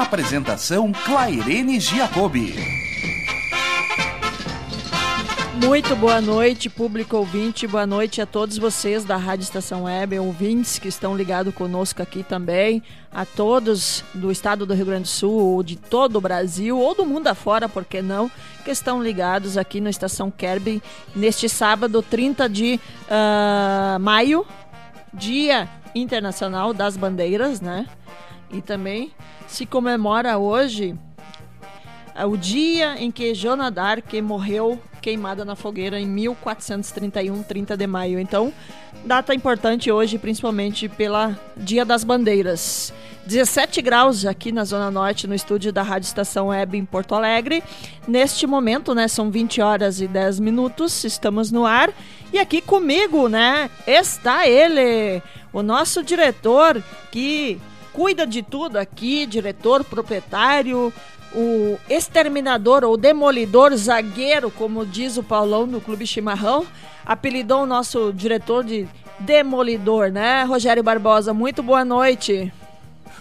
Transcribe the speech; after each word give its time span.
Apresentação 0.00 0.92
Clairene 0.92 1.80
Giacobbe. 1.80 2.54
Muito 5.54 5.96
boa 5.96 6.20
noite, 6.20 6.70
público 6.70 7.16
ouvinte. 7.16 7.66
Boa 7.66 7.84
noite 7.84 8.22
a 8.22 8.26
todos 8.26 8.56
vocês 8.58 9.04
da 9.04 9.16
Rádio 9.16 9.42
Estação 9.42 9.82
Web, 9.82 10.16
ouvintes 10.20 10.78
que 10.78 10.86
estão 10.86 11.16
ligados 11.16 11.52
conosco 11.52 12.00
aqui 12.00 12.22
também, 12.22 12.80
a 13.10 13.26
todos 13.26 14.04
do 14.14 14.30
estado 14.30 14.64
do 14.64 14.72
Rio 14.72 14.86
Grande 14.86 15.02
do 15.02 15.08
Sul, 15.08 15.32
ou 15.32 15.62
de 15.64 15.74
todo 15.74 16.14
o 16.14 16.20
Brasil, 16.20 16.78
ou 16.78 16.94
do 16.94 17.04
mundo 17.04 17.26
afora, 17.26 17.68
por 17.68 17.84
que 17.84 18.00
não, 18.00 18.30
que 18.64 18.70
estão 18.70 19.02
ligados 19.02 19.58
aqui 19.58 19.80
no 19.80 19.88
Estação 19.88 20.30
Kerby 20.30 20.80
neste 21.14 21.48
sábado, 21.48 22.00
30 22.02 22.48
de 22.48 22.78
uh, 23.10 23.98
maio, 23.98 24.46
Dia 25.12 25.68
Internacional 25.92 26.72
das 26.72 26.96
Bandeiras, 26.96 27.60
né? 27.60 27.88
E 28.50 28.60
também 28.60 29.12
se 29.46 29.66
comemora 29.66 30.38
hoje 30.38 30.96
é 32.14 32.26
o 32.26 32.36
dia 32.36 32.96
em 32.98 33.12
que 33.12 33.32
Joana 33.32 33.70
d'Arc 33.70 34.20
morreu 34.20 34.80
queimada 35.00 35.44
na 35.44 35.54
fogueira 35.54 36.00
em 36.00 36.06
1431, 36.06 37.44
30 37.44 37.76
de 37.76 37.86
maio. 37.86 38.18
Então, 38.18 38.52
data 39.04 39.32
importante 39.32 39.90
hoje, 39.90 40.18
principalmente 40.18 40.88
pela 40.88 41.38
Dia 41.56 41.84
das 41.84 42.02
Bandeiras. 42.02 42.92
17 43.24 43.80
graus 43.82 44.26
aqui 44.26 44.50
na 44.50 44.64
Zona 44.64 44.90
Norte, 44.90 45.26
no 45.26 45.34
estúdio 45.34 45.72
da 45.72 45.82
Rádio 45.82 46.06
Estação 46.06 46.48
Web 46.48 46.76
em 46.76 46.84
Porto 46.84 47.14
Alegre. 47.14 47.62
Neste 48.08 48.46
momento, 48.46 48.94
né, 48.94 49.06
são 49.06 49.30
20 49.30 49.60
horas 49.60 50.00
e 50.00 50.08
10 50.08 50.40
minutos, 50.40 51.04
estamos 51.04 51.52
no 51.52 51.64
ar. 51.64 51.92
E 52.32 52.38
aqui 52.38 52.60
comigo, 52.60 53.28
né, 53.28 53.70
está 53.86 54.48
ele, 54.48 55.22
o 55.52 55.62
nosso 55.62 56.02
diretor 56.02 56.82
que 57.12 57.60
cuida 57.98 58.24
de 58.24 58.44
tudo 58.44 58.76
aqui, 58.76 59.26
diretor, 59.26 59.82
proprietário, 59.82 60.92
o 61.34 61.76
exterminador 61.90 62.84
ou 62.84 62.96
demolidor 62.96 63.74
zagueiro, 63.74 64.52
como 64.52 64.86
diz 64.86 65.16
o 65.16 65.22
Paulão 65.24 65.66
do 65.66 65.80
Clube 65.80 66.06
Chimarrão, 66.06 66.64
apelidou 67.04 67.64
o 67.64 67.66
nosso 67.66 68.12
diretor 68.12 68.62
de 68.62 68.86
demolidor, 69.18 70.12
né? 70.12 70.44
Rogério 70.44 70.80
Barbosa, 70.80 71.34
muito 71.34 71.60
boa 71.60 71.84
noite. 71.84 72.52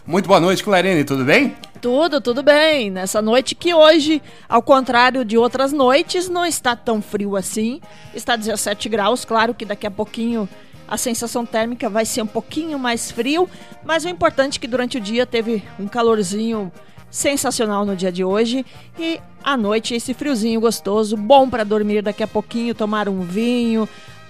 Muito 0.05 0.27
boa 0.27 0.39
noite, 0.39 0.63
Clarene, 0.63 1.03
tudo 1.03 1.25
bem? 1.25 1.55
Tudo, 1.81 2.21
tudo 2.21 2.43
bem. 2.43 2.91
Nessa 2.91 3.19
noite 3.19 3.55
que 3.55 3.73
hoje, 3.73 4.21
ao 4.47 4.61
contrário 4.61 5.25
de 5.25 5.39
outras 5.39 5.73
noites, 5.73 6.29
não 6.29 6.45
está 6.45 6.75
tão 6.75 7.01
frio 7.01 7.35
assim. 7.35 7.81
Está 8.13 8.35
17 8.35 8.89
graus, 8.89 9.25
claro 9.25 9.55
que 9.55 9.65
daqui 9.65 9.87
a 9.87 9.91
pouquinho 9.91 10.47
a 10.87 10.97
sensação 10.97 11.45
térmica 11.45 11.89
vai 11.89 12.05
ser 12.05 12.21
um 12.21 12.27
pouquinho 12.27 12.79
mais 12.79 13.11
frio, 13.11 13.49
mas 13.83 14.05
o 14.05 14.09
importante 14.09 14.57
é 14.57 14.61
que 14.61 14.67
durante 14.67 14.97
o 14.97 15.01
dia 15.01 15.25
teve 15.25 15.63
um 15.79 15.87
calorzinho 15.87 16.71
sensacional 17.09 17.85
no 17.85 17.95
dia 17.95 18.11
de 18.11 18.23
hoje 18.23 18.65
e 18.99 19.19
à 19.43 19.55
noite 19.55 19.95
esse 19.95 20.13
friozinho 20.13 20.59
gostoso, 20.59 21.15
bom 21.15 21.49
para 21.49 21.63
dormir 21.63 22.01
daqui 22.01 22.23
a 22.23 22.27
pouquinho, 22.27 22.75
tomar 22.75 23.07
um 23.07 23.21
vinho, 23.21 23.87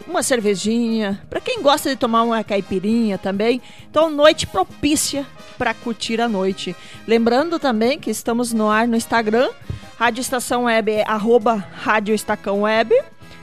uma 0.08 0.24
cervejinha, 0.24 1.22
para 1.30 1.42
quem 1.42 1.62
gosta 1.62 1.90
de 1.90 1.96
tomar 1.96 2.24
uma 2.24 2.44
caipirinha 2.44 3.18
também. 3.18 3.62
Então, 3.90 4.10
noite 4.10 4.48
propícia 4.48 5.26
para 5.58 5.74
curtir 5.74 6.22
a 6.22 6.30
noite. 6.30 6.76
Lembrando 7.06 7.60
também 7.60 8.00
que 8.00 8.10
estamos 8.10 8.54
no 8.54 8.70
ar 8.70 8.88
no 8.88 8.96
Instagram, 8.96 9.50
Rádio 9.98 10.22
Estação 10.22 10.64
Web 10.66 10.92
é 10.92 11.04
arroba 11.08 11.56
Rádio 11.74 12.14
Estacão 12.14 12.62
Web 12.62 12.96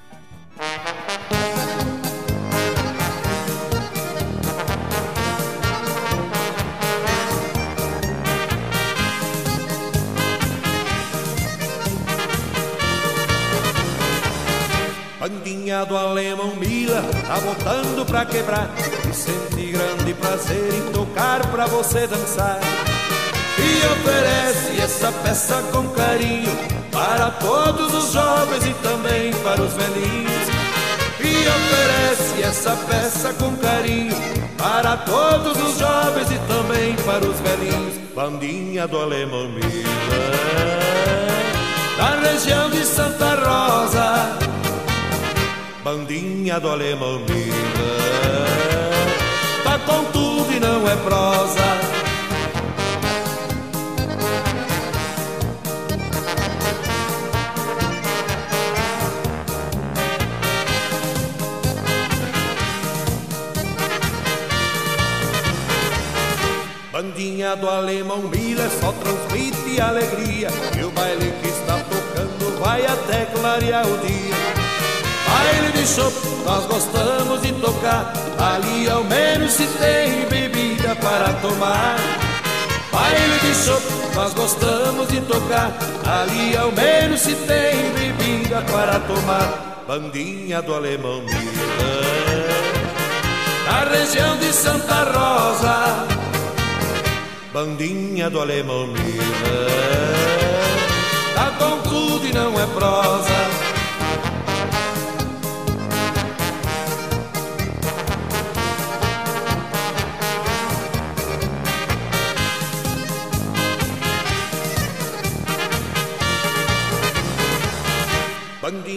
Bandinha 15.65 15.83
do 15.83 15.97
alemão 15.97 16.55
Mila 16.57 17.01
tá 17.25 17.39
botando 17.39 18.05
pra 18.05 18.23
quebrar. 18.23 18.69
E 19.09 19.13
sente 19.15 19.71
grande 19.71 20.13
prazer 20.13 20.71
em 20.71 20.91
tocar 20.91 21.43
pra 21.47 21.65
você 21.65 22.05
dançar. 22.05 22.59
E 23.57 23.85
oferece 23.87 24.79
essa 24.79 25.11
peça 25.11 25.63
com 25.71 25.87
carinho 25.89 26.51
Para 26.91 27.31
todos 27.31 27.93
os 27.95 28.13
jovens 28.13 28.63
e 28.63 28.73
também 28.83 29.33
para 29.43 29.59
os 29.59 29.73
velhinhos. 29.73 30.47
E 31.19 31.47
oferece 31.47 32.43
essa 32.43 32.75
peça 32.87 33.33
com 33.33 33.55
carinho 33.55 34.15
Para 34.57 34.97
todos 34.97 35.57
os 35.63 35.79
jovens 35.79 36.29
e 36.29 36.37
também 36.47 36.95
para 36.97 37.25
os 37.25 37.39
velhinhos. 37.39 37.95
Bandinha 38.13 38.87
do 38.87 38.99
alemão 38.99 39.49
Mila 39.49 39.89
Da 41.97 42.29
região 42.29 42.69
de 42.69 42.85
Santa 42.85 43.33
Rosa 43.33 44.45
bandinha 45.85 46.59
do 46.59 46.67
alemão 46.67 47.19
Miller. 47.19 47.53
Tá 49.63 49.77
com 49.77 50.03
tudo 50.05 50.51
e 50.51 50.59
não 50.59 50.89
é 50.89 50.95
prosa. 50.95 51.61
Bandinha 66.91 67.55
do 67.55 67.69
alemão 67.69 68.23
Miller 68.23 68.71
só 68.81 68.91
transmite 68.91 69.79
alegria. 69.79 70.47
E 70.79 70.83
o 70.83 70.89
baile 70.89 71.31
que 71.43 71.47
está 71.47 71.77
tocando 71.77 72.59
vai 72.59 72.83
até 72.87 73.25
clarear 73.25 73.85
o 73.85 73.97
dia 73.99 74.44
Baile 75.45 75.71
de 75.73 75.85
chopp, 75.85 76.15
nós 76.43 76.65
gostamos 76.65 77.41
de 77.43 77.51
tocar. 77.53 78.11
Ali 78.39 78.89
ao 78.89 79.03
menos 79.03 79.51
se 79.53 79.67
tem 79.67 80.25
bebida 80.27 80.95
para 80.95 81.33
tomar. 81.33 81.97
Baile 82.91 83.39
de 83.41 83.53
chopp, 83.53 83.83
nós 84.15 84.33
gostamos 84.33 85.07
de 85.07 85.21
tocar. 85.21 85.71
Ali 86.03 86.57
ao 86.57 86.71
menos 86.71 87.21
se 87.21 87.35
tem 87.35 87.91
bebida 87.93 88.63
para 88.71 88.99
tomar. 89.01 89.83
Bandinha 89.87 90.63
do 90.63 90.73
Alemão 90.73 91.21
Miller, 91.21 92.47
na 93.67 93.83
região 93.91 94.37
de 94.37 94.51
Santa 94.51 95.03
Rosa. 95.03 96.07
Bandinha 97.53 98.31
do 98.31 98.41
Alemão 98.41 98.87
Miller, 98.87 100.15
tá 101.35 101.51
com 101.59 101.77
tudo 101.87 102.25
e 102.25 102.33
não 102.33 102.59
é 102.59 102.65
prosa. 102.65 103.74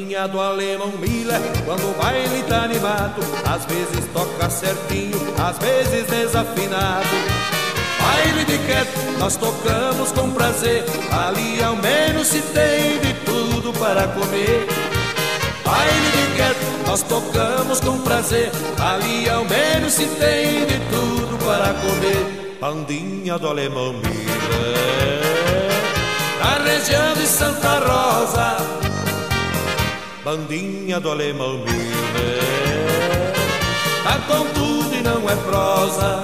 Bandinha 0.09 0.27
do 0.27 0.41
alemão 0.41 0.93
Miller, 0.99 1.41
quando 1.67 1.91
o 1.91 1.95
baile 2.03 2.43
tá 2.49 2.63
animado, 2.63 3.21
às 3.45 3.67
vezes 3.67 4.07
toca 4.15 4.49
certinho, 4.49 5.19
às 5.39 5.59
vezes 5.59 6.07
desafinado. 6.07 7.07
Baile 8.01 8.45
de 8.47 8.59
quieto, 8.59 9.19
nós 9.19 9.37
tocamos 9.37 10.11
com 10.13 10.31
prazer, 10.31 10.85
ali 11.13 11.63
ao 11.63 11.77
menos 11.77 12.29
se 12.29 12.41
tem 12.41 12.99
de 13.01 13.13
tudo 13.25 13.73
para 13.79 14.09
comer. 14.09 14.67
Baile 15.65 16.11
de 16.11 16.37
quieto, 16.37 16.87
nós 16.87 17.03
tocamos 17.03 17.81
com 17.81 17.99
prazer, 17.99 18.51
ali 18.79 19.29
ao 19.29 19.45
menos 19.45 19.93
se 19.93 20.07
tem 20.07 20.65
de 20.65 20.79
tudo 20.91 21.39
para 21.45 21.75
comer. 21.75 22.57
Bandinha 22.59 23.39
do 23.39 23.49
alemão 23.49 23.93
Miller 23.93 25.19
na 26.39 26.65
região 26.65 27.15
de 27.15 27.27
Santa 27.27 27.79
Rosa, 27.81 28.57
bandinha 30.29 31.01
do 31.01 31.11
alemão 31.11 31.57
Miller, 31.57 33.33
tá 34.05 34.19
com 34.27 34.45
tudo 34.53 34.95
e 34.95 35.01
não 35.01 35.27
é 35.27 35.35
prosa. 35.37 36.23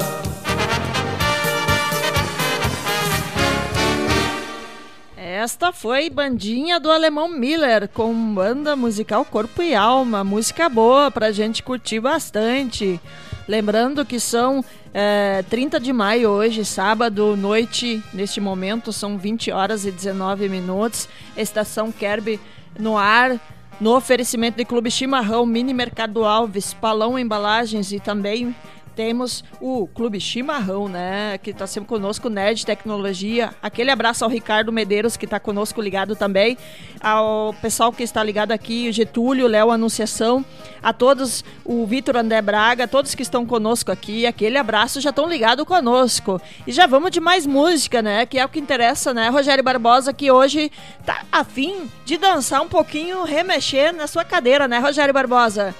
Esta 5.16 5.72
foi 5.72 6.10
Bandinha 6.10 6.78
do 6.78 6.90
Alemão 6.90 7.28
Miller, 7.28 7.88
com 7.88 8.34
banda 8.34 8.76
musical 8.76 9.24
Corpo 9.24 9.62
e 9.62 9.74
Alma, 9.74 10.22
música 10.22 10.68
boa 10.68 11.10
pra 11.10 11.32
gente 11.32 11.62
curtir 11.62 11.98
bastante. 11.98 13.00
Lembrando 13.48 14.04
que 14.04 14.20
são 14.20 14.62
é, 14.92 15.42
30 15.48 15.80
de 15.80 15.94
maio 15.94 16.28
hoje, 16.28 16.62
sábado, 16.62 17.34
noite, 17.38 18.02
neste 18.12 18.38
momento, 18.38 18.92
são 18.92 19.16
20 19.16 19.50
horas 19.50 19.86
e 19.86 19.90
19 19.90 20.46
minutos. 20.50 21.08
Estação 21.34 21.90
Kerb 21.90 22.38
no 22.78 22.98
ar, 22.98 23.40
no 23.80 23.96
oferecimento 23.96 24.56
de 24.56 24.64
Clube 24.64 24.90
Chimarrão, 24.90 25.44
Mini 25.44 25.74
Mercado 25.74 26.24
Alves, 26.24 26.74
Palão 26.74 27.18
Embalagens 27.18 27.92
e 27.92 28.00
também 28.00 28.54
temos 28.94 29.44
o 29.60 29.86
Clube 29.88 30.20
Chimarrão, 30.20 30.88
né? 30.88 31.38
Que 31.38 31.50
está 31.50 31.66
sempre 31.66 31.88
conosco, 31.88 32.28
Nerd 32.28 32.64
Tecnologia. 32.64 33.52
Aquele 33.62 33.90
abraço 33.90 34.24
ao 34.24 34.30
Ricardo 34.30 34.72
Medeiros, 34.72 35.16
que 35.16 35.24
está 35.24 35.40
conosco 35.40 35.80
ligado 35.80 36.14
também. 36.14 36.56
Ao 37.00 37.52
pessoal 37.54 37.92
que 37.92 38.02
está 38.02 38.22
ligado 38.22 38.52
aqui, 38.52 38.88
o 38.88 38.92
Getúlio, 38.92 39.46
Léo 39.46 39.70
Anunciação. 39.70 40.44
A 40.82 40.92
todos, 40.92 41.44
o 41.64 41.86
Vitor 41.86 42.16
André 42.16 42.40
Braga, 42.42 42.86
todos 42.86 43.14
que 43.14 43.22
estão 43.22 43.44
conosco 43.44 43.90
aqui. 43.90 44.26
Aquele 44.26 44.58
abraço 44.58 45.00
já 45.00 45.10
estão 45.10 45.28
ligados 45.28 45.64
conosco. 45.64 46.40
E 46.66 46.72
já 46.72 46.86
vamos 46.86 47.10
de 47.10 47.20
mais 47.20 47.46
música, 47.46 48.02
né? 48.02 48.26
Que 48.26 48.38
é 48.38 48.44
o 48.44 48.48
que 48.48 48.60
interessa, 48.60 49.12
né? 49.12 49.28
Rogério 49.28 49.64
Barbosa, 49.64 50.12
que 50.12 50.30
hoje 50.30 50.70
tá 51.04 51.24
afim 51.32 51.90
de 52.04 52.16
dançar 52.16 52.62
um 52.62 52.68
pouquinho, 52.68 53.24
remexer 53.24 53.94
na 53.94 54.06
sua 54.06 54.24
cadeira, 54.24 54.68
né, 54.68 54.78
Rogério 54.78 55.12
Barbosa? 55.12 55.74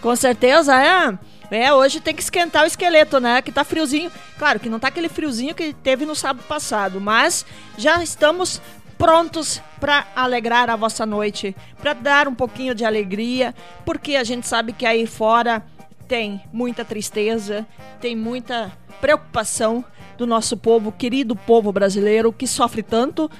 Com 0.00 0.14
certeza, 0.14 0.74
é. 0.78 1.18
É, 1.50 1.72
hoje 1.72 2.00
tem 2.00 2.14
que 2.14 2.22
esquentar 2.22 2.64
o 2.64 2.66
esqueleto, 2.66 3.20
né? 3.20 3.40
Que 3.42 3.52
tá 3.52 3.64
friozinho. 3.64 4.10
Claro 4.38 4.58
que 4.58 4.68
não 4.68 4.78
tá 4.78 4.88
aquele 4.88 5.08
friozinho 5.08 5.54
que 5.54 5.72
teve 5.72 6.06
no 6.06 6.14
sábado 6.14 6.44
passado, 6.46 7.00
mas 7.00 7.44
já 7.76 8.02
estamos 8.02 8.60
prontos 8.96 9.60
para 9.80 10.06
alegrar 10.14 10.70
a 10.70 10.76
vossa 10.76 11.04
noite, 11.04 11.54
para 11.80 11.92
dar 11.92 12.28
um 12.28 12.34
pouquinho 12.34 12.74
de 12.74 12.84
alegria, 12.84 13.54
porque 13.84 14.16
a 14.16 14.24
gente 14.24 14.46
sabe 14.46 14.72
que 14.72 14.86
aí 14.86 15.06
fora 15.06 15.62
tem 16.08 16.40
muita 16.52 16.84
tristeza, 16.84 17.66
tem 18.00 18.14
muita 18.16 18.72
preocupação 19.00 19.84
do 20.16 20.26
nosso 20.26 20.56
povo, 20.56 20.92
querido 20.92 21.34
povo 21.34 21.72
brasileiro, 21.72 22.32
que 22.32 22.46
sofre 22.46 22.82
tanto 22.82 23.30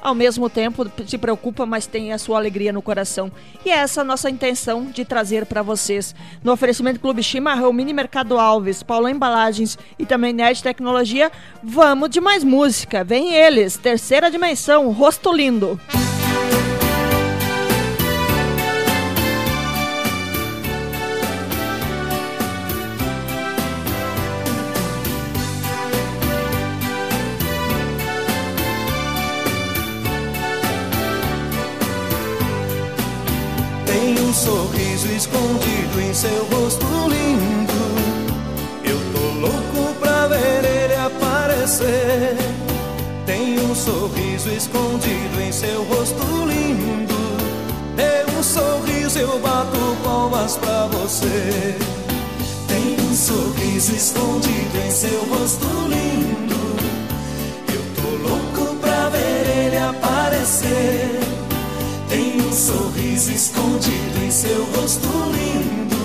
ao 0.00 0.14
mesmo 0.14 0.48
tempo 0.50 0.90
se 1.06 1.18
preocupa, 1.18 1.64
mas 1.64 1.86
tem 1.86 2.12
a 2.12 2.18
sua 2.18 2.38
alegria 2.38 2.72
no 2.72 2.82
coração. 2.82 3.30
E 3.64 3.70
é 3.70 3.76
essa 3.76 4.02
a 4.02 4.04
nossa 4.04 4.28
intenção 4.30 4.86
de 4.86 5.04
trazer 5.04 5.46
para 5.46 5.62
vocês. 5.62 6.14
No 6.42 6.52
oferecimento 6.52 7.00
Clube 7.00 7.22
Chimarrão, 7.22 7.72
Mini 7.72 7.92
Mercado 7.92 8.38
Alves, 8.38 8.82
Paulo 8.82 9.08
Embalagens 9.08 9.78
e 9.98 10.04
também 10.04 10.32
Nerd 10.32 10.62
Tecnologia, 10.62 11.30
vamos 11.62 12.10
de 12.10 12.20
mais 12.20 12.44
música. 12.44 13.02
Vem 13.04 13.34
eles, 13.34 13.76
terceira 13.76 14.30
dimensão, 14.30 14.90
Rosto 14.90 15.32
Lindo. 15.32 15.80
sorriso 15.88 16.03
escondido 35.14 36.00
em 36.00 36.12
seu 36.12 36.44
rosto 36.46 36.86
lindo. 37.08 37.72
Eu 38.84 38.98
tô 39.12 39.40
louco 39.40 39.94
pra 40.00 40.26
ver 40.26 40.64
ele 40.64 40.94
aparecer. 40.94 42.36
Tem 43.24 43.58
um 43.60 43.74
sorriso 43.74 44.50
escondido 44.50 45.40
em 45.40 45.52
seu 45.52 45.84
rosto 45.84 46.22
lindo. 46.46 47.14
Dê 47.96 48.24
um 48.36 48.42
sorriso, 48.42 49.18
eu 49.18 49.38
bato 49.38 49.78
palmas 50.02 50.56
pra 50.56 50.86
você. 50.86 51.76
Tem 52.66 52.96
um 53.00 53.14
sorriso 53.14 53.94
escondido 53.94 54.78
em 54.84 54.90
seu 54.90 55.24
rosto 55.26 55.66
lindo. 55.88 56.43
Sorriso 62.54 63.32
escondido 63.32 64.24
em 64.24 64.30
seu 64.30 64.64
rosto 64.76 65.08
lindo. 65.32 65.96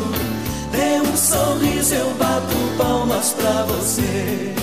Dê 0.72 1.00
um 1.08 1.16
sorriso, 1.16 1.94
eu 1.94 2.12
bato 2.16 2.56
palmas 2.78 3.34
pra 3.34 3.64
você. 3.66 4.54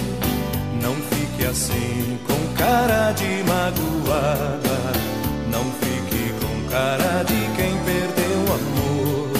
Não 0.82 0.94
fique 0.94 1.44
assim 1.44 2.18
com 2.26 2.54
cara 2.56 3.12
de 3.12 3.44
magoada. 3.44 4.78
Não 5.50 5.64
fique 5.80 6.34
com 6.40 6.70
cara 6.70 7.22
de 7.22 7.56
quem 7.56 7.76
perdeu 7.84 8.38
o 8.40 8.52
amor. 8.54 9.30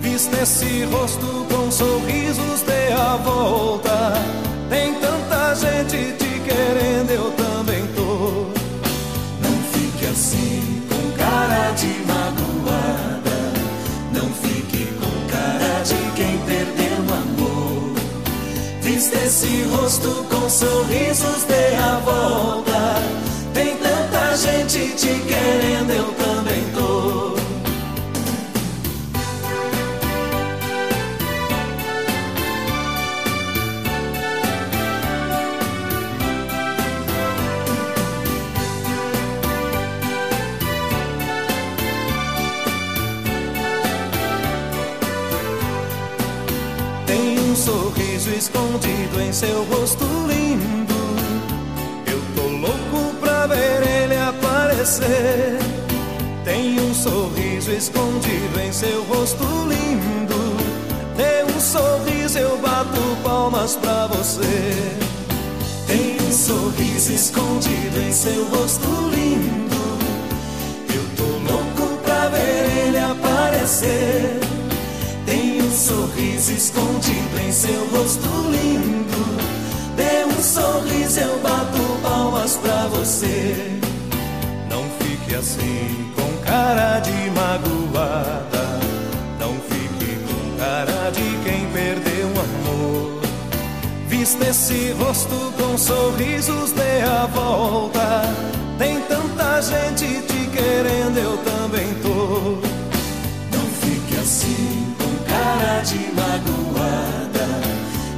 Vista 0.00 0.42
esse 0.42 0.84
rosto 0.84 1.46
com 1.50 1.70
sorrisos, 1.70 2.62
dê 2.62 2.92
a 2.92 3.16
volta. 3.16 4.12
Tem 4.70 4.94
tanta 4.94 5.54
gente 5.56 6.12
te 6.16 6.40
querendo, 6.44 7.10
eu 7.10 7.30
também 7.32 7.45
esse 19.46 19.62
rosto 19.64 20.08
com 20.28 20.50
sorrisos, 20.50 21.44
dê 21.44 21.76
a 21.76 22.00
volta. 22.04 22.96
Tem 23.54 23.76
tanta 23.76 24.36
gente 24.36 24.94
te 24.96 25.20
querendo, 25.20 25.90
eu 25.92 26.12
também 26.14 26.64
tô. 26.74 27.25
Escondido 48.36 49.20
em 49.20 49.32
seu 49.32 49.64
rosto 49.64 50.04
lindo. 50.28 50.94
Eu 52.06 52.20
tô 52.34 52.48
louco 52.48 53.14
pra 53.18 53.46
ver 53.46 53.82
ele 53.82 54.16
aparecer. 54.16 55.58
Tem 56.44 56.78
um 56.78 56.94
sorriso 56.94 57.72
escondido 57.72 58.60
em 58.60 58.72
seu 58.72 59.04
rosto 59.04 59.44
lindo. 59.68 60.56
Dê 61.16 61.44
um 61.44 61.60
sorriso, 61.60 62.38
eu 62.38 62.58
bato 62.58 63.00
palmas 63.24 63.74
pra 63.76 64.06
você. 64.08 64.96
Tem 65.86 66.16
um 66.20 66.32
sorriso 66.32 67.12
escondido 67.12 68.00
em 68.06 68.12
seu 68.12 68.44
rosto 68.48 68.86
lindo. 69.14 69.76
Eu 70.94 71.04
tô 71.16 71.52
louco 71.52 72.02
pra 72.02 72.28
ver 72.28 72.86
ele 72.86 72.98
aparecer. 72.98 74.55
Sorriso 75.76 76.52
escondido 76.52 77.38
em 77.38 77.52
seu 77.52 77.86
rosto 77.90 78.26
lindo. 78.50 79.36
Dê 79.94 80.24
um 80.24 80.42
sorriso, 80.42 81.20
eu 81.20 81.38
bato 81.40 82.00
palmas 82.02 82.56
pra 82.56 82.86
você. 82.86 83.78
Não 84.70 84.84
fique 84.98 85.34
assim 85.34 86.12
com 86.16 86.44
cara 86.46 86.98
de 87.00 87.30
magoada. 87.30 88.80
Não 89.38 89.54
fique 89.68 90.16
com 90.26 90.58
cara 90.58 91.10
de 91.10 91.44
quem 91.44 91.66
perdeu 91.70 92.26
o 92.28 92.40
amor. 92.40 93.20
Vista 94.08 94.48
esse 94.48 94.92
rosto 94.92 95.52
com 95.58 95.76
sorrisos, 95.76 96.72
dê 96.72 97.02
a 97.02 97.26
volta. 97.26 98.22
Tem 98.78 98.98
tanta 99.02 99.60
gente 99.60 100.22
te 100.22 100.48
querendo, 100.56 101.18
eu 101.18 101.36
também 101.36 101.94
tô. 102.02 102.56
Não 103.54 103.66
fique 103.82 104.16
assim 104.18 104.75
cara 105.58 105.80
de 105.80 105.98
magoada. 106.12 107.46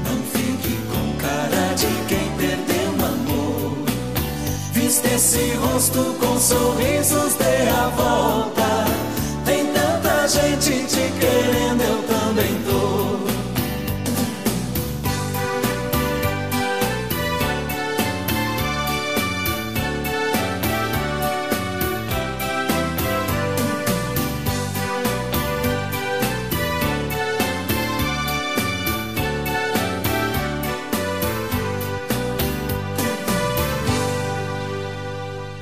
Não 0.04 0.22
fique 0.32 0.76
com 0.90 1.16
cara 1.18 1.74
de 1.74 1.86
quem 2.08 2.30
perdeu 2.36 2.90
o 2.90 3.04
amor. 3.04 3.78
Vista 4.72 5.08
esse 5.08 5.50
rosto 5.54 6.16
com 6.20 6.38
sorrisos, 6.38 7.34
dê 7.34 7.68
a 7.70 7.88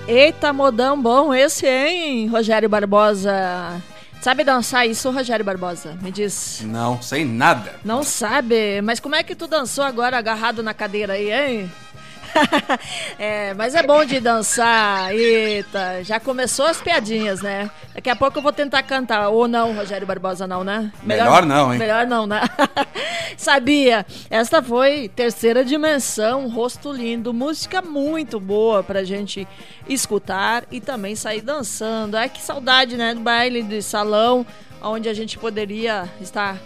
Eita, 0.09 0.53
modão 0.53 1.01
bom 1.03 1.35
esse, 1.35 1.67
hein, 1.67 2.29
Rogério 2.29 2.69
Barbosa? 2.69 3.83
Sabe 4.21 4.45
dançar 4.45 4.87
isso, 4.89 5.11
Rogério 5.11 5.45
Barbosa? 5.45 5.99
Me 6.01 6.13
diz. 6.13 6.63
Não, 6.65 7.03
sei 7.03 7.25
nada. 7.25 7.75
Não 7.85 8.05
sabe? 8.05 8.81
Mas 8.83 9.01
como 9.01 9.17
é 9.17 9.25
que 9.25 9.35
tu 9.35 9.49
dançou 9.49 9.83
agora 9.83 10.17
agarrado 10.17 10.63
na 10.63 10.73
cadeira 10.73 11.15
aí, 11.15 11.33
hein? 11.33 11.73
é, 13.19 13.55
mas 13.55 13.75
é 13.75 13.83
bom 13.83 14.05
de 14.05 14.21
dançar. 14.21 15.15
Eita, 15.15 16.03
já 16.03 16.21
começou 16.21 16.67
as 16.67 16.81
piadinhas, 16.81 17.41
né? 17.43 17.71
Daqui 17.95 18.11
a 18.11 18.17
pouco 18.17 18.39
eu 18.39 18.43
vou 18.43 18.53
tentar 18.53 18.83
cantar. 18.83 19.29
Ou 19.29 19.49
não, 19.49 19.75
Rogério 19.75 20.07
Barbosa, 20.07 20.47
não, 20.47 20.63
né? 20.63 20.93
Melhor, 21.03 21.45
não, 21.47 21.73
hein? 21.73 21.79
Melhor 21.79 22.07
não, 22.07 22.27
né? 22.27 22.43
Sabia? 23.37 24.07
Esta 24.31 24.63
foi 24.63 25.09
Terceira 25.09 25.65
Dimensão, 25.65 26.49
Rosto 26.49 26.93
Lindo. 26.93 27.33
Música 27.33 27.83
muito 27.83 28.39
boa 28.41 28.83
pra 28.83 29.05
gente 29.05 29.47
escutar 29.89 30.65
e 30.71 30.81
também 30.81 31.15
sair 31.15 31.41
dançando. 31.41 32.17
Ai, 32.17 32.29
que 32.29 32.41
saudade, 32.41 32.97
né? 32.97 33.15
Do 33.15 33.21
baile 33.21 33.63
de 33.63 33.83
salão, 33.83 34.47
onde 34.83 35.09
a 35.09 35.15
gente 35.15 35.39
poderia 35.39 36.09
estar 36.21 36.57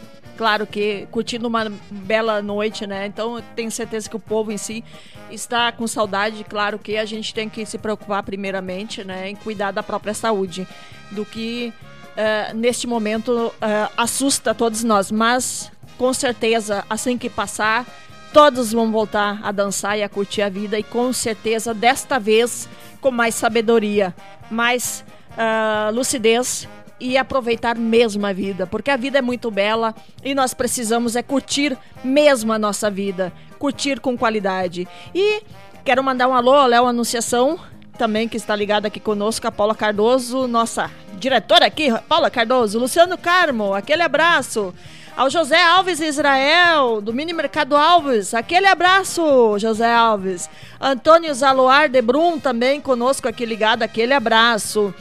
claro 0.40 0.66
que 0.66 1.06
curtindo 1.11 1.47
uma 1.47 1.70
bela 1.90 2.40
noite, 2.40 2.87
né? 2.87 3.04
Então 3.04 3.42
tenho 3.54 3.70
certeza 3.70 4.09
que 4.09 4.16
o 4.16 4.18
povo 4.18 4.50
em 4.50 4.56
si 4.56 4.82
está 5.30 5.70
com 5.70 5.87
saudade. 5.87 6.42
Claro 6.44 6.78
que 6.78 6.97
a 6.97 7.04
gente 7.04 7.35
tem 7.35 7.47
que 7.47 7.66
se 7.66 7.76
preocupar 7.76 8.23
primeiramente, 8.23 9.04
né, 9.04 9.28
em 9.28 9.37
cuidar 9.37 9.70
da 9.70 9.82
própria 9.82 10.14
saúde, 10.14 10.66
do 11.11 11.26
que 11.26 11.75
uh, 12.16 12.56
neste 12.56 12.87
momento 12.87 13.49
uh, 13.49 13.92
assusta 13.99 14.54
todos 14.54 14.82
nós. 14.82 15.11
Mas 15.11 15.70
com 15.99 16.11
certeza, 16.14 16.87
assim 16.88 17.18
que 17.18 17.28
passar, 17.28 17.85
todos 18.32 18.73
vão 18.73 18.90
voltar 18.90 19.40
a 19.42 19.52
dançar 19.52 19.99
e 19.99 20.02
a 20.02 20.09
curtir 20.09 20.40
a 20.40 20.49
vida 20.49 20.78
e 20.78 20.82
com 20.82 21.12
certeza 21.12 21.75
desta 21.75 22.18
vez 22.18 22.66
com 22.99 23.11
mais 23.11 23.35
sabedoria, 23.35 24.14
mais 24.50 25.04
uh, 25.32 25.94
lucidez 25.94 26.66
e 27.00 27.16
aproveitar 27.16 27.76
mesmo 27.76 28.26
a 28.26 28.33
vida, 28.33 28.66
porque 28.66 28.90
a 28.90 28.97
vida 28.97 29.19
é 29.19 29.23
muito 29.23 29.50
bela 29.50 29.95
e 30.23 30.35
nós 30.35 30.52
precisamos 30.52 31.16
é 31.16 31.23
curtir 31.23 31.76
mesmo 32.04 32.52
a 32.52 32.59
nossa 32.59 32.90
vida, 32.90 33.33
curtir 33.59 33.99
com 33.99 34.16
qualidade. 34.16 34.87
E 35.14 35.42
quero 35.85 36.04
mandar 36.04 36.28
um 36.28 36.35
alô 36.35 36.66
Léo 36.66 36.87
Anunciação, 36.87 37.59
também 37.97 38.28
que 38.28 38.37
está 38.37 38.54
ligado 38.54 38.87
aqui 38.87 39.00
conosco, 39.00 39.47
a 39.47 39.52
Paula 39.52 39.75
Cardoso, 39.75 40.47
nossa 40.47 40.90
diretora 41.19 41.66
aqui, 41.66 41.88
Paula 42.09 42.30
Cardoso, 42.30 42.78
Luciano 42.78 43.19
Carmo, 43.19 43.75
aquele 43.75 44.02
abraço. 44.02 44.75
Ao 45.16 45.28
José 45.28 45.62
Alves 45.62 46.00
Israel, 46.00 47.02
do 47.02 47.12
Mini 47.12 47.35
Mercado 47.35 47.76
Alves, 47.76 48.33
aquele 48.33 48.66
abraço, 48.66 49.59
José 49.59 49.92
Alves. 49.92 50.49
Antônio 50.80 51.35
Zaloar 51.35 51.90
de 51.90 52.00
Brum 52.00 52.38
também 52.38 52.80
conosco 52.80 53.28
aqui 53.28 53.45
ligado, 53.45 53.83
aquele 53.83 54.14
abraço 54.14 54.95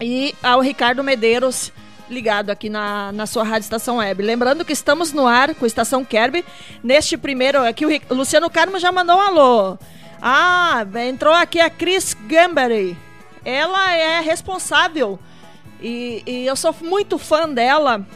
e 0.00 0.34
ao 0.42 0.60
Ricardo 0.60 1.02
Medeiros, 1.04 1.72
ligado 2.10 2.50
aqui 2.50 2.68
na, 2.68 3.12
na 3.12 3.26
sua 3.26 3.44
Rádio 3.44 3.64
Estação 3.64 3.96
Web. 3.96 4.22
Lembrando 4.22 4.64
que 4.64 4.72
estamos 4.72 5.12
no 5.12 5.26
ar 5.26 5.54
com 5.54 5.64
a 5.64 5.68
Estação 5.68 6.04
Kerb. 6.04 6.44
Neste 6.82 7.16
primeiro, 7.16 7.62
aqui 7.64 7.86
o 7.86 8.14
Luciano 8.14 8.50
Carmo 8.50 8.78
já 8.78 8.92
mandou 8.92 9.16
um 9.16 9.20
alô. 9.20 9.78
Ah, 10.20 10.86
entrou 11.06 11.32
aqui 11.32 11.60
a 11.60 11.70
Chris 11.70 12.14
Gambery. 12.26 12.96
Ela 13.44 13.94
é 13.94 14.20
responsável 14.20 15.18
e, 15.80 16.22
e 16.26 16.46
eu 16.46 16.56
sou 16.56 16.74
muito 16.80 17.18
fã 17.18 17.48
dela. 17.48 18.06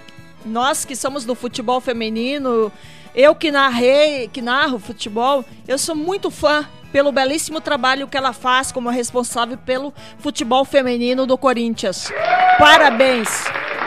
Nós 0.44 0.84
que 0.84 0.96
somos 0.96 1.24
do 1.24 1.34
futebol 1.34 1.80
feminino, 1.80 2.72
eu 3.14 3.34
que 3.34 3.50
narrei, 3.50 4.28
que 4.28 4.40
narro 4.40 4.78
futebol, 4.78 5.44
eu 5.66 5.76
sou 5.76 5.94
muito 5.94 6.30
fã 6.30 6.66
pelo 6.92 7.12
belíssimo 7.12 7.60
trabalho 7.60 8.08
que 8.08 8.16
ela 8.16 8.32
faz 8.32 8.72
como 8.72 8.88
responsável 8.90 9.58
pelo 9.58 9.92
futebol 10.18 10.64
feminino 10.64 11.26
do 11.26 11.36
Corinthians. 11.36 12.10
Parabéns! 12.58 13.28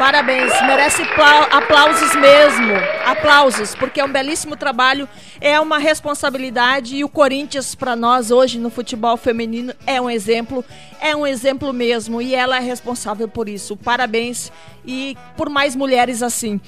Parabéns, 0.02 0.52
merece 0.64 1.04
aplausos 1.52 2.16
mesmo, 2.16 2.74
aplausos, 3.06 3.76
porque 3.76 4.02
é 4.02 4.04
um 4.04 4.12
belíssimo 4.12 4.56
trabalho, 4.56 5.08
é 5.40 5.60
uma 5.60 5.78
responsabilidade 5.78 6.96
e 6.96 7.04
o 7.04 7.10
Corinthians 7.10 7.76
para 7.76 7.96
nós 7.96 8.32
hoje 8.32 8.58
no 8.58 8.72
futebol 8.72 9.16
feminino 9.16 9.76
é 9.86 10.02
um 10.02 10.10
exemplo, 10.10 10.66
é 11.00 11.16
um 11.16 11.28
exemplo 11.28 11.72
mesmo 11.72 12.20
e 12.20 12.34
ela 12.34 12.58
é 12.58 12.62
responsável 12.62 13.28
por 13.28 13.48
isso. 13.48 13.78
Parabéns 13.78 14.52
e 14.84 15.16
por 15.38 15.50
mais 15.50 15.76
mulheres 15.76 16.24
assim. 16.24 16.60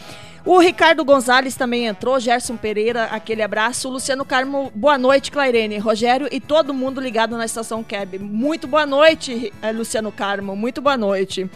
O 0.45 0.59
Ricardo 0.59 1.05
Gonzalez 1.05 1.55
também 1.55 1.85
entrou, 1.85 2.19
Gerson 2.19 2.57
Pereira, 2.57 3.05
aquele 3.05 3.41
abraço. 3.41 3.87
Luciano 3.87 4.25
Carmo, 4.25 4.69
boa 4.75 4.97
noite, 4.97 5.31
Clairene, 5.31 5.77
Rogério 5.77 6.27
e 6.29 6.41
todo 6.41 6.73
mundo 6.73 6.99
ligado 6.99 7.37
na 7.37 7.45
estação 7.45 7.81
Cab. 7.81 8.19
Muito 8.19 8.67
boa 8.67 8.85
noite, 8.85 9.53
eh, 9.61 9.71
Luciano 9.71 10.11
Carmo, 10.11 10.53
muito 10.53 10.81
boa 10.81 10.97
noite. 10.97 11.49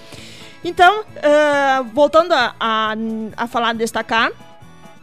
Então, 0.64 1.02
uh, 1.02 1.84
voltando 1.94 2.32
a, 2.32 2.56
a, 2.58 2.96
a 3.36 3.48
falar, 3.48 3.74
destacar, 3.74 4.32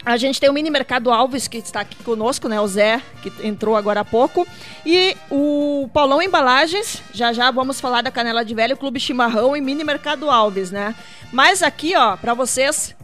a 0.03 0.17
gente 0.17 0.41
tem 0.41 0.49
o 0.49 0.53
Mini 0.55 0.71
Mercado 0.71 1.11
Alves, 1.11 1.47
que 1.47 1.59
está 1.59 1.81
aqui 1.81 2.03
conosco, 2.03 2.49
né? 2.49 2.59
O 2.61 2.67
Zé, 2.67 3.03
que 3.23 3.31
entrou 3.47 3.77
agora 3.77 4.01
há 4.01 4.05
pouco. 4.05 4.47
E 4.85 5.15
o 5.31 5.91
Paulão 5.93 6.23
Embalagens, 6.23 7.03
já 7.13 7.35
já 7.35 7.51
vamos 7.51 7.81
falar 7.83 8.03
da 8.03 8.11
Canela 8.11 8.45
de 8.45 8.55
Velho, 8.55 8.79
Clube 8.79 8.99
Chimarrão 8.99 9.55
e 9.55 9.61
Mini 9.61 9.85
Mercado 9.85 10.31
Alves, 10.31 10.71
né? 10.71 10.95
Mas 11.31 11.63
aqui, 11.63 11.95
ó, 11.97 12.17
para 12.17 12.33
vocês 12.33 12.95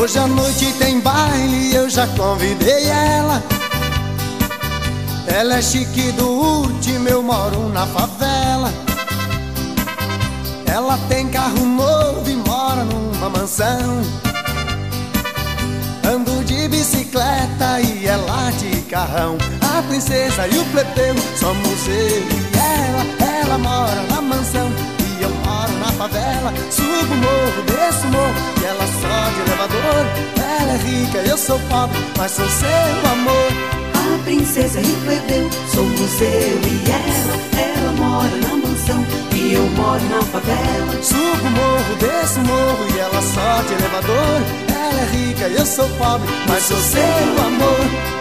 Hoje 0.00 0.18
à 0.18 0.26
noite 0.26 0.72
tem 0.78 0.98
baile, 0.98 1.74
eu 1.74 1.86
já 1.90 2.06
convidei 2.06 2.88
ela. 2.88 3.42
Ela 5.26 5.58
é 5.58 5.60
chique 5.62 6.10
do 6.12 6.26
último, 6.26 7.06
eu 7.06 7.22
moro 7.22 7.68
na 7.68 7.86
favela. 7.86 8.72
Ela 10.64 10.98
tem 11.10 11.28
carro 11.28 11.66
novo 11.66 12.30
e 12.30 12.34
mora 12.34 12.82
numa 12.82 13.28
mansão. 13.28 14.00
Ando 16.10 16.44
de 16.44 16.66
bicicleta 16.68 17.78
e 17.82 18.06
ela 18.06 18.50
de 18.52 18.80
carrão. 18.84 19.36
A 19.60 19.82
princesa 19.82 20.48
e 20.48 20.58
o 20.58 20.64
plebeu 20.72 21.14
somos 21.38 21.86
eu 21.88 22.22
e 22.22 22.56
ela. 22.56 23.42
Ela 23.42 23.58
mora 23.58 24.02
na 24.08 24.22
mansão 24.22 24.99
moro 25.60 25.72
na 25.78 25.92
favela. 25.92 26.52
Subo 26.70 27.12
o 27.12 27.16
morro, 27.16 27.62
desço 27.66 28.06
o 28.06 28.10
morro 28.10 28.34
e 28.60 28.64
ela 28.64 28.86
só 29.00 29.30
de 29.34 29.40
elevador. 29.40 30.06
Ela 30.36 30.72
é 30.72 30.76
rica, 30.76 31.18
eu 31.18 31.36
sou 31.36 31.58
pobre, 31.68 31.98
mas 32.16 32.32
sou 32.32 32.48
seu 32.48 33.12
amor. 33.12 33.50
A 33.94 34.24
princesa 34.24 34.80
o 34.80 35.04
plebeu 35.04 35.50
somos 35.72 36.20
eu 36.20 36.60
e 36.64 36.90
ela. 36.90 37.34
Ela 37.60 37.92
mora 37.92 38.36
na 38.36 38.56
mansão 38.56 39.04
e 39.34 39.54
eu 39.54 39.66
moro 39.70 40.02
na 40.08 40.22
favela. 40.22 41.02
Subo 41.02 41.46
o 41.46 41.50
morro, 41.50 41.96
desço 41.98 42.40
o 42.40 42.44
morro 42.44 42.86
e 42.94 42.98
ela 42.98 43.22
só 43.22 43.62
de 43.62 43.74
elevador. 43.74 44.42
Ela 44.68 45.00
é 45.00 45.06
rica, 45.12 45.44
eu 45.48 45.66
sou 45.66 45.88
pobre, 45.90 46.28
mas 46.48 46.62
sou 46.64 46.78
seu 46.78 47.46
amor. 47.46 48.19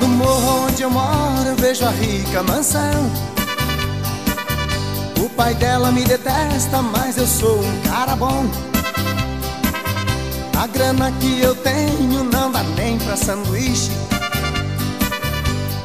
Do 0.00 0.08
morro 0.08 0.66
onde 0.66 0.82
eu 0.82 0.90
moro, 0.90 1.46
eu 1.46 1.56
vejo 1.56 1.84
a 1.84 1.90
rica 1.90 2.42
mansão. 2.42 3.10
O 5.22 5.28
pai 5.28 5.54
dela 5.54 5.92
me 5.92 6.02
detesta, 6.02 6.82
mas 6.82 7.16
eu 7.18 7.26
sou 7.26 7.60
um 7.60 7.80
cara 7.82 8.16
bom. 8.16 8.46
A 10.58 10.66
grana 10.66 11.12
que 11.20 11.40
eu 11.40 11.54
tenho 11.54 12.24
não 12.24 12.50
dá 12.50 12.62
nem 12.76 12.98
pra 12.98 13.16
sanduíche. 13.16 13.92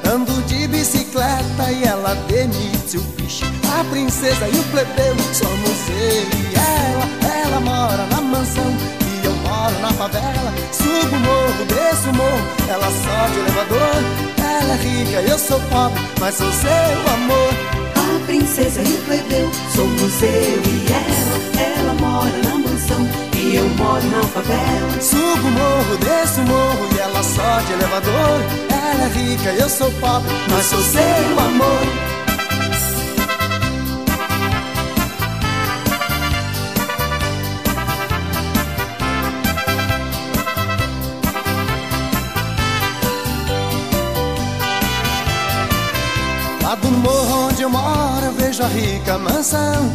Ando 0.10 0.42
de 0.44 0.68
bicicleta 0.68 1.72
e 1.72 1.84
ela 1.84 2.16
demite 2.28 2.98
o 2.98 3.02
bicho. 3.02 3.46
A 3.80 3.84
princesa 3.86 4.48
e 4.48 4.58
o 4.58 4.64
plebeu 4.66 5.16
somos 5.34 5.90
eu 5.90 6.24
e 6.40 6.56
ela. 6.56 7.46
Ela 7.46 7.60
mora 7.60 8.06
na 8.08 8.22
mansão 8.22 9.05
moro 9.48 9.80
na 9.80 9.90
favela. 9.94 10.54
Subo 10.72 11.16
o 11.16 11.20
morro, 11.20 11.66
desço 11.68 12.10
o 12.10 12.16
morro, 12.16 12.48
ela 12.68 12.90
só 13.04 13.28
de 13.32 13.40
elevador. 13.40 14.04
Ela 14.38 14.74
é 14.74 14.78
rica, 14.78 15.22
eu 15.22 15.38
sou 15.38 15.60
pobre, 15.70 16.02
mas 16.20 16.36
sou 16.36 16.52
seu 16.52 17.14
amor. 17.14 17.54
A 17.96 18.26
princesa 18.26 18.82
e 18.82 18.94
o 18.94 18.98
plebeu 19.06 19.52
somos 19.76 20.22
eu 20.22 20.30
e 20.30 20.86
ela. 20.92 21.36
Ela 21.78 21.94
mora 21.96 22.38
na 22.44 22.58
mansão 22.58 23.08
e 23.36 23.56
eu 23.56 23.68
moro 23.70 24.06
na 24.08 24.24
favela. 24.24 25.02
Subo 25.02 25.48
o 25.48 25.52
morro, 25.52 25.98
desço 25.98 26.42
o 26.42 26.48
morro 26.48 26.90
e 26.96 27.00
ela 27.00 27.24
só 27.24 27.60
de 27.66 27.74
elevador. 27.74 28.40
Ela 28.70 29.04
é 29.04 29.10
rica, 29.10 29.50
eu 29.52 29.70
sou 29.70 29.92
pobre, 29.94 30.30
mas 30.50 30.66
sou 30.66 30.82
seu 30.82 31.40
amor. 31.40 32.15
Moro, 48.56 48.64
eu 48.64 48.64
vejo 48.64 48.64
a 48.64 48.68
rica 48.68 49.18
mansão. 49.18 49.92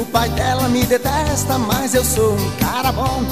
O 0.00 0.04
pai 0.06 0.28
dela 0.30 0.68
me 0.68 0.84
detesta, 0.84 1.58
mas 1.58 1.94
eu 1.94 2.04
sou 2.04 2.34
um 2.34 2.50
cara 2.58 2.92
bom. 2.92 3.22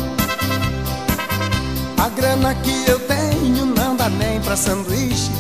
A 1.99 2.09
grana 2.11 2.55
que 2.57 2.85
eu 2.89 2.99
tenho 3.01 3.67
não 3.67 3.97
dá 3.97 4.09
nem 4.09 4.41
pra 4.41 4.57
sanduíche. 4.57 5.31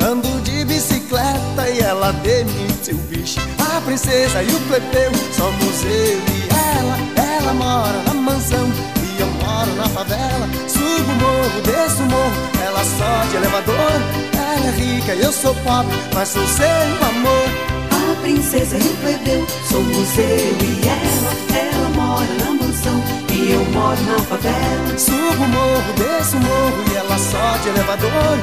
Ando 0.00 0.40
de 0.42 0.64
bicicleta 0.64 1.68
e 1.68 1.80
ela 1.80 2.12
demite 2.12 2.92
o 2.92 2.98
bicho. 3.08 3.40
A 3.58 3.80
princesa 3.80 4.42
e 4.42 4.54
o 4.54 4.60
plebeu 4.60 5.12
somos 5.32 5.84
eu 5.84 6.18
e 6.18 6.48
ela. 6.78 6.96
Ela 7.36 7.54
mora 7.54 8.02
na 8.06 8.14
mansão 8.14 8.68
e 9.16 9.20
eu 9.20 9.26
moro 9.26 9.74
na 9.76 9.88
favela. 9.88 10.48
Subo 10.68 11.10
o 11.10 11.16
morro, 11.16 11.62
desço 11.62 12.02
o 12.02 12.06
morro, 12.06 12.32
ela 12.62 12.84
só 12.84 13.30
de 13.30 13.36
elevador. 13.36 14.23
É 14.64 14.70
rica 14.70 15.12
eu 15.12 15.30
sou 15.30 15.54
pobre, 15.56 15.94
mas 16.14 16.30
sou 16.30 16.46
seu 16.46 16.66
amor. 17.08 17.48
A 17.90 18.14
princesa 18.22 18.78
e 18.78 18.80
o 18.80 18.96
plebeu 18.96 19.46
somos 19.68 20.18
eu 20.18 20.24
e 20.24 20.80
ela. 20.88 21.32
Ela 21.60 21.88
mora 21.90 22.34
na 22.42 22.64
mansão 22.64 23.02
e 23.30 23.52
eu 23.52 23.64
moro 23.66 24.00
na 24.04 24.18
favela. 24.20 24.98
Subo 24.98 25.44
o 25.44 25.48
morro, 25.48 25.92
desço 25.98 26.36
o 26.38 26.40
morro 26.40 26.84
e 26.90 26.96
ela 26.96 27.18
só 27.18 27.58
de 27.62 27.68
elevador. 27.68 28.38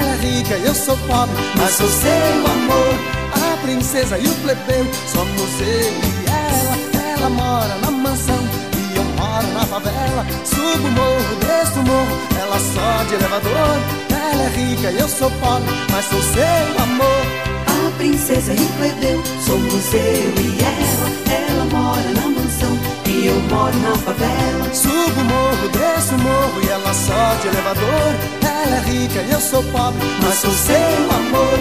Ela 0.00 0.14
é 0.14 0.18
rica 0.22 0.54
eu 0.54 0.74
sou 0.74 0.96
pobre, 1.06 1.34
mas 1.58 1.72
sou 1.74 1.88
seu 1.88 2.10
amor. 2.10 2.94
A 3.34 3.56
princesa 3.58 4.18
e 4.18 4.26
o 4.26 4.34
plebeu 4.36 4.86
somos 5.12 5.60
eu 5.60 5.92
e 5.92 6.24
ela. 6.26 7.12
Ela 7.18 7.28
mora 7.28 7.76
na 7.82 7.90
mansão 7.90 8.15
favela. 9.80 10.26
Subo 10.44 10.88
o 10.88 10.90
morro, 10.90 11.36
desço 11.40 11.80
o 11.80 11.82
morro, 11.82 12.16
ela 12.40 12.58
só 12.58 13.04
de 13.04 13.14
elevador. 13.14 13.76
Ela 14.10 14.42
é 14.42 14.48
rica 14.48 14.90
e 14.90 14.98
eu 14.98 15.08
sou 15.08 15.30
pobre, 15.32 15.70
mas 15.92 16.04
sou 16.06 16.22
seu 16.22 16.82
amor. 16.82 17.22
A 17.66 17.90
princesa 17.98 18.52
e 18.52 18.56
o 18.56 18.68
plebeu 18.78 19.22
somos 19.44 19.94
eu 19.94 20.32
e 20.44 20.58
ela. 20.62 21.06
Ela 21.30 21.64
mora 21.66 22.10
na 22.14 22.28
mansão 22.28 22.78
e 23.06 23.26
eu 23.26 23.40
moro 23.50 23.76
na 23.78 23.94
favela. 23.96 24.74
Subo 24.74 25.20
o 25.20 25.24
morro, 25.24 25.68
desço 25.68 26.14
o 26.14 26.18
morro 26.18 26.62
e 26.62 26.68
ela 26.68 26.94
só 26.94 27.34
de 27.40 27.48
elevador. 27.48 28.14
Ela 28.42 28.76
é 28.76 28.80
rica 28.80 29.20
e 29.22 29.30
eu 29.30 29.40
sou 29.40 29.62
pobre, 29.64 30.00
mas 30.22 30.38
sou 30.38 30.50
seu 30.50 31.10
amor. 31.10 31.58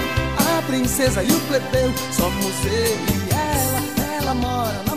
A 0.58 0.62
princesa 0.64 1.22
e 1.22 1.32
o 1.32 1.40
plebeu 1.42 1.94
somos 2.12 2.66
eu 2.66 2.72
e 2.72 3.30
ela. 3.32 4.20
Ela 4.22 4.34
mora 4.34 4.82
na 4.88 4.95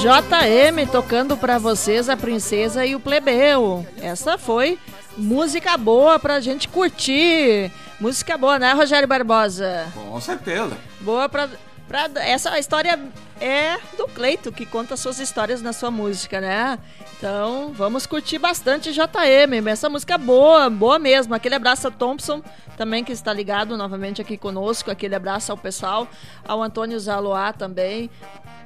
JM 0.00 0.86
tocando 0.90 1.36
pra 1.36 1.58
vocês 1.58 2.08
a 2.08 2.16
princesa 2.16 2.86
e 2.86 2.94
o 2.94 3.00
plebeu. 3.00 3.84
Essa 4.00 4.38
foi 4.38 4.78
música 5.16 5.76
boa 5.76 6.18
pra 6.18 6.38
gente 6.40 6.68
curtir. 6.68 7.72
Música 7.98 8.38
boa, 8.38 8.58
né, 8.58 8.72
Rogério 8.72 9.08
Barbosa? 9.08 9.88
Com 9.92 10.20
certeza. 10.20 10.76
Boa 11.00 11.28
pra, 11.28 11.48
pra. 11.88 12.08
Essa 12.16 12.58
história 12.58 12.98
é 13.40 13.76
do 13.96 14.06
Cleito, 14.06 14.52
que 14.52 14.64
conta 14.64 14.96
suas 14.96 15.18
histórias 15.18 15.60
na 15.60 15.72
sua 15.72 15.90
música, 15.90 16.40
né? 16.40 16.78
Então, 17.18 17.72
vamos 17.74 18.06
curtir 18.06 18.38
bastante 18.38 18.92
JM. 18.92 19.66
Essa 19.68 19.90
música 19.90 20.14
é 20.14 20.18
boa, 20.18 20.70
boa 20.70 20.98
mesmo. 20.98 21.34
Aquele 21.34 21.56
abraço 21.56 21.88
a 21.88 21.90
Thompson, 21.90 22.42
também 22.76 23.04
que 23.04 23.12
está 23.12 23.32
ligado 23.32 23.76
novamente 23.76 24.22
aqui 24.22 24.38
conosco. 24.38 24.90
Aquele 24.90 25.14
abraço 25.14 25.52
ao 25.52 25.58
pessoal, 25.58 26.08
ao 26.46 26.62
Antônio 26.62 26.98
Zaloá 26.98 27.52
também. 27.52 28.08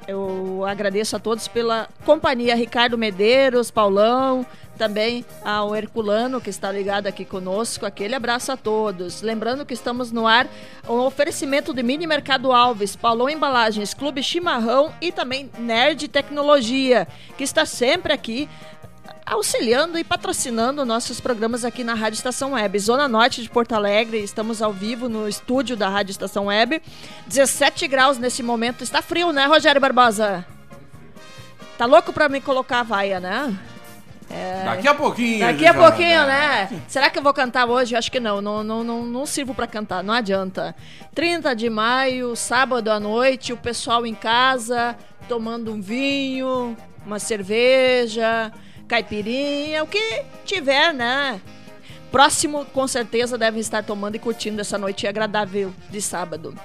Eu 0.07 0.63
agradeço 0.65 1.15
a 1.15 1.19
todos 1.19 1.47
pela 1.47 1.89
companhia. 2.05 2.55
Ricardo 2.55 2.97
Medeiros, 2.97 3.71
Paulão, 3.71 4.45
também 4.77 5.25
ao 5.43 5.75
Herculano, 5.75 6.39
que 6.39 6.49
está 6.49 6.71
ligado 6.71 7.07
aqui 7.07 7.25
conosco. 7.25 7.85
Aquele 7.85 8.13
abraço 8.13 8.51
a 8.51 8.57
todos. 8.57 9.21
Lembrando 9.21 9.65
que 9.65 9.73
estamos 9.73 10.11
no 10.11 10.27
ar 10.27 10.47
um 10.87 10.99
oferecimento 10.99 11.73
de 11.73 11.81
Mini 11.81 12.05
Mercado 12.05 12.51
Alves, 12.51 12.95
Paulão 12.95 13.29
Embalagens, 13.29 13.93
Clube 13.93 14.21
Chimarrão 14.21 14.93
e 15.01 15.11
também 15.11 15.49
Nerd 15.57 16.07
Tecnologia, 16.07 17.07
que 17.37 17.43
está 17.43 17.65
sempre 17.65 18.13
aqui 18.13 18.47
auxiliando 19.25 19.97
e 19.97 20.03
patrocinando 20.03 20.85
nossos 20.85 21.19
programas 21.19 21.65
aqui 21.65 21.83
na 21.83 21.93
Rádio 21.93 22.17
Estação 22.17 22.51
Web. 22.51 22.77
Zona 22.79 23.07
Norte 23.07 23.41
de 23.41 23.49
Porto 23.49 23.73
Alegre, 23.73 24.19
estamos 24.23 24.61
ao 24.61 24.71
vivo 24.71 25.09
no 25.09 25.27
estúdio 25.27 25.75
da 25.75 25.89
Rádio 25.89 26.11
Estação 26.11 26.45
Web. 26.45 26.81
17 27.27 27.87
graus 27.87 28.17
nesse 28.17 28.43
momento. 28.43 28.83
Está 28.83 29.01
frio, 29.01 29.31
né, 29.31 29.45
Rogério 29.45 29.81
Barbosa? 29.81 30.45
Tá 31.77 31.85
louco 31.85 32.13
para 32.13 32.29
me 32.29 32.39
colocar 32.39 32.81
a 32.81 32.83
vaia, 32.83 33.19
né? 33.19 33.57
É... 34.29 34.63
Daqui 34.63 34.87
a 34.87 34.93
pouquinho. 34.93 35.39
Daqui 35.39 35.65
a 35.65 35.73
pouquinho, 35.73 36.25
né? 36.25 36.83
Será 36.87 37.09
que 37.09 37.19
eu 37.19 37.23
vou 37.23 37.33
cantar 37.33 37.65
hoje? 37.65 37.95
Acho 37.95 38.11
que 38.11 38.19
não. 38.19 38.41
Não, 38.41 38.63
não, 38.63 38.83
não, 38.83 39.03
não 39.03 39.25
sirvo 39.25 39.53
para 39.53 39.67
cantar, 39.67 40.03
não 40.03 40.13
adianta. 40.13 40.75
30 41.13 41.55
de 41.55 41.69
maio, 41.69 42.35
sábado 42.35 42.89
à 42.89 42.99
noite, 42.99 43.53
o 43.53 43.57
pessoal 43.57 44.05
em 44.05 44.15
casa 44.15 44.95
tomando 45.27 45.71
um 45.73 45.81
vinho, 45.81 46.77
uma 47.05 47.19
cerveja, 47.19 48.51
caipirinha, 48.87 49.83
o 49.83 49.87
que 49.87 50.23
tiver, 50.45 50.93
né? 50.93 51.41
Próximo, 52.11 52.65
com 52.65 52.87
certeza, 52.87 53.37
devem 53.37 53.59
estar 53.59 53.83
tomando 53.83 54.15
e 54.15 54.19
curtindo 54.19 54.61
essa 54.61 54.77
noite 54.77 55.05
agradável 55.05 55.73
de 55.89 56.01
sábado. 56.01 56.55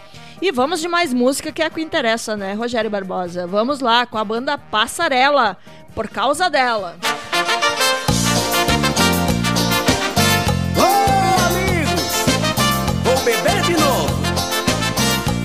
E 0.40 0.52
vamos 0.52 0.80
de 0.80 0.88
mais 0.88 1.12
música 1.12 1.52
que 1.52 1.62
é 1.62 1.66
o 1.66 1.70
que 1.70 1.80
interessa, 1.80 2.37
né, 2.37 2.54
Rogério 2.54 2.88
Barbosa? 2.88 3.46
Vamos 3.46 3.80
lá 3.80 4.06
com 4.06 4.16
a 4.16 4.24
banda 4.24 4.56
Passarela, 4.56 5.56
por 5.94 6.09
causa 6.09 6.48
dela. 6.48 6.96
Oh, 10.76 11.46
amigos, 11.46 12.24
vou 13.02 13.18
beber 13.24 13.62
de 13.62 13.72
novo. 13.72 14.20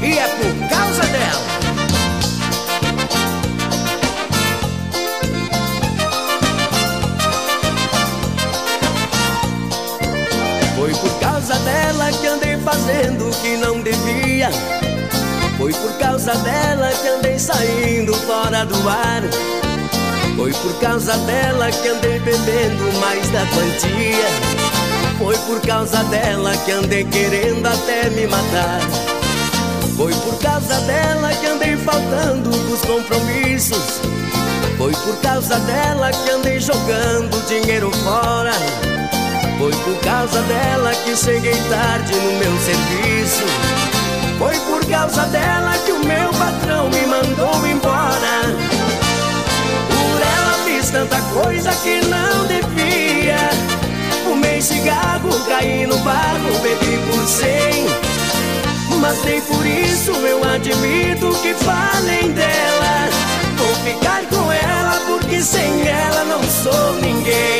E 0.01 0.17
é 0.17 0.27
por 0.27 0.69
causa 0.69 1.03
dela. 1.07 1.54
Fazendo 12.85 13.27
o 13.27 13.31
que 13.31 13.57
não 13.57 13.81
devia. 13.81 14.49
Foi 15.57 15.73
por 15.73 15.91
causa 15.93 16.35
dela 16.35 16.91
que 17.01 17.07
andei 17.07 17.39
saindo 17.39 18.13
fora 18.13 18.65
do 18.65 18.89
ar. 18.89 19.23
Foi 20.35 20.53
por 20.53 20.79
causa 20.79 21.17
dela 21.19 21.71
que 21.71 21.87
andei 21.87 22.19
bebendo 22.19 22.99
mais 22.99 23.27
da 23.29 23.45
quantia. 23.47 24.27
Foi 25.17 25.35
por 25.39 25.61
causa 25.61 26.03
dela 26.05 26.55
que 26.57 26.71
andei 26.71 27.05
querendo 27.05 27.65
até 27.65 28.09
me 28.09 28.27
matar. 28.27 28.81
Foi 29.97 30.13
por 30.13 30.37
causa 30.39 30.79
dela 30.81 31.33
que 31.33 31.47
andei 31.47 31.77
faltando 31.77 32.49
dos 32.49 32.81
compromissos. 32.81 33.99
Foi 34.77 34.91
por 34.91 35.15
causa 35.21 35.57
dela 35.59 36.11
que 36.11 36.29
andei 36.29 36.59
jogando 36.59 37.47
dinheiro 37.47 37.89
fora. 38.03 38.51
Foi 39.57 39.71
por 39.71 39.95
causa 40.01 40.41
dela 40.41 40.91
que 41.05 41.15
cheguei 41.15 41.55
tarde 41.69 42.13
no 42.13 42.31
meu 42.39 42.51
serviço. 42.59 43.45
Foi 44.37 44.59
por 44.59 44.85
causa 44.89 45.23
dela 45.27 45.77
que 45.85 45.93
o 45.93 45.99
meu 46.05 46.29
patrão 46.31 46.89
me 46.89 47.05
mandou 47.07 47.65
embora. 47.65 48.53
Por 49.89 50.21
ela 50.21 50.53
fiz 50.65 50.89
tanta 50.89 51.21
coisa 51.33 51.71
que 51.83 52.01
não 52.07 52.45
devia. 52.47 53.49
Fumei 54.25 54.61
cigarro, 54.61 55.29
caí 55.47 55.87
no 55.87 55.97
barro, 55.99 56.59
bebi 56.61 56.97
por 57.09 57.25
cem. 57.25 57.85
Mas 58.99 59.23
nem 59.23 59.39
por 59.39 59.65
isso 59.65 60.11
eu 60.11 60.43
admito 60.43 61.29
que 61.41 61.53
falem 61.53 62.31
dela. 62.33 63.09
Vou 63.57 63.75
ficar 63.85 64.21
com 64.25 64.51
ela 64.51 65.01
porque 65.07 65.41
sem 65.41 65.87
ela 65.87 66.25
não 66.25 66.43
sou 66.43 66.93
ninguém 67.01 67.54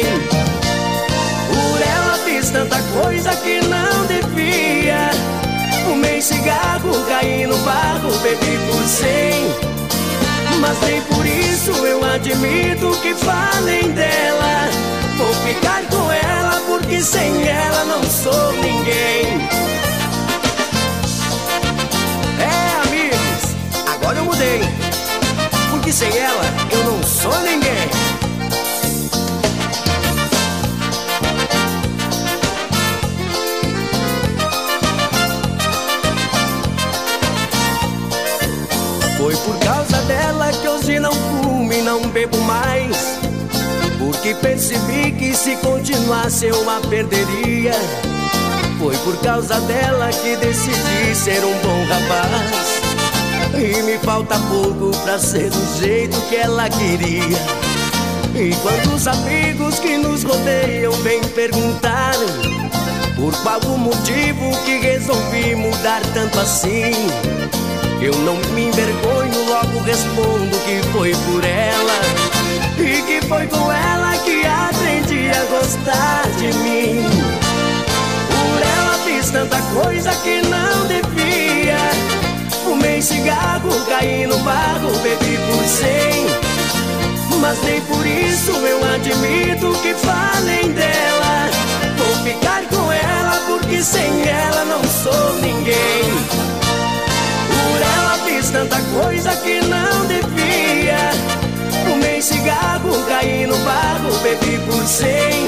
caí 7.16 7.48
no 7.48 7.58
barro, 7.60 8.12
bebi 8.20 8.58
por 8.68 8.84
cem. 8.84 9.56
Mas 10.60 10.80
nem 10.82 11.02
por 11.04 11.26
isso 11.26 11.72
eu 11.72 12.04
admito 12.04 12.92
que 13.02 13.14
falem 13.14 13.92
dela. 13.92 14.70
Vou 15.18 15.34
ficar 15.48 15.82
com 15.86 16.12
ela 16.12 16.62
porque 16.68 17.02
sem 17.02 17.48
ela 17.48 17.86
não 17.86 18.04
sou 18.04 18.52
ninguém. 18.54 19.48
É, 22.40 22.88
amigos, 22.88 23.56
agora 23.94 24.18
eu 24.18 24.26
mudei. 24.26 24.62
Porque 25.70 25.92
sem 25.92 26.10
ela 26.18 26.46
eu 26.72 26.84
não 26.84 27.04
sou 27.04 27.40
ninguém. 27.42 27.65
Não 41.96 42.10
bebo 42.10 42.38
mais. 42.42 43.20
Porque 43.98 44.34
percebi 44.36 45.14
que 45.14 45.34
se 45.34 45.56
continuasse 45.58 46.46
eu 46.46 46.70
a 46.70 46.82
perderia. 46.82 47.74
Foi 48.78 48.96
por 48.98 49.16
causa 49.22 49.60
dela 49.62 50.10
que 50.10 50.36
decidi 50.36 51.16
ser 51.16 51.44
um 51.46 51.54
bom 51.60 51.86
rapaz. 51.86 52.82
E 53.54 53.82
me 53.84 53.98
falta 54.00 54.36
pouco 54.50 54.92
pra 55.04 55.18
ser 55.18 55.50
do 55.50 55.80
jeito 55.80 56.20
que 56.28 56.36
ela 56.36 56.70
queria. 56.70 57.38
E 58.36 58.54
quando 58.62 58.96
os 58.96 59.08
amigos 59.08 59.80
que 59.80 59.98
nos 59.98 60.24
rodeiam 60.24 60.92
vêm 61.04 61.22
perguntar 61.30 62.16
por 63.16 63.34
qual 63.42 63.62
o 63.74 63.78
motivo 63.78 64.52
que 64.66 64.78
resolvi 64.80 65.56
mudar 65.56 66.02
tanto 66.14 66.38
assim. 66.42 66.92
Eu 68.02 68.14
não 68.20 68.36
me 68.54 68.68
envergonho, 68.68 69.15
logo 69.56 69.80
respondo 69.84 70.58
que 70.66 70.82
foi 70.92 71.16
por 71.26 71.44
ela. 71.44 71.98
E 72.78 73.02
que 73.04 73.26
foi 73.26 73.48
com 73.48 73.72
ela 73.72 74.18
que 74.18 74.46
aprendi 74.46 75.30
a 75.30 75.46
gostar 75.46 76.24
de 76.38 76.54
mim. 76.60 77.04
Por 78.30 78.62
ela 78.62 78.98
fiz 79.06 79.30
tanta 79.32 79.62
coisa 79.74 80.12
que 80.24 80.42
não 80.42 80.86
devia. 80.88 81.78
Fumei 82.64 83.02
cigarro, 83.02 83.70
caí 83.88 84.28
no 84.28 84.38
barro, 84.40 84.92
bebi 85.02 85.38
por 85.48 85.64
cem. 85.66 86.26
Mas 87.40 87.62
nem 87.64 87.80
por 87.82 88.06
isso 88.06 88.52
eu 88.52 88.80
admito 88.94 89.80
que 89.82 89.94
falem 89.94 90.72
dela. 90.72 91.50
Vou 91.98 92.16
ficar 92.24 92.64
com 92.66 92.92
ela 92.92 93.42
porque 93.48 93.82
sem 93.82 94.28
ela 94.28 94.66
não 94.66 94.84
sou 94.84 95.34
ninguém. 95.42 96.04
Por 97.48 97.82
ela 97.82 98.15
fiz 98.46 98.52
tanta 98.52 98.80
coisa 99.00 99.36
que 99.38 99.60
não 99.62 100.06
devia. 100.06 101.12
Fumei 101.84 102.22
cigarro, 102.22 102.92
caí 103.08 103.48
no 103.48 103.58
barro, 103.60 104.12
bebi 104.22 104.58
por 104.66 104.86
cem. 104.86 105.48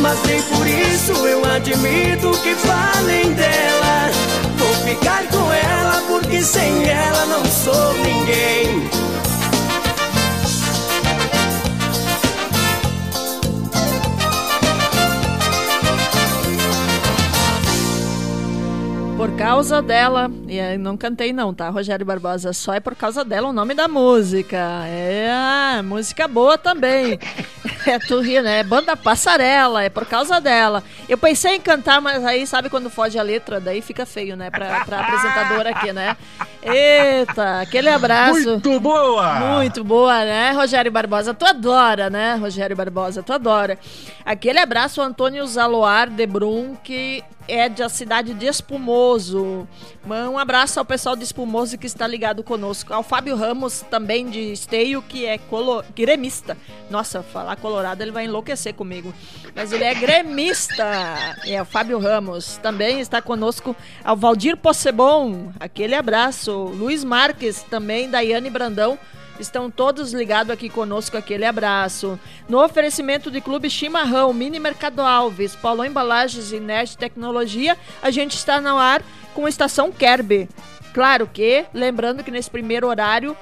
Mas 0.00 0.18
nem 0.26 0.42
por 0.42 0.66
isso 0.66 1.12
eu 1.26 1.44
admito 1.44 2.30
que 2.42 2.54
falem 2.54 3.32
dela. 3.34 4.10
Vou 4.58 4.74
ficar 4.88 5.26
com 5.28 5.52
ela 5.52 6.02
porque 6.08 6.42
sem 6.42 6.88
ela 6.88 7.26
não 7.26 7.44
sou 7.44 7.94
ninguém. 7.94 8.95
Por 19.26 19.36
causa 19.36 19.82
dela, 19.82 20.30
e 20.46 20.78
não 20.78 20.96
cantei 20.96 21.32
não, 21.32 21.52
tá, 21.52 21.68
Rogério 21.68 22.06
Barbosa? 22.06 22.52
Só 22.52 22.72
é 22.74 22.78
por 22.78 22.94
causa 22.94 23.24
dela 23.24 23.48
o 23.48 23.52
nome 23.52 23.74
da 23.74 23.88
música. 23.88 24.56
É, 24.86 25.82
música 25.82 26.28
boa 26.28 26.56
também. 26.56 27.18
É, 27.86 28.00
tu 28.00 28.20
ri, 28.20 28.40
né? 28.42 28.64
Banda 28.64 28.96
Passarela, 28.96 29.84
é 29.84 29.88
por 29.88 30.04
causa 30.06 30.40
dela. 30.40 30.82
Eu 31.08 31.16
pensei 31.16 31.54
em 31.54 31.60
cantar, 31.60 32.00
mas 32.00 32.24
aí 32.24 32.44
sabe 32.46 32.68
quando 32.68 32.90
foge 32.90 33.16
a 33.16 33.22
letra, 33.22 33.60
daí 33.60 33.80
fica 33.80 34.04
feio, 34.04 34.36
né? 34.36 34.50
Pra, 34.50 34.84
pra 34.84 35.00
apresentadora 35.00 35.70
aqui, 35.70 35.92
né? 35.92 36.16
Eita, 36.62 37.60
aquele 37.60 37.88
abraço. 37.88 38.50
Muito 38.50 38.80
boa! 38.80 39.34
Muito 39.34 39.84
boa, 39.84 40.24
né, 40.24 40.50
Rogério 40.50 40.90
Barbosa? 40.90 41.32
Tu 41.32 41.46
adora, 41.46 42.10
né, 42.10 42.34
Rogério 42.34 42.74
Barbosa? 42.74 43.22
Tu 43.22 43.32
adora. 43.32 43.78
Aquele 44.24 44.58
abraço, 44.58 45.00
Antônio 45.00 45.46
Zaloar 45.46 46.10
de 46.10 46.26
Brum, 46.26 46.74
que 46.82 47.22
é 47.46 47.68
da 47.68 47.88
cidade 47.88 48.34
de 48.34 48.46
Espumoso. 48.46 49.68
Um 50.08 50.38
abraço 50.38 50.78
ao 50.78 50.84
pessoal 50.84 51.16
de 51.16 51.24
Espumoso 51.24 51.76
que 51.76 51.86
está 51.86 52.06
ligado 52.06 52.44
conosco. 52.44 52.94
Ao 52.94 53.02
Fábio 53.02 53.34
Ramos, 53.34 53.84
também 53.90 54.30
de 54.30 54.52
Esteio, 54.52 55.02
que 55.02 55.26
é 55.26 55.36
colo... 55.36 55.82
gremista. 55.96 56.56
Nossa, 56.88 57.24
falar 57.24 57.56
colorado 57.56 58.02
ele 58.02 58.12
vai 58.12 58.26
enlouquecer 58.26 58.72
comigo. 58.72 59.12
Mas 59.52 59.72
ele 59.72 59.82
é 59.82 59.92
gremista. 59.94 60.84
É, 61.44 61.60
o 61.60 61.64
Fábio 61.64 61.98
Ramos. 61.98 62.56
Também 62.58 63.00
está 63.00 63.20
conosco 63.20 63.74
ao 64.04 64.16
Valdir 64.16 64.56
Possebon. 64.56 65.52
Aquele 65.58 65.96
abraço. 65.96 66.52
Luiz 66.52 67.02
Marques, 67.02 67.62
também, 67.62 68.08
Daiane 68.08 68.48
Brandão. 68.48 68.96
Estão 69.40 69.70
todos 69.70 70.14
ligados 70.14 70.50
aqui 70.50 70.68
conosco, 70.68 71.16
aquele 71.16 71.44
abraço. 71.44 72.18
No 72.48 72.64
oferecimento 72.64 73.30
de 73.30 73.40
Clube 73.40 73.68
Chimarrão, 73.68 74.32
Mini 74.32 74.58
Mercado 74.58 75.02
Alves, 75.02 75.54
Paulo 75.54 75.84
Embalagens 75.84 76.52
e 76.52 76.60
Nerd 76.60 76.96
Tecnologia, 76.96 77.76
a 78.00 78.10
gente 78.10 78.34
está 78.34 78.60
no 78.60 78.78
ar 78.78 79.02
com 79.36 79.44
a 79.44 79.50
Estação 79.50 79.92
Kerber. 79.92 80.48
Claro 80.94 81.28
que, 81.30 81.66
lembrando 81.74 82.24
que 82.24 82.30
nesse 82.30 82.50
primeiro 82.50 82.88
horário 82.88 83.36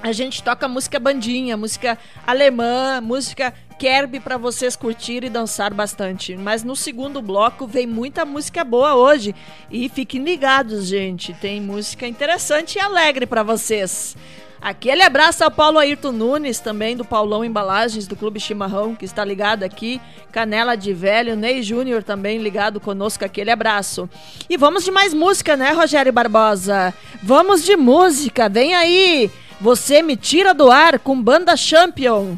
a 0.00 0.12
gente 0.12 0.40
toca 0.44 0.68
música 0.68 1.00
bandinha, 1.00 1.56
música 1.56 1.98
alemã, 2.24 3.00
música 3.00 3.52
Kerb 3.76 4.20
para 4.20 4.36
vocês 4.36 4.76
curtir 4.76 5.24
e 5.24 5.28
dançar 5.28 5.74
bastante. 5.74 6.36
Mas 6.36 6.62
no 6.62 6.76
segundo 6.76 7.20
bloco 7.20 7.66
vem 7.66 7.84
muita 7.84 8.24
música 8.24 8.62
boa 8.62 8.94
hoje 8.94 9.34
e 9.68 9.88
fiquem 9.88 10.22
ligados, 10.22 10.86
gente. 10.86 11.34
Tem 11.34 11.60
música 11.60 12.06
interessante 12.06 12.76
e 12.76 12.80
alegre 12.80 13.26
para 13.26 13.42
vocês. 13.42 14.16
Aquele 14.64 15.02
abraço 15.02 15.44
ao 15.44 15.50
Paulo 15.50 15.78
Ayrton 15.78 16.10
Nunes, 16.10 16.58
também 16.58 16.96
do 16.96 17.04
Paulão 17.04 17.44
Embalagens, 17.44 18.06
do 18.06 18.16
Clube 18.16 18.40
Chimarrão, 18.40 18.94
que 18.94 19.04
está 19.04 19.22
ligado 19.22 19.62
aqui. 19.62 20.00
Canela 20.32 20.74
de 20.74 20.90
Velho, 20.94 21.36
Ney 21.36 21.62
Júnior 21.62 22.02
também 22.02 22.38
ligado 22.38 22.80
conosco, 22.80 23.26
aquele 23.26 23.50
abraço. 23.50 24.08
E 24.48 24.56
vamos 24.56 24.82
de 24.82 24.90
mais 24.90 25.12
música, 25.12 25.54
né, 25.54 25.72
Rogério 25.72 26.14
Barbosa? 26.14 26.94
Vamos 27.22 27.62
de 27.62 27.76
música, 27.76 28.48
vem 28.48 28.74
aí! 28.74 29.30
Você 29.60 30.00
me 30.02 30.16
tira 30.16 30.54
do 30.54 30.70
ar 30.70 30.98
com 30.98 31.20
Banda 31.20 31.54
Champion. 31.58 32.34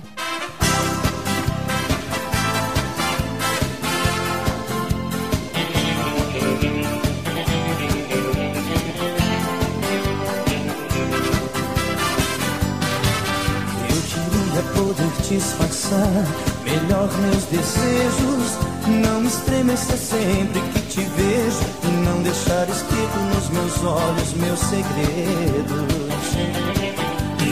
Disfarçar 15.28 16.24
melhor 16.64 17.08
meus 17.18 17.44
desejos. 17.44 18.58
Não 18.86 19.24
estremecer 19.24 19.96
sempre 19.96 20.60
que 20.60 20.80
te 20.82 21.00
vejo. 21.00 21.60
E 21.82 21.88
não 22.04 22.22
deixar 22.22 22.68
escrito 22.68 23.18
nos 23.34 23.48
meus 23.50 23.84
olhos 23.84 24.34
meus 24.34 24.60
segredos. 24.60 25.96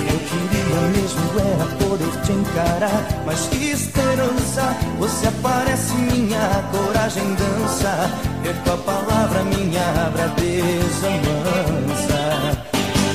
Eu 0.07 0.19
queria 0.19 0.81
mesmo 0.93 1.25
era 1.41 1.67
poder 1.85 2.21
te 2.23 2.33
encarar. 2.33 3.25
Mas 3.27 3.41
que 3.49 3.71
esperança, 3.71 4.77
você 4.99 5.27
aparece, 5.29 5.95
minha 5.95 6.65
coragem 6.71 7.35
dança. 7.35 8.11
Ver 8.43 8.57
tua 8.65 8.77
palavra, 8.79 9.45
minha 9.45 10.11
braveza 10.13 11.11
mansa. 11.25 12.15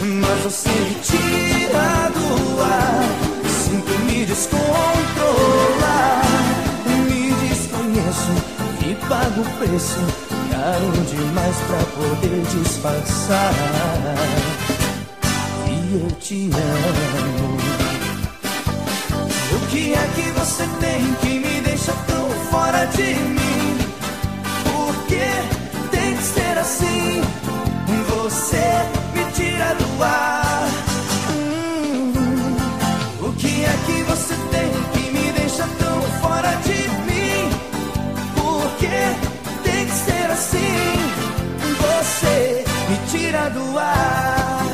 Mas 0.01 0.43
você 0.43 0.69
me 0.69 0.95
tira 1.01 2.09
do 2.13 2.61
ar 2.61 3.19
me 3.21 3.28
descontrolar. 4.29 6.21
Me 7.07 7.33
desconheço 7.33 8.33
e 8.85 8.95
pago 9.07 9.41
o 9.41 9.45
preço 9.57 9.99
caro 10.51 10.91
demais 11.09 11.55
pra 11.67 11.79
poder 11.97 12.41
disfarçar. 12.45 13.53
E 15.67 15.95
eu 15.95 16.11
te 16.19 16.49
amo. 16.53 17.57
O 19.51 19.59
que 19.71 19.93
é 19.93 20.07
que 20.15 20.31
você 20.39 20.65
tem 20.79 21.13
que 21.21 21.39
me 21.39 21.61
deixa 21.61 21.93
tão 22.07 22.29
fora 22.51 22.85
de 22.85 23.15
mim? 23.15 23.77
Por 24.63 24.95
que 25.07 25.29
tem 25.89 26.15
que 26.15 26.23
ser 26.23 26.57
assim? 26.57 27.21
Você 28.09 28.67
me 29.15 29.31
tira 29.31 29.73
do 29.73 30.03
ar. 30.03 30.38
Do 43.47 43.79
ar. 43.79 44.65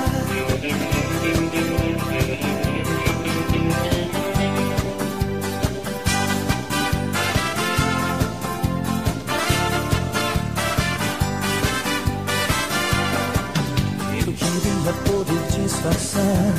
Eu 14.17 14.33
queria 14.33 14.93
poder 15.05 15.41
disfarçar 15.51 16.53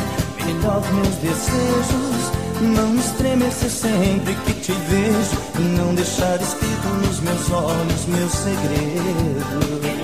melhor 0.44 0.82
meus 0.92 1.16
desejos. 1.16 2.36
Não 2.60 2.94
estremecer 2.96 3.70
sempre 3.70 4.34
que 4.34 4.52
te 4.54 4.72
vejo. 4.72 5.36
Não 5.76 5.94
deixar 5.94 6.40
escrito 6.40 6.88
nos 7.04 7.20
meus 7.20 7.50
olhos 7.50 8.06
meus 8.06 8.32
segredos. 8.32 9.95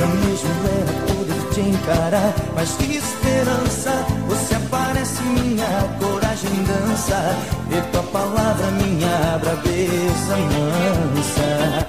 Queria 0.00 0.14
mesmo 0.14 0.48
era 0.64 0.92
poder 1.12 1.42
te 1.52 1.60
encarar, 1.60 2.32
mas 2.54 2.70
que 2.70 2.96
esperança, 2.96 3.92
você 4.26 4.54
aparece, 4.54 5.22
minha 5.24 5.66
coragem 6.00 6.64
dança, 6.64 7.36
e 7.70 7.82
tua 7.92 8.02
palavra, 8.04 8.70
minha 8.70 9.38
braveza 9.42 10.36
mansa. 10.38 11.86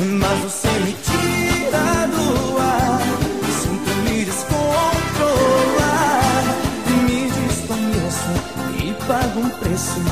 Mas 0.00 0.38
você 0.40 0.68
me 0.80 0.92
tira 0.92 2.06
do 2.08 2.58
ar, 2.58 3.00
sinto 3.62 3.90
me 4.04 4.24
descontrolar, 4.26 4.84
me 7.08 7.20
desconheço 7.30 8.34
e 8.84 8.92
pago 9.06 9.40
um 9.40 9.48
preço. 9.48 10.02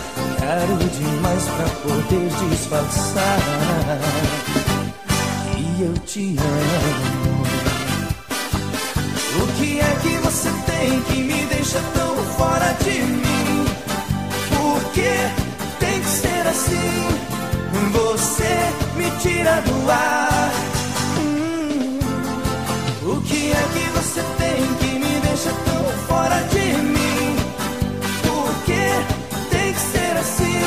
Caro 0.41 0.79
demais 0.99 1.45
pra 1.45 1.69
poder 1.83 2.27
disfarçar. 2.49 3.39
Eu 5.77 5.93
te 6.07 6.37
amo. 6.39 7.24
O 9.37 9.47
que 9.59 9.81
é 9.81 9.97
que 10.01 10.17
você 10.19 10.49
tem 10.65 11.01
que 11.03 11.23
me 11.23 11.45
deixa 11.47 11.81
tão 11.93 12.15
fora 12.37 12.73
de 12.85 13.03
mim? 13.03 13.65
Por 14.51 14.93
que 14.93 15.13
tem 15.81 16.01
que 16.01 16.07
ser 16.07 16.47
assim? 16.47 17.09
Você 17.91 18.55
me 18.97 19.11
tira 19.21 19.61
do 19.63 19.91
ar. 19.91 20.53
Hum, 21.19 21.99
o 23.03 23.21
que 23.23 23.51
é 23.51 23.69
que 23.75 23.91
você 23.99 24.23
tem 24.39 24.75
que 24.79 24.99
me 24.99 25.21
deixa 25.21 25.51
tão 25.51 25.85
fora 26.07 26.41
de 26.53 26.81
mim? 26.83 27.37
Por 28.23 28.55
que 28.67 29.51
tem 29.51 29.73
que 29.73 29.81
ser 29.81 30.17
assim? 30.17 30.63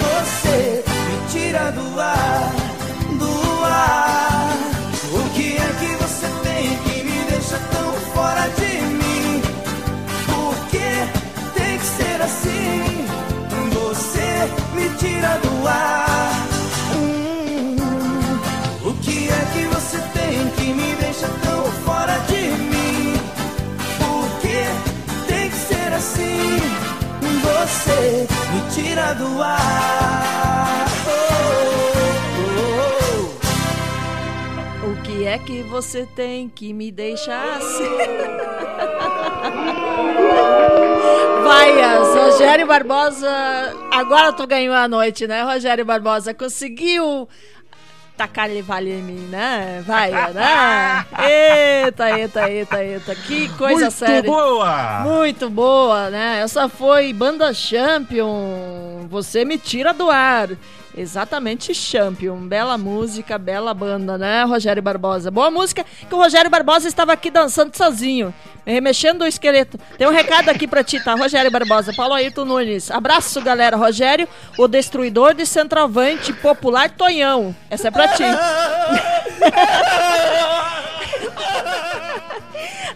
Você 0.00 0.84
me 0.86 1.30
tira 1.30 1.70
do 1.72 2.00
ar. 2.00 2.57
Me 28.52 28.60
tira 28.70 29.14
do 29.14 29.42
ar. 29.42 30.87
Que 35.18 35.24
que 35.24 35.24
você 35.24 35.26
tem 35.26 35.26
que 35.26 35.26
me 35.26 35.26
é 35.26 35.38
que 35.38 35.62
você 35.64 36.06
tem 36.06 36.48
que 36.48 36.72
me 36.72 36.92
deixar 36.92 37.56
assim? 37.56 37.84
Vaias, 41.42 42.14
Rogério 42.14 42.66
Barbosa. 42.66 43.28
Agora 43.90 44.32
tu 44.32 44.46
ganhou 44.46 44.74
a 44.74 44.86
noite, 44.86 45.26
né, 45.26 45.42
Rogério 45.42 45.84
Barbosa? 45.84 46.32
Conseguiu 46.32 47.28
tacar 48.16 48.48
ele 48.48 48.62
vale 48.62 48.90
em 48.90 49.02
mim, 49.02 49.26
né? 49.28 49.82
Vai, 49.86 50.10
né? 50.10 51.06
Eita, 51.84 52.18
eita, 52.18 52.50
eita, 52.50 52.84
eita. 52.84 53.14
Que 53.14 53.48
coisa 53.56 53.86
Muito 53.86 53.92
séria. 53.92 54.14
Muito 54.14 54.32
boa! 54.32 55.00
Muito 55.00 55.50
boa, 55.50 56.10
né? 56.10 56.40
Essa 56.42 56.68
foi 56.68 57.12
Banda 57.12 57.52
Champion. 57.52 59.06
Você 59.08 59.44
me 59.44 59.58
tira 59.58 59.92
do 59.92 60.10
ar. 60.10 60.48
Exatamente, 60.98 61.72
Champion. 61.72 62.48
Bela 62.48 62.76
música, 62.76 63.38
bela 63.38 63.72
banda, 63.72 64.18
né, 64.18 64.42
Rogério 64.42 64.82
Barbosa? 64.82 65.30
Boa 65.30 65.48
música 65.48 65.86
que 66.08 66.12
o 66.12 66.18
Rogério 66.18 66.50
Barbosa 66.50 66.88
estava 66.88 67.12
aqui 67.12 67.30
dançando 67.30 67.76
sozinho, 67.76 68.34
remexendo 68.66 69.22
o 69.22 69.26
esqueleto. 69.26 69.78
Tem 69.96 70.08
um 70.08 70.12
recado 70.12 70.48
aqui 70.48 70.66
pra 70.66 70.82
ti, 70.82 70.98
tá, 70.98 71.14
Rogério 71.14 71.52
Barbosa? 71.52 71.92
Paulo 71.94 72.14
Ayrton 72.14 72.44
Nunes. 72.44 72.90
Abraço, 72.90 73.40
galera. 73.40 73.76
Rogério, 73.76 74.26
o 74.58 74.66
destruidor 74.66 75.34
de 75.34 75.46
centroavante 75.46 76.32
popular 76.32 76.90
Tonhão. 76.90 77.54
Essa 77.70 77.86
é 77.86 77.90
pra 77.92 78.08
ti. 78.08 78.24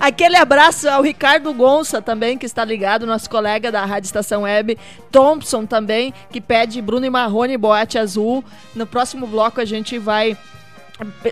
Aquele 0.03 0.35
abraço 0.35 0.89
ao 0.89 1.01
Ricardo 1.01 1.55
Gonça 1.55 2.03
também, 2.03 2.37
que 2.37 2.45
está 2.45 2.65
ligado, 2.65 3.07
nosso 3.07 3.31
colega 3.31 3.71
da 3.71 3.85
Rádio 3.85 4.09
Estação 4.09 4.43
Web. 4.43 4.77
Thompson 5.13 5.65
também, 5.65 6.13
que 6.29 6.41
pede 6.41 6.83
Bruno 6.83 7.07
e 7.07 7.11
Marrone 7.11 7.57
Boate 7.57 7.97
Azul. 7.99 8.45
No 8.75 8.85
próximo 8.85 9.29
bloco 9.29 9.61
a 9.61 9.65
gente 9.65 9.99
vai 9.99 10.37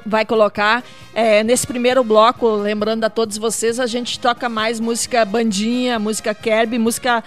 vai 0.06 0.24
colocar 0.24 0.84
é, 1.12 1.42
nesse 1.42 1.66
primeiro 1.66 2.04
bloco, 2.04 2.48
lembrando 2.48 3.02
a 3.02 3.10
todos 3.10 3.36
vocês, 3.36 3.80
a 3.80 3.88
gente 3.88 4.20
toca 4.20 4.48
mais 4.48 4.78
música 4.78 5.24
bandinha, 5.24 5.98
música 5.98 6.32
Kerb, 6.32 6.78
música 6.78 7.24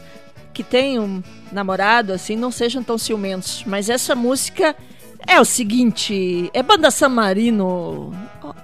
que 0.53 0.61
têm 0.61 0.99
um 0.99 1.23
namorado, 1.53 2.11
assim, 2.11 2.35
não 2.35 2.51
sejam 2.51 2.83
tão 2.83 2.97
ciumentos. 2.97 3.63
Mas 3.65 3.89
essa 3.89 4.13
música 4.13 4.75
é 5.25 5.39
o 5.39 5.45
seguinte: 5.45 6.51
é 6.53 6.61
banda 6.61 6.91
San 6.91 7.07
Marino. 7.07 8.13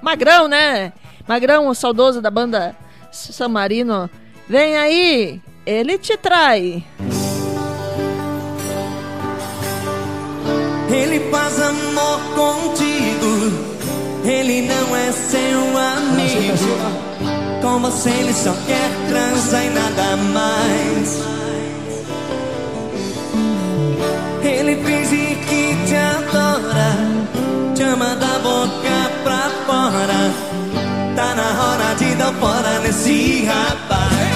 Magrão, 0.01 0.49
né? 0.49 0.91
Magrão, 1.25 1.69
o 1.69 1.73
saudoso 1.73 2.21
da 2.21 2.29
banda 2.29 2.75
San 3.13 3.47
Marino. 3.47 4.09
Vem 4.45 4.75
aí, 4.75 5.41
ele 5.65 5.97
te 5.97 6.17
trai. 6.17 6.83
Ele 10.91 11.31
faz 11.31 11.61
amor 11.61 12.19
contigo. 12.35 13.75
Ele 14.25 14.63
não 14.63 14.95
é 14.97 15.11
seu 15.13 15.77
amigo. 15.77 17.35
Com 17.75 17.81
você 17.81 18.09
ele 18.09 18.33
só 18.33 18.53
quer 18.65 18.89
transar 19.09 19.65
e 19.65 19.69
nada 19.69 20.15
mais. 20.15 21.19
Ele 24.41 24.77
finge 24.77 25.35
que 25.45 25.75
te 25.85 25.95
adora, 25.97 26.95
te 27.75 27.83
ama 27.83 28.15
da 28.15 28.39
boca 28.39 29.11
pra 29.25 29.49
fora. 29.65 30.31
Tá 31.17 31.35
na 31.35 31.63
hora 31.65 31.95
de 31.95 32.15
dar 32.15 32.33
fora 32.35 32.79
nesse 32.79 33.43
rapaz. 33.43 34.35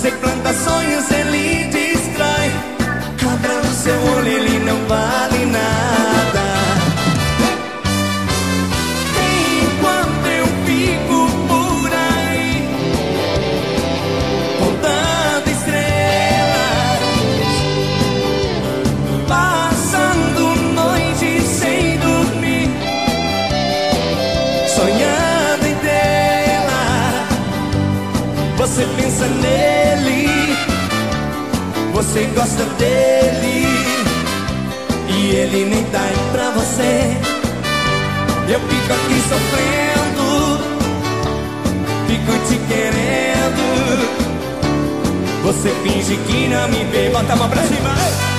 Você 0.00 0.12
planta 0.12 0.50
sonhos, 0.54 1.10
ele 1.10 1.64
destrói. 1.64 2.50
Abra 3.34 3.60
o 3.60 3.74
seu 3.74 3.94
olho, 4.16 4.28
ele 4.28 4.58
não 4.60 4.88
vale 4.88 5.29
você 32.02 32.24
gosta 32.34 32.64
dele, 32.78 33.66
e 35.06 35.36
ele 35.36 35.66
nem 35.66 35.84
tá 35.84 36.00
aí 36.00 36.16
pra 36.32 36.50
você. 36.52 37.14
Eu 38.48 38.58
fico 38.58 38.92
aqui 38.94 39.20
sofrendo, 39.28 40.58
fico 42.06 42.32
te 42.48 42.56
querendo. 42.68 43.64
Você 45.44 45.68
finge 45.82 46.16
que 46.16 46.48
não 46.48 46.68
me 46.70 46.84
vê, 46.84 47.10
bota 47.10 47.34
a 47.34 47.36
mão 47.36 47.50
pra 47.50 47.62
cima. 47.64 48.29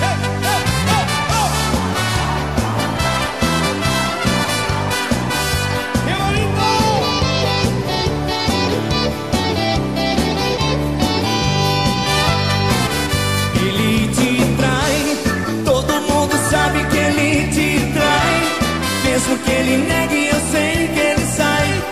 Ele 19.71 19.87
negue, 19.87 20.27
eu 20.27 20.41
sei 20.51 20.87
que 20.87 20.99
ele 20.99 21.25
sai 21.25 21.83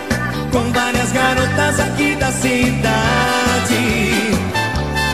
com 0.52 0.72
várias 0.72 1.12
garotas 1.12 1.80
aqui 1.80 2.14
da 2.16 2.30
cidade. 2.30 3.80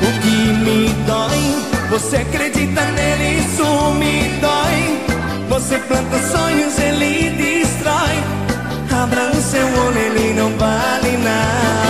O 0.03 0.21
que 0.21 0.37
me 0.65 0.89
dói, 1.07 1.89
você 1.91 2.17
acredita 2.17 2.83
nele, 2.83 3.41
isso 3.41 3.91
me 3.93 4.29
dói. 4.41 5.07
Você 5.49 5.79
planta 5.79 6.19
sonhos, 6.19 6.79
ele 6.79 7.31
destrói. 7.31 8.17
Abra 9.03 9.31
o 9.31 9.41
seu 9.41 9.67
olho, 9.67 9.99
ele 9.99 10.35
não 10.35 10.51
vale 10.59 11.17
nada. 11.19 11.86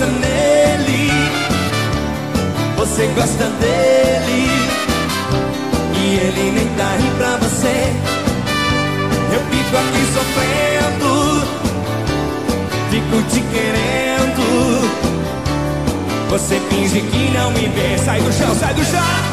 Pensa 0.00 0.06
nele, 0.06 1.10
você 2.76 3.06
gosta 3.08 3.44
dele 3.44 4.48
e 5.94 6.16
ele 6.16 6.50
nem 6.52 6.66
tá 6.76 6.88
aí 6.90 7.12
pra 7.18 7.36
você. 7.36 7.92
Eu 9.32 9.40
fico 9.50 9.76
aqui 9.76 10.02
sofrendo, 10.14 11.10
fico 12.90 13.22
te 13.28 13.40
querendo. 13.52 14.90
Você 16.30 16.60
finge 16.70 17.00
que 17.00 17.30
não 17.32 17.50
me 17.50 17.66
vê. 17.68 17.98
Sai 17.98 18.20
do 18.20 18.32
chão, 18.32 18.54
sai 18.54 18.72
do 18.74 18.84
chão. 18.84 19.29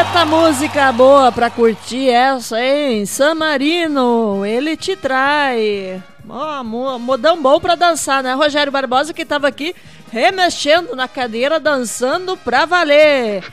Eita 0.00 0.24
música 0.24 0.90
boa 0.92 1.30
pra 1.30 1.50
curtir 1.50 2.08
essa, 2.08 2.58
hein? 2.58 3.04
San 3.04 3.34
Marino, 3.34 4.46
ele 4.46 4.74
te 4.74 4.96
trai. 4.96 6.02
Oh, 6.26 6.64
modão 6.98 7.42
bom 7.42 7.60
pra 7.60 7.74
dançar, 7.74 8.22
né? 8.22 8.32
Rogério 8.32 8.72
Barbosa 8.72 9.12
que 9.12 9.26
tava 9.26 9.46
aqui 9.46 9.76
remexendo 10.10 10.96
na 10.96 11.06
cadeira, 11.06 11.60
dançando 11.60 12.34
pra 12.34 12.64
valer. 12.64 13.44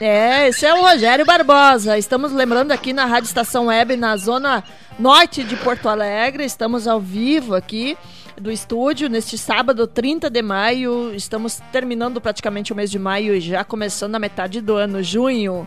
É, 0.00 0.46
esse 0.46 0.64
é 0.64 0.72
o 0.72 0.82
Rogério 0.82 1.26
Barbosa. 1.26 1.98
Estamos 1.98 2.30
lembrando 2.30 2.70
aqui 2.70 2.92
na 2.92 3.04
Rádio 3.04 3.26
Estação 3.26 3.66
Web, 3.66 3.96
na 3.96 4.16
zona 4.16 4.62
norte 5.00 5.42
de 5.42 5.56
Porto 5.56 5.88
Alegre. 5.88 6.44
Estamos 6.44 6.86
ao 6.86 7.00
vivo 7.00 7.56
aqui 7.56 7.98
do 8.40 8.50
estúdio 8.50 9.08
neste 9.08 9.36
sábado, 9.36 9.86
30 9.86 10.30
de 10.30 10.42
maio. 10.42 11.14
Estamos 11.14 11.60
terminando 11.72 12.20
praticamente 12.20 12.72
o 12.72 12.76
mês 12.76 12.90
de 12.90 12.98
maio 12.98 13.34
e 13.34 13.40
já 13.40 13.64
começando 13.64 14.14
a 14.14 14.18
metade 14.18 14.60
do 14.60 14.76
ano, 14.76 15.02
junho. 15.02 15.66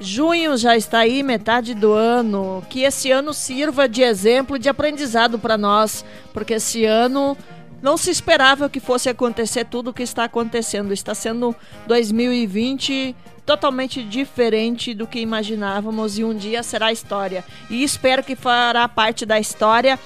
Junho 0.00 0.56
já 0.56 0.76
está 0.76 0.98
aí, 1.00 1.22
metade 1.22 1.74
do 1.74 1.92
ano. 1.92 2.62
Que 2.68 2.82
esse 2.82 3.10
ano 3.10 3.32
sirva 3.32 3.88
de 3.88 4.02
exemplo 4.02 4.58
de 4.58 4.68
aprendizado 4.68 5.38
para 5.38 5.56
nós, 5.56 6.04
porque 6.32 6.54
esse 6.54 6.84
ano 6.84 7.36
não 7.80 7.96
se 7.96 8.10
esperava 8.10 8.68
que 8.68 8.80
fosse 8.80 9.08
acontecer 9.08 9.64
tudo 9.64 9.90
o 9.90 9.92
que 9.92 10.02
está 10.02 10.24
acontecendo. 10.24 10.92
Está 10.92 11.14
sendo 11.14 11.54
2020 11.86 13.14
totalmente 13.44 14.04
diferente 14.04 14.94
do 14.94 15.06
que 15.06 15.18
imaginávamos 15.18 16.16
e 16.16 16.24
um 16.24 16.34
dia 16.34 16.62
será 16.62 16.92
história. 16.92 17.44
E 17.68 17.82
espero 17.82 18.22
que 18.22 18.36
fará 18.36 18.86
parte 18.88 19.26
da 19.26 19.40
história 19.40 19.98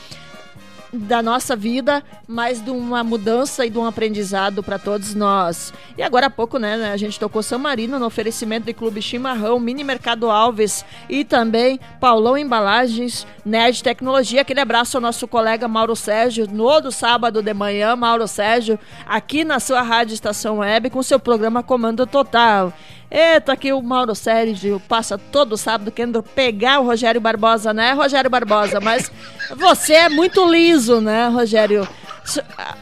da 0.92 1.22
nossa 1.22 1.56
vida, 1.56 2.02
mas 2.26 2.62
de 2.62 2.70
uma 2.70 3.02
mudança 3.02 3.66
e 3.66 3.70
de 3.70 3.78
um 3.78 3.86
aprendizado 3.86 4.62
para 4.62 4.78
todos 4.78 5.14
nós. 5.14 5.72
E 5.96 6.02
agora 6.02 6.26
há 6.26 6.30
pouco, 6.30 6.58
né, 6.58 6.90
a 6.92 6.96
gente 6.96 7.18
tocou 7.18 7.42
São 7.42 7.58
Marino 7.58 7.98
no 7.98 8.06
oferecimento 8.06 8.66
de 8.66 8.72
Clube 8.72 9.02
Chimarrão, 9.02 9.58
Mini 9.58 9.82
Mercado 9.82 10.30
Alves 10.30 10.84
e 11.08 11.24
também 11.24 11.80
Paulão 12.00 12.36
Embalagens, 12.36 13.26
Nerd 13.44 13.82
Tecnologia. 13.82 14.42
Aquele 14.42 14.60
abraço 14.60 14.96
ao 14.96 15.00
nosso 15.00 15.26
colega 15.26 15.66
Mauro 15.68 15.96
Sérgio, 15.96 16.46
no 16.50 16.66
do 16.80 16.90
sábado 16.92 17.42
de 17.42 17.54
manhã, 17.54 17.94
Mauro 17.96 18.26
Sérgio, 18.26 18.78
aqui 19.06 19.44
na 19.44 19.60
sua 19.60 19.82
Rádio 19.82 20.14
Estação 20.14 20.58
Web 20.58 20.90
com 20.90 21.02
seu 21.02 21.18
programa 21.18 21.62
Comando 21.62 22.06
Total. 22.06 22.72
Eita, 23.10 23.52
aqui 23.52 23.72
o 23.72 23.80
Mauro 23.80 24.14
Sérgio 24.14 24.80
passa 24.88 25.16
todo 25.16 25.56
sábado 25.56 25.92
querendo 25.92 26.22
pegar 26.22 26.80
o 26.80 26.84
Rogério 26.84 27.20
Barbosa, 27.20 27.72
né, 27.72 27.92
Rogério 27.92 28.28
Barbosa? 28.28 28.80
Mas 28.80 29.10
você 29.56 29.94
é 29.94 30.08
muito 30.08 30.44
liso, 30.50 31.00
né, 31.00 31.28
Rogério? 31.28 31.88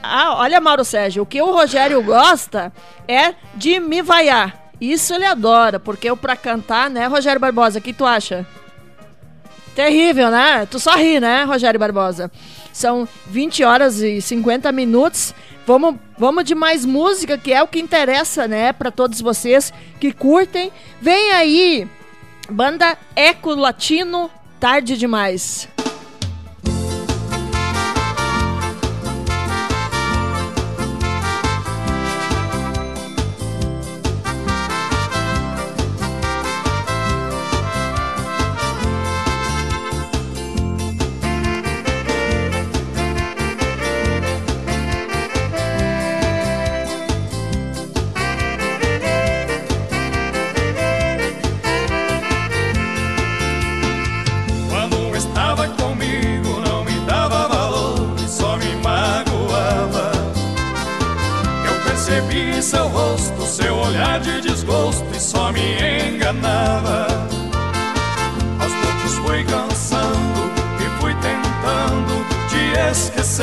Ah, 0.03 0.37
olha, 0.37 0.61
Mauro 0.61 0.85
Sérgio, 0.85 1.22
o 1.22 1.27
que 1.27 1.41
o 1.43 1.53
Rogério 1.53 2.03
gosta 2.03 2.72
é 3.07 3.35
de 3.55 3.79
me 3.79 4.01
vaiar. 4.01 4.70
Isso 4.81 5.14
ele 5.14 5.27
adora, 5.27 5.79
porque 5.79 6.09
eu 6.09 6.16
pra 6.16 6.35
cantar, 6.35 6.89
né, 6.89 7.07
Rogério 7.07 7.41
Barbosa, 7.41 7.79
o 7.79 7.83
que 7.83 7.93
tu 7.93 8.07
acha? 8.07 8.47
Terrível, 9.75 10.31
né? 10.31 10.66
Tu 10.70 10.79
só 10.79 10.97
ri, 10.97 11.20
né, 11.20 11.45
Rogério 11.45 11.79
Barbosa? 11.79 12.31
São 12.72 13.07
20 13.27 13.62
horas 13.62 14.01
e 14.01 14.20
50 14.20 14.72
minutos 14.72 15.35
Vamos, 15.67 15.97
vamos 16.19 16.45
de 16.45 16.55
mais 16.55 16.85
música, 16.85 17.39
que 17.39 17.53
é 17.53 17.62
o 17.62 17.69
que 17.69 17.81
interessa, 17.81 18.47
né, 18.47 18.73
para 18.73 18.91
todos 18.91 19.21
vocês 19.21 19.73
que 19.99 20.12
curtem. 20.12 20.71
Vem 21.01 21.33
aí, 21.33 21.89
banda 22.51 22.99
Eco 23.17 23.55
Latino, 23.55 24.31
tarde 24.61 24.97
demais. 24.97 25.74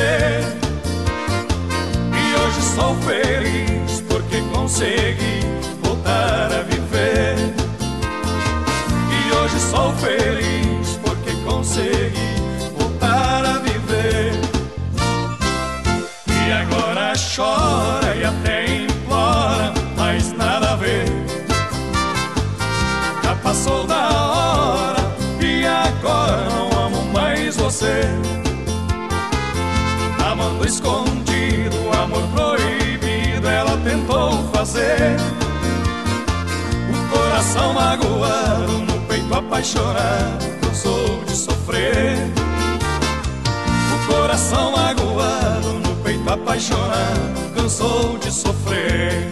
hoje 2.34 2.62
sou 2.62 2.94
feliz 3.02 4.00
porque 4.08 4.40
consegui 4.54 5.40
voltar 5.82 6.50
a 6.50 6.62
viver. 6.62 7.36
E 9.10 9.32
hoje 9.34 9.60
sou 9.60 9.92
feliz 9.96 10.98
porque 11.04 11.32
consegui 11.44 12.36
voltar 12.78 13.44
a 13.44 13.58
viver. 13.58 14.32
E 16.26 16.52
agora 16.52 17.12
chora 17.36 18.16
e 18.16 18.24
até 18.24 18.74
implora, 18.84 19.74
mas 19.96 20.32
nada 20.32 20.70
a 20.70 20.76
ver 20.76 21.22
passou 23.42 23.86
da 23.86 24.08
hora 24.08 25.00
e 25.40 25.66
agora 25.66 26.48
não 26.48 26.86
amo 26.86 27.04
mais 27.12 27.56
você. 27.56 28.02
Escondido, 30.64 31.76
amor 32.02 32.22
proibido, 32.34 33.48
ela 33.48 33.76
tentou 33.78 34.32
fazer. 34.54 35.16
O 36.88 37.16
coração 37.16 37.72
magoado, 37.72 38.72
no 38.72 39.00
peito 39.06 39.34
apaixonado, 39.34 40.60
cansou 40.60 41.24
de 41.24 41.36
sofrer. 41.36 42.16
O 43.92 44.12
coração 44.12 44.72
magoado, 44.72 45.72
no 45.80 45.96
peito 46.02 46.30
apaixonado, 46.30 47.54
cansou 47.54 48.18
de 48.18 48.30
sofrer. 48.32 49.31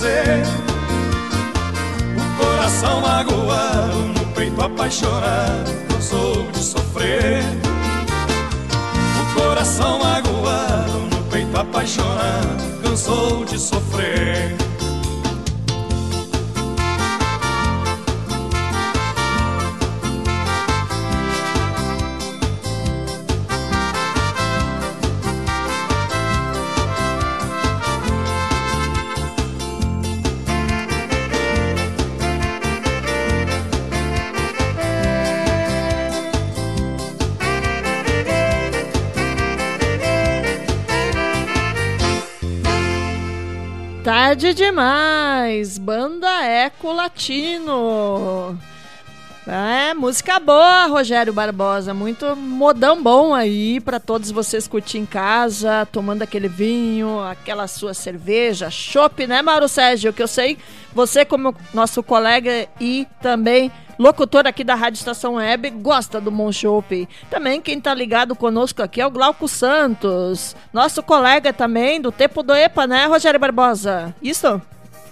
fazer. 0.00 0.42
O 2.16 2.42
coração 2.42 3.00
magoado, 3.02 3.98
no 4.18 4.26
peito 4.34 4.60
apaixonado, 4.62 5.88
cansou 5.88 6.46
de 6.50 6.58
sofrer. 6.58 7.42
O 9.20 9.40
coração 9.40 9.98
magoado, 9.98 10.98
no 11.14 11.22
peito 11.30 11.56
apaixonado, 11.56 12.82
cansou 12.82 13.44
de 13.44 13.58
sofrer. 13.58 14.56
Tarde 44.30 44.54
demais! 44.54 45.76
Banda 45.76 46.46
Eco 46.46 46.92
Latino. 46.92 48.56
É, 49.52 49.92
música 49.94 50.38
boa, 50.38 50.86
Rogério 50.86 51.32
Barbosa. 51.32 51.92
Muito 51.92 52.36
modão 52.36 53.02
bom 53.02 53.34
aí 53.34 53.80
para 53.80 53.98
todos 53.98 54.30
vocês 54.30 54.68
curtir 54.68 54.98
em 54.98 55.04
casa, 55.04 55.88
tomando 55.90 56.22
aquele 56.22 56.46
vinho, 56.46 57.18
aquela 57.18 57.66
sua 57.66 57.92
cerveja, 57.92 58.70
chopp, 58.70 59.26
né, 59.26 59.42
Mauro 59.42 59.66
Sérgio? 59.66 60.12
Que 60.12 60.22
eu 60.22 60.28
sei, 60.28 60.56
você 60.94 61.24
como 61.24 61.52
nosso 61.74 62.00
colega 62.00 62.68
e 62.80 63.08
também 63.20 63.72
locutor 63.98 64.46
aqui 64.46 64.62
da 64.62 64.76
Rádio 64.76 64.98
Estação 64.98 65.34
Web, 65.34 65.68
gosta 65.70 66.20
do 66.20 66.30
Monchope. 66.30 67.08
Também 67.28 67.60
quem 67.60 67.80
tá 67.80 67.92
ligado 67.92 68.36
conosco 68.36 68.84
aqui 68.84 69.00
é 69.00 69.06
o 69.06 69.10
Glauco 69.10 69.48
Santos, 69.48 70.54
nosso 70.72 71.02
colega 71.02 71.52
também 71.52 72.00
do 72.00 72.12
Tempo 72.12 72.44
do 72.44 72.54
EPA, 72.54 72.86
né, 72.86 73.06
Rogério 73.06 73.40
Barbosa? 73.40 74.14
Isso? 74.22 74.62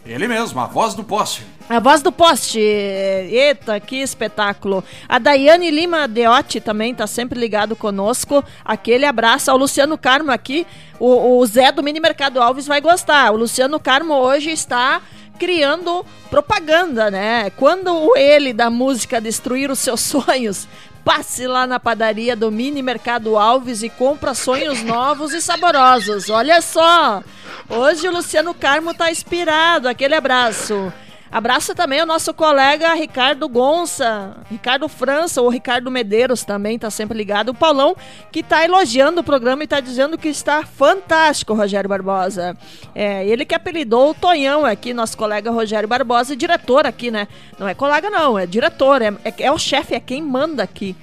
Ele 0.06 0.28
mesmo, 0.28 0.60
a 0.60 0.66
voz 0.66 0.94
do 0.94 1.02
poste. 1.02 1.57
A 1.68 1.78
voz 1.80 2.00
do 2.00 2.10
poste. 2.10 2.58
Eita, 2.58 3.78
que 3.78 3.96
espetáculo. 3.96 4.82
A 5.06 5.18
Daiane 5.18 5.70
Lima 5.70 6.08
Deotti 6.08 6.62
também 6.62 6.94
tá 6.94 7.06
sempre 7.06 7.38
ligado 7.38 7.76
conosco. 7.76 8.42
Aquele 8.64 9.04
abraço 9.04 9.50
ao 9.50 9.58
Luciano 9.58 9.98
Carmo 9.98 10.30
aqui. 10.30 10.66
O, 10.98 11.38
o 11.38 11.46
Zé 11.46 11.70
do 11.70 11.82
Mini 11.82 12.00
Mercado 12.00 12.40
Alves 12.40 12.66
vai 12.66 12.80
gostar. 12.80 13.30
O 13.32 13.36
Luciano 13.36 13.78
Carmo 13.78 14.14
hoje 14.14 14.50
está 14.50 15.02
criando 15.38 16.06
propaganda, 16.30 17.10
né? 17.10 17.50
Quando 17.50 18.16
ele 18.16 18.54
da 18.54 18.70
música 18.70 19.20
destruir 19.20 19.70
os 19.70 19.78
seus 19.78 20.00
sonhos, 20.08 20.66
passe 21.04 21.46
lá 21.46 21.66
na 21.66 21.78
padaria 21.78 22.34
do 22.34 22.50
Mini 22.50 22.80
Mercado 22.80 23.36
Alves 23.36 23.82
e 23.82 23.90
compra 23.90 24.32
sonhos 24.32 24.82
novos 24.82 25.34
e 25.34 25.42
saborosos. 25.42 26.30
Olha 26.30 26.62
só! 26.62 27.22
Hoje 27.68 28.08
o 28.08 28.12
Luciano 28.12 28.54
Carmo 28.54 28.94
tá 28.94 29.10
inspirado. 29.10 29.86
Aquele 29.86 30.14
abraço. 30.14 30.90
Abraço 31.30 31.74
também 31.74 32.00
ao 32.00 32.06
nosso 32.06 32.32
colega 32.32 32.94
Ricardo 32.94 33.48
Gonça, 33.48 34.36
Ricardo 34.50 34.88
França 34.88 35.42
ou 35.42 35.48
Ricardo 35.48 35.90
Medeiros 35.90 36.42
também 36.42 36.76
está 36.76 36.90
sempre 36.90 37.18
ligado. 37.18 37.50
O 37.50 37.54
Paulão 37.54 37.94
que 38.32 38.40
está 38.40 38.64
elogiando 38.64 39.20
o 39.20 39.24
programa 39.24 39.62
e 39.62 39.64
está 39.64 39.78
dizendo 39.80 40.16
que 40.16 40.28
está 40.28 40.64
fantástico, 40.64 41.52
Rogério 41.52 41.88
Barbosa. 41.88 42.56
É, 42.94 43.26
ele 43.26 43.44
que 43.44 43.54
apelidou 43.54 44.10
o 44.10 44.14
Tonhão 44.14 44.64
aqui, 44.64 44.94
nosso 44.94 45.18
colega 45.18 45.50
Rogério 45.50 45.88
Barbosa, 45.88 46.34
diretor 46.34 46.86
aqui, 46.86 47.10
né? 47.10 47.28
Não 47.58 47.68
é 47.68 47.74
colega 47.74 48.08
não, 48.08 48.38
é 48.38 48.46
diretor, 48.46 49.02
é, 49.02 49.12
é, 49.24 49.34
é 49.38 49.52
o 49.52 49.58
chefe, 49.58 49.94
é 49.94 50.00
quem 50.00 50.22
manda 50.22 50.62
aqui. 50.62 50.96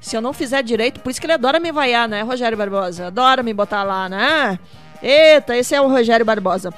Se 0.00 0.16
eu 0.16 0.20
não 0.20 0.32
fizer 0.32 0.62
direito, 0.62 1.00
por 1.00 1.10
isso 1.10 1.20
que 1.20 1.26
ele 1.26 1.32
adora 1.32 1.60
me 1.60 1.70
vaiar, 1.70 2.08
né, 2.08 2.22
Rogério 2.22 2.58
Barbosa? 2.58 3.06
Adora 3.06 3.42
me 3.42 3.52
botar 3.52 3.84
lá, 3.84 4.08
né? 4.08 4.58
Eita, 5.02 5.56
esse 5.56 5.74
é 5.74 5.80
o 5.80 5.88
Rogério 5.88 6.24
Barbosa. 6.24 6.72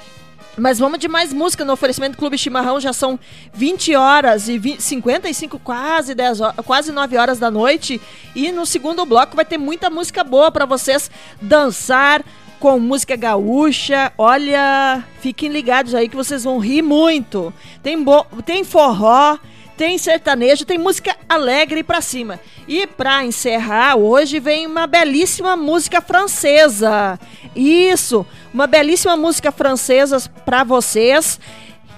Mas 0.57 0.79
vamos 0.79 0.99
de 0.99 1.07
mais 1.07 1.33
música 1.33 1.65
no 1.65 1.73
oferecimento 1.73 2.13
do 2.13 2.17
Clube 2.17 2.37
Chimarrão. 2.37 2.79
Já 2.79 2.93
são 2.93 3.19
20 3.53 3.95
horas 3.95 4.47
e 4.47 4.57
20, 4.57 4.81
55, 4.81 5.59
quase 5.59 6.15
10 6.15 6.41
horas, 6.41 6.55
quase 6.65 6.91
9 6.91 7.17
horas 7.17 7.39
da 7.39 7.51
noite. 7.51 8.01
E 8.33 8.51
no 8.51 8.65
segundo 8.65 9.05
bloco 9.05 9.35
vai 9.35 9.45
ter 9.45 9.57
muita 9.57 9.89
música 9.89 10.23
boa 10.23 10.51
para 10.51 10.65
vocês 10.65 11.11
dançar 11.41 12.23
com 12.59 12.79
música 12.79 13.15
gaúcha. 13.15 14.11
Olha, 14.17 15.03
fiquem 15.19 15.49
ligados 15.49 15.93
aí 15.93 16.07
que 16.07 16.15
vocês 16.15 16.43
vão 16.43 16.57
rir 16.59 16.81
muito. 16.81 17.53
Tem, 17.83 17.97
tem 18.45 18.63
forró, 18.63 19.37
tem 19.77 19.97
sertanejo, 19.97 20.65
tem 20.65 20.77
música 20.77 21.15
alegre 21.27 21.83
pra 21.83 22.01
cima. 22.01 22.39
E 22.67 22.87
para 22.87 23.25
encerrar, 23.25 23.95
hoje 23.97 24.39
vem 24.39 24.65
uma 24.65 24.87
belíssima 24.87 25.55
música 25.55 26.01
francesa. 26.01 27.19
Isso, 27.55 28.25
uma 28.55 28.67
belíssima 28.67 29.17
música 29.17 29.51
francesa 29.51 30.17
para 30.45 30.63
vocês 30.63 31.37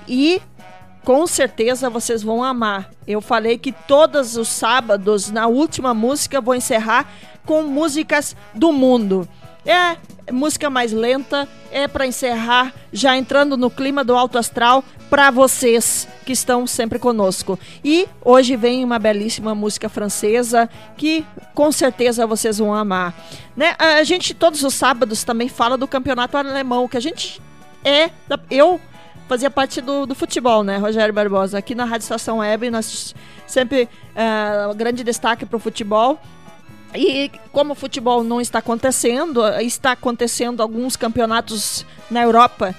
e 0.08 0.42
com 1.06 1.28
certeza 1.28 1.88
vocês 1.88 2.24
vão 2.24 2.44
amar. 2.44 2.90
Eu 3.06 3.22
falei 3.22 3.60
que 3.60 3.72
todos 3.72 4.36
os 4.36 4.48
sábados, 4.48 5.30
na 5.30 5.46
última 5.46 5.94
música, 5.94 6.42
vou 6.42 6.56
encerrar 6.56 7.08
com 7.46 7.62
músicas 7.62 8.36
do 8.56 8.74
mundo. 8.74 9.30
É 9.68 9.98
música 10.32 10.70
mais 10.70 10.92
lenta, 10.92 11.48
é 11.72 11.88
para 11.88 12.08
encerrar, 12.08 12.74
já 12.92 13.18
entrando 13.18 13.58
no 13.58 13.70
clima 13.70 14.04
do 14.04 14.16
alto 14.16 14.38
astral 14.38 14.84
para 15.10 15.30
vocês 15.30 16.08
que 16.26 16.34
estão 16.34 16.66
sempre 16.66 17.00
conosco. 17.00 17.60
E 17.84 18.08
hoje 18.24 18.56
vem 18.56 18.84
uma 18.84 18.98
belíssima 18.98 19.54
música 19.54 19.90
francesa 19.90 20.70
que 20.98 21.26
com 21.54 21.72
certeza 21.72 22.26
vocês 22.26 22.58
vão 22.58 22.74
amar. 22.74 23.14
Né? 23.56 23.76
A 23.78 24.04
gente 24.04 24.34
todos 24.34 24.64
os 24.64 24.74
sábados 24.74 25.24
também 25.24 25.50
fala 25.50 25.78
do 25.78 25.88
campeonato 25.88 26.38
alemão, 26.38 26.88
que 26.88 26.98
a 26.98 27.02
gente 27.02 27.42
é. 27.84 28.10
Eu 28.50 28.80
fazia 29.28 29.50
parte 29.50 29.82
do, 29.82 30.06
do 30.06 30.16
futebol, 30.16 30.64
né, 30.64 30.78
Rogério 30.78 31.14
Barbosa? 31.14 31.58
Aqui 31.58 31.76
na 31.76 31.84
Rádio 31.84 32.04
Estação 32.04 32.38
Web, 32.38 32.70
nós 32.70 33.14
sempre. 33.46 33.90
Uh, 34.18 34.74
grande 34.76 35.04
destaque 35.04 35.46
para 35.46 35.58
o 35.58 35.60
futebol. 35.60 36.20
E 36.96 37.30
como 37.52 37.74
o 37.74 37.76
futebol 37.76 38.24
não 38.24 38.40
está 38.40 38.60
acontecendo, 38.60 39.48
está 39.60 39.92
acontecendo 39.92 40.62
alguns 40.62 40.96
campeonatos 40.96 41.86
na 42.10 42.22
Europa 42.24 42.76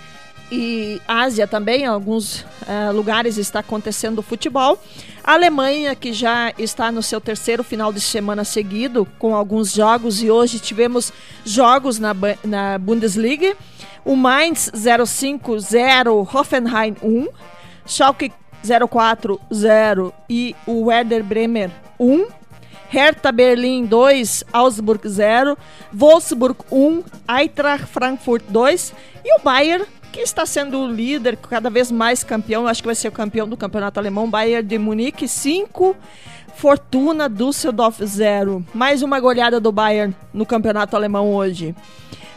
e 0.51 1.01
Ásia 1.07 1.47
também, 1.47 1.83
em 1.83 1.87
alguns 1.87 2.41
uh, 2.41 2.93
lugares 2.93 3.37
está 3.37 3.61
acontecendo 3.61 4.23
futebol. 4.23 4.79
A 5.23 5.35
Alemanha, 5.35 5.95
que 5.95 6.13
já 6.13 6.53
está 6.59 6.91
no 6.91 7.03
seu 7.03 7.21
terceiro 7.21 7.63
final 7.63 7.93
de 7.93 8.01
semana 8.01 8.45
seguido, 8.45 9.07
com 9.19 9.35
alguns 9.35 9.73
jogos, 9.73 10.23
e 10.23 10.31
hoje 10.31 10.59
tivemos 10.59 11.13
jogos 11.45 11.99
na, 11.99 12.15
na 12.45 12.79
Bundesliga. 12.79 13.55
O 14.05 14.17
Mainz 14.17 14.71
050, 14.75 16.11
Hoffenheim 16.11 16.97
1, 17.03 17.29
Schalke 17.85 18.33
040 18.63 19.39
e 20.31 20.57
o 20.67 20.87
Werder 20.87 21.23
Bremer 21.23 21.71
1. 22.01 22.38
Hertha 22.89 23.31
Berlim 23.31 23.87
2, 23.87 24.45
Augsburg 24.53 25.07
0, 25.07 25.57
Wolfsburg 25.93 26.65
1, 26.71 27.05
Eintracht 27.29 27.87
Frankfurt 27.87 28.45
2 28.49 28.95
e 29.25 29.39
o 29.39 29.43
Bayern 29.43 29.85
que 30.11 30.21
está 30.21 30.47
sendo 30.47 30.81
o 30.81 30.91
líder, 30.91 31.37
cada 31.37 31.69
vez 31.69 31.91
mais 31.93 32.25
campeão, 32.25 32.67
acho 32.67 32.83
que 32.83 32.89
vai 32.89 32.95
ser 32.95 33.09
o 33.09 33.13
campeão 33.13 33.47
do 33.47 33.57
campeonato 33.57 34.01
alemão, 34.01 34.29
Bayern 34.29 34.67
de 34.67 34.79
Munique 34.79 35.29
5, 35.29 35.95
Fortuna 36.57 37.29
Düsseldorf 37.29 38.05
0. 38.05 38.65
Mais 38.75 39.03
uma 39.03 39.21
goleada 39.21 39.61
do 39.61 39.71
Bayern 39.71 40.17
no 40.33 40.47
campeonato 40.47 40.97
alemão 40.97 41.33
hoje. 41.33 41.75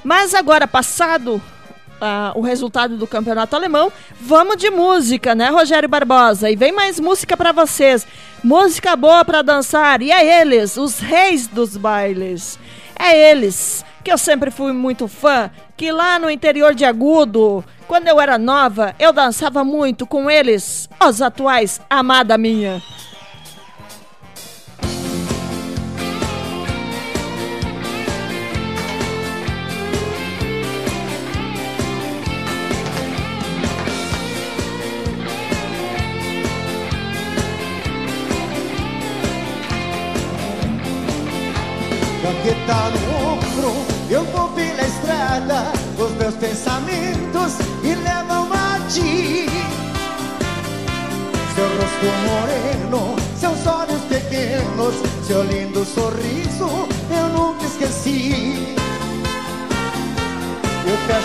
Mas 0.04 0.36
agora, 0.36 0.68
passado 0.68 1.42
O 2.36 2.42
resultado 2.42 2.98
do 2.98 3.08
campeonato 3.08 3.56
alemão. 3.56 3.92
Vamos 4.20 4.58
de 4.58 4.70
música, 4.70 5.36
né, 5.36 5.50
Rogério 5.50 5.90
Barbosa? 5.90 6.50
E 6.50 6.56
vem 6.56 6.72
mais 6.72 7.00
música 7.00 7.38
para 7.38 7.52
vocês. 7.52 8.06
Música 8.44 8.96
boa 8.96 9.24
para 9.24 9.42
dançar. 9.42 10.02
E 10.02 10.12
é 10.12 10.42
eles, 10.42 10.78
os 10.78 11.00
reis 11.00 11.48
dos 11.48 11.78
bailes. 11.78 12.58
É 12.98 13.32
eles, 13.32 13.84
que 14.04 14.12
eu 14.12 14.18
sempre 14.18 14.52
fui 14.52 14.74
muito 14.74 15.08
fã, 15.08 15.50
que 15.76 15.92
lá 15.92 16.20
no 16.20 16.30
interior 16.30 16.76
de 16.76 16.86
Agudo, 16.86 17.64
quando 17.88 18.08
eu 18.08 18.22
era 18.22 18.38
nova, 18.38 18.94
eu 19.00 19.12
dançava 19.12 19.64
muito 19.64 20.06
com 20.06 20.30
eles, 20.30 20.88
os 21.04 21.22
atuais, 21.22 21.82
amada 21.90 22.38
minha. 22.38 22.82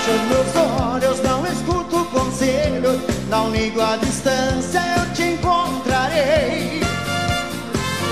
Fecho 0.07 0.19
meus 0.29 0.57
olhos, 0.81 1.21
não 1.23 1.45
escuto 1.47 2.05
conselhos, 2.07 3.01
não 3.29 3.51
ligo 3.51 3.81
a 3.81 3.97
distância, 3.97 4.81
eu 4.99 5.13
te 5.13 5.23
encontrarei. 5.23 6.81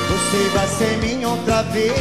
Você 0.08 0.48
vai 0.52 0.66
ser 0.66 0.96
minha 0.98 1.28
outra 1.28 1.62
vez. 1.64 1.94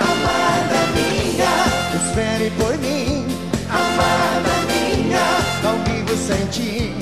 Amada 0.00 0.86
minha, 0.94 1.54
espere 1.94 2.50
por 2.58 2.76
mim. 2.78 3.26
Amada 3.70 4.54
minha, 4.66 5.26
não 5.62 5.78
vivo 5.84 6.16
sem 6.16 6.46
ti. 6.46 6.94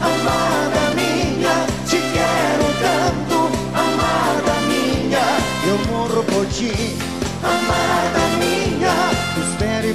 Amada 0.00 0.94
minha, 0.96 1.66
te 1.86 1.98
quero 2.12 2.66
tanto. 2.82 3.50
Amada 3.74 4.54
minha, 4.68 5.24
eu 5.68 5.78
morro 5.92 6.24
por 6.24 6.46
ti. 6.46 7.11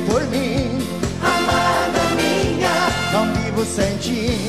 Amada 0.07 0.15
minha, 0.15 0.15
espere 0.15 0.15
por 0.15 0.23
mim. 0.27 0.79
Amada 1.21 2.03
minha, 2.15 2.75
não 3.11 3.25
vivo 3.33 3.65
sem 3.65 3.97
ti. 3.97 4.39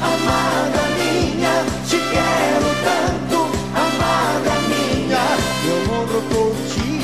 Amada 0.00 0.82
minha, 0.98 1.64
te 1.88 1.96
quero 1.96 2.70
tanto. 2.84 3.38
Amada 3.74 4.54
minha, 4.68 5.24
eu 5.68 5.78
morro 5.86 6.20
por 6.30 6.52
ti. 6.68 7.00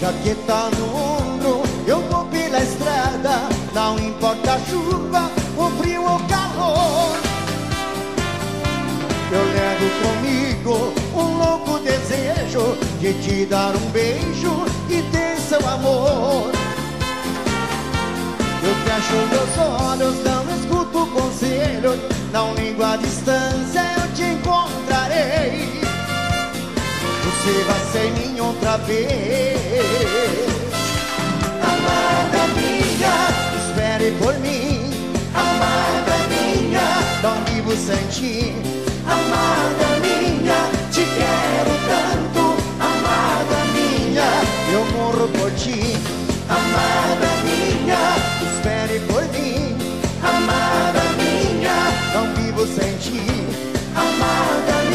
Jaqueta 0.00 0.70
no 0.78 0.86
ombro, 0.94 1.62
eu 1.86 2.00
vou 2.10 2.24
pela 2.26 2.62
estrada. 2.62 3.48
Não 3.74 3.98
importa 3.98 4.54
a 4.54 4.60
chuva, 4.60 5.30
o 5.56 5.70
frio 5.80 6.02
ou 6.02 6.20
calor. 6.20 7.16
Eu 9.32 9.44
levo 9.44 9.90
comigo 10.02 11.05
um 11.18 11.38
louco 11.38 11.78
desejo 11.80 12.76
de 13.00 13.12
te 13.22 13.46
dar 13.46 13.74
um 13.74 13.90
beijo 13.90 14.64
e 14.88 15.02
ter 15.10 15.36
seu 15.38 15.66
amor. 15.68 16.50
Eu 18.62 18.74
fecho 18.84 19.14
meus 19.30 19.80
olhos, 19.80 20.24
não 20.24 20.44
escuto 20.56 21.06
conselhos, 21.06 21.98
não 22.32 22.54
ligo 22.54 22.82
a 22.82 22.96
distância, 22.96 23.82
eu 23.98 24.12
te 24.14 24.22
encontrarei. 24.22 25.80
Você 27.24 27.64
vai 27.64 27.80
ser 27.92 28.12
minha 28.12 28.42
outra 28.42 28.76
vez. 28.78 29.06
Amada 31.62 32.46
minha, 32.56 33.28
espere 33.68 34.10
por 34.18 34.34
mim. 34.40 34.90
Amada 35.34 36.16
minha, 36.28 36.82
não 37.22 37.44
vivo 37.44 37.76
sem 37.76 38.06
ti. 38.08 38.54
Amada 39.06 39.95
te 40.96 41.04
quero 41.04 41.74
tanto. 41.92 42.56
Amada 42.80 43.58
minha, 43.74 44.30
eu 44.72 44.82
morro 44.96 45.28
por 45.28 45.50
ti. 45.52 45.94
Amada 46.48 47.28
minha, 47.44 48.00
espere 48.48 49.00
por 49.00 49.22
mim. 49.34 49.76
Amada 50.22 51.02
minha, 51.20 51.76
não 52.14 52.34
vivo 52.36 52.66
sem 52.66 52.96
ti. 52.96 53.26
Amada 53.94 54.72
minha, 54.72 54.85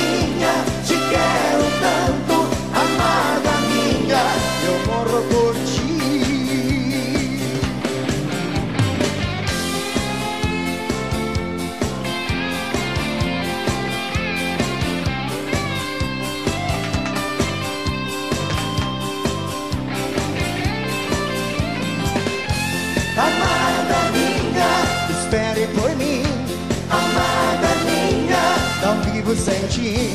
sem 29.36 29.68
ti. 29.68 30.10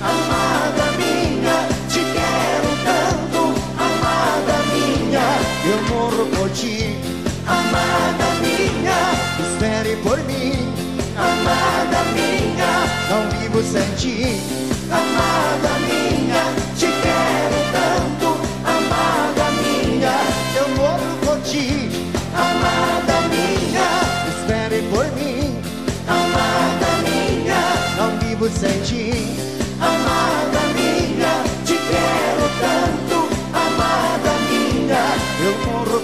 Amada 0.00 0.92
minha, 0.98 1.68
te 1.88 2.00
quero 2.00 2.70
tanto. 2.84 3.54
Amada 3.78 4.56
minha, 4.72 5.26
eu 5.70 5.78
morro 5.94 6.26
por 6.36 6.50
ti. 6.50 6.96
Amada 7.46 8.26
minha, 8.40 9.00
espere 9.40 9.96
por 9.96 10.18
mim. 10.24 10.72
Amada 11.16 12.04
minha, 12.14 12.72
não 13.10 13.22
vivo 13.38 13.62
sem 13.62 13.88
ti. 13.96 14.40
Amada 14.90 15.78
minha, 15.86 16.01
Amada 29.80 30.60
minha, 30.74 31.42
te 31.64 31.74
quero 31.74 32.46
tanto. 32.60 33.28
Amada 33.52 34.32
minha, 34.48 35.04
eu 35.44 35.54
morro 35.66 36.01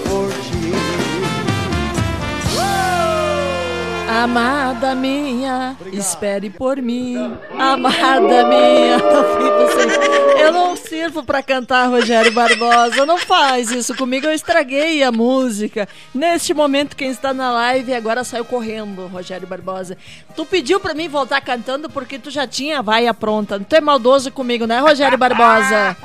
Amada 4.23 4.97
minha, 4.97 5.77
espere 5.93 6.51
por 6.51 6.79
mim. 6.83 7.37
Amada 7.57 8.45
minha, 8.49 8.99
sem- 9.77 10.41
eu 10.41 10.53
não 10.53 10.75
sirvo 10.77 11.23
pra 11.23 11.41
cantar 11.43 11.87
Rogério 11.89 12.33
Barbosa. 12.33 13.07
Não 13.07 13.17
faz 13.19 13.71
isso 13.71 13.95
comigo, 13.95 14.27
eu 14.27 14.33
estraguei 14.33 15.03
a 15.05 15.13
música. 15.13 15.89
Neste 16.13 16.53
momento, 16.53 16.97
quem 16.97 17.11
está 17.11 17.33
na 17.33 17.53
live 17.53 17.95
agora 17.95 18.25
saiu 18.25 18.45
correndo, 18.45 19.07
Rogério 19.07 19.47
Barbosa. 19.47 19.97
Tu 20.35 20.45
pediu 20.45 20.81
pra 20.81 20.95
mim 20.95 21.09
voltar 21.09 21.41
cantando 21.41 21.89
porque 21.89 22.19
tu 22.19 22.29
já 22.31 22.47
tinha 22.47 22.81
a 22.81 22.83
vaia 22.83 23.15
pronta. 23.15 23.61
Tu 23.61 23.77
é 23.77 23.81
maldoso 23.81 24.33
comigo, 24.33 24.67
né, 24.67 24.81
Rogério 24.81 25.17
Barbosa? 25.19 25.97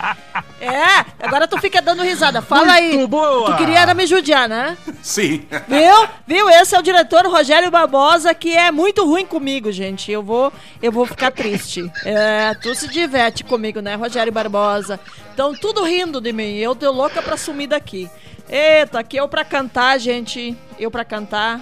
É, 0.62 1.06
agora 1.22 1.48
tu 1.48 1.58
fica 1.60 1.82
dando 1.82 2.04
risada. 2.04 2.42
Fala 2.42 2.74
aí. 2.74 3.06
boa. 3.08 3.52
Tu 3.52 3.58
queria 3.58 3.80
era 3.80 3.94
me 3.94 4.06
judiar, 4.06 4.48
né? 4.48 4.78
Sim. 5.02 5.46
Viu? 5.68 6.08
Viu? 6.28 6.50
Esse 6.50 6.76
é 6.76 6.80
o 6.80 6.84
diretor 6.84 7.26
Rogério 7.28 7.70
Barbosa, 7.72 8.03
que 8.34 8.56
é 8.56 8.72
muito 8.72 9.06
ruim 9.06 9.26
comigo, 9.26 9.72
gente. 9.72 10.12
Eu 10.12 10.22
vou, 10.22 10.52
eu 10.82 10.92
vou 10.92 11.06
ficar 11.06 11.32
triste. 11.32 11.92
É, 12.06 12.54
tu 12.56 12.76
se 12.76 12.88
diverte 12.90 13.44
comigo, 13.44 13.80
né, 13.80 13.96
Rogério 13.96 14.32
Barbosa? 14.32 15.00
Então, 15.34 15.56
tudo 15.56 15.84
rindo 15.84 16.20
de 16.20 16.34
mim. 16.34 16.56
Eu 16.58 16.76
tô 16.76 16.92
louca 16.92 17.22
pra 17.22 17.38
sumir 17.38 17.68
daqui. 17.68 18.10
Eita, 18.50 19.00
aqui 19.00 19.18
eu 19.18 19.28
pra 19.28 19.46
cantar, 19.46 19.98
gente. 20.00 20.56
Eu 20.78 20.92
pra 20.92 21.06
cantar. 21.06 21.62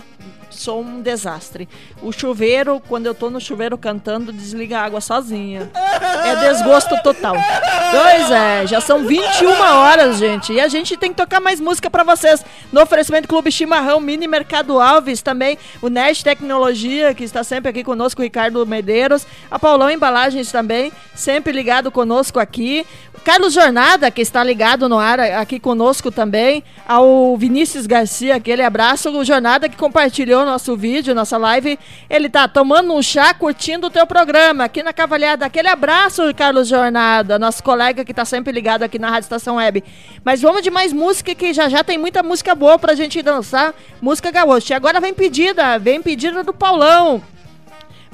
Sou 0.62 0.80
um 0.80 1.02
desastre. 1.02 1.68
O 2.04 2.12
chuveiro, 2.12 2.80
quando 2.88 3.08
eu 3.08 3.16
tô 3.16 3.32
no 3.32 3.42
chuveiro 3.42 3.80
cantando, 3.80 4.32
desliga 4.32 4.78
a 4.78 4.84
água 4.84 5.02
sozinha. 5.02 5.72
É 6.24 6.36
desgosto 6.36 6.96
total. 7.02 7.36
Pois 7.92 8.30
é, 8.30 8.68
já 8.68 8.80
são 8.80 9.04
21 9.04 9.60
horas, 9.60 10.18
gente. 10.18 10.54
E 10.54 10.62
a 10.62 10.68
gente 10.68 10.96
tem 10.98 11.10
que 11.10 11.18
tocar 11.18 11.40
mais 11.40 11.60
música 11.60 11.90
pra 11.90 12.04
vocês. 12.04 12.46
No 12.72 12.80
oferecimento 12.80 13.28
Clube 13.28 13.52
Chimarrão, 13.52 14.00
Mini 14.00 14.28
Mercado 14.28 14.80
Alves, 14.80 15.24
também 15.24 15.58
o 15.82 15.90
Nest 15.90 16.24
Tecnologia, 16.24 17.12
que 17.16 17.24
está 17.24 17.44
sempre 17.44 17.72
aqui 17.72 17.84
conosco, 17.84 18.22
o 18.22 18.24
Ricardo 18.24 18.64
Medeiros. 18.64 19.26
A 19.50 19.58
Paulão 19.58 19.90
Embalagens 19.90 20.52
também, 20.52 20.92
sempre 21.16 21.52
ligado 21.52 21.90
conosco 21.90 22.40
aqui. 22.40 22.86
Carlos 23.24 23.54
Jornada, 23.54 24.10
que 24.10 24.22
está 24.22 24.44
ligado 24.44 24.88
no 24.88 24.98
ar 24.98 25.20
aqui 25.20 25.60
conosco 25.60 26.12
também. 26.12 26.64
Ao 26.88 27.36
Vinícius 27.36 27.88
Garcia, 27.88 28.36
aquele 28.36 28.62
abraço. 28.62 29.10
O 29.10 29.26
Jornada 29.26 29.68
que 29.68 29.76
compartilhou 29.76 30.46
nosso 30.52 30.76
vídeo, 30.76 31.16
nossa 31.16 31.38
live. 31.38 31.80
Ele 32.10 32.30
tá 32.30 32.48
tomando 32.48 32.94
um 32.94 33.02
chá, 33.02 33.34
curtindo 33.34 33.88
o 33.88 33.90
teu 33.90 34.06
programa 34.06 34.66
aqui 34.66 34.84
na 34.84 34.92
Cavalhada. 34.92 35.46
Aquele 35.46 35.70
abraço, 35.70 36.22
Carlos 36.36 36.68
Jornada, 36.68 37.40
nosso 37.40 37.64
colega 37.64 38.04
que 38.04 38.14
tá 38.14 38.26
sempre 38.26 38.52
ligado 38.52 38.84
aqui 38.84 39.00
na 39.00 39.10
Rádio 39.10 39.26
Estação 39.26 39.56
Web. 39.56 39.84
Mas 40.24 40.42
vamos 40.42 40.62
de 40.62 40.70
mais 40.70 40.92
música, 40.92 41.34
que 41.34 41.54
já 41.54 41.70
já 41.70 41.84
tem 41.84 41.98
muita 41.98 42.22
música 42.22 42.54
boa 42.54 42.78
pra 42.78 42.94
gente 42.94 43.22
dançar. 43.22 43.74
Música 44.02 44.30
gaúcha. 44.30 44.74
E 44.74 44.76
agora 44.76 45.00
vem 45.00 45.14
pedida, 45.14 45.80
vem 45.80 46.02
pedida 46.02 46.44
do 46.44 46.54
Paulão. 46.54 47.22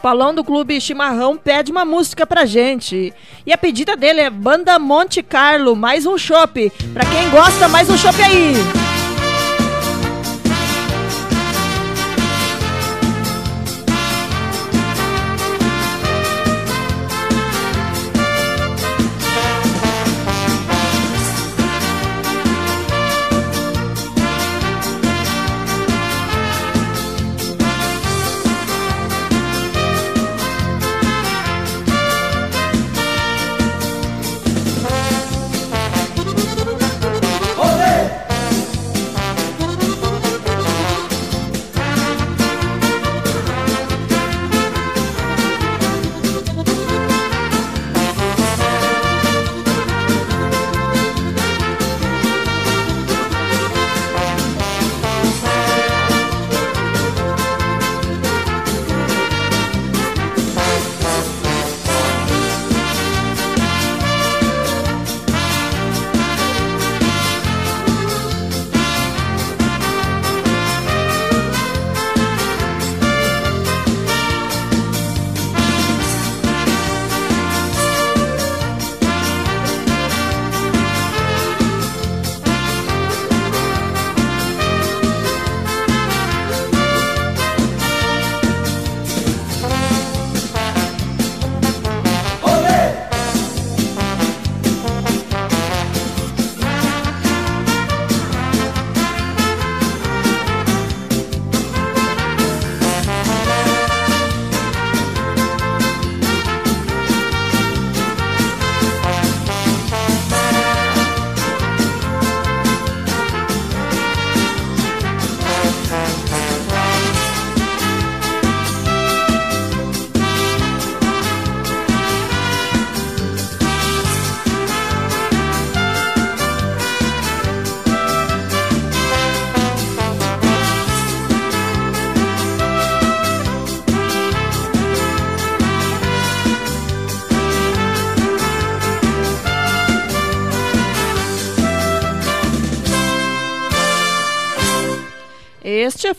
Paulão 0.01 0.33
do 0.33 0.43
Clube 0.43 0.79
Chimarrão 0.79 1.35
pede 1.37 1.71
uma 1.71 1.83
música 1.83 2.25
pra 2.27 2.45
gente. 2.45 3.11
E 3.45 3.51
a 3.51 3.57
pedida 3.57 3.95
dele 3.95 4.21
é 4.21 4.29
Banda 4.29 4.77
Monte 4.77 5.23
Carlo, 5.23 5.75
mais 5.75 6.05
um 6.05 6.17
chopp. 6.17 6.71
Pra 6.93 7.03
quem 7.03 7.29
gosta, 7.31 7.67
mais 7.67 7.89
um 7.89 7.97
chopp 7.97 8.21
aí. 8.21 8.86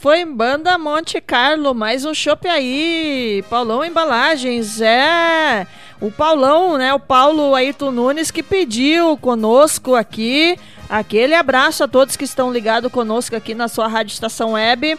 Foi 0.00 0.24
Banda 0.24 0.78
Monte 0.78 1.20
Carlo, 1.20 1.74
mais 1.74 2.04
um 2.04 2.14
chopp 2.14 2.46
aí. 2.46 3.44
Paulão 3.50 3.84
Embalagens, 3.84 4.80
é. 4.80 5.66
O 6.00 6.08
Paulão, 6.08 6.78
né? 6.78 6.94
O 6.94 7.00
Paulo 7.00 7.52
Ayrton 7.52 7.90
Nunes 7.90 8.30
que 8.30 8.40
pediu 8.40 9.16
conosco 9.16 9.96
aqui. 9.96 10.56
Aquele 10.88 11.34
abraço 11.34 11.82
a 11.82 11.88
todos 11.88 12.14
que 12.14 12.22
estão 12.22 12.52
ligados 12.52 12.92
conosco 12.92 13.34
aqui 13.34 13.56
na 13.56 13.66
sua 13.66 13.88
rádio 13.88 14.12
estação 14.12 14.52
web 14.52 14.96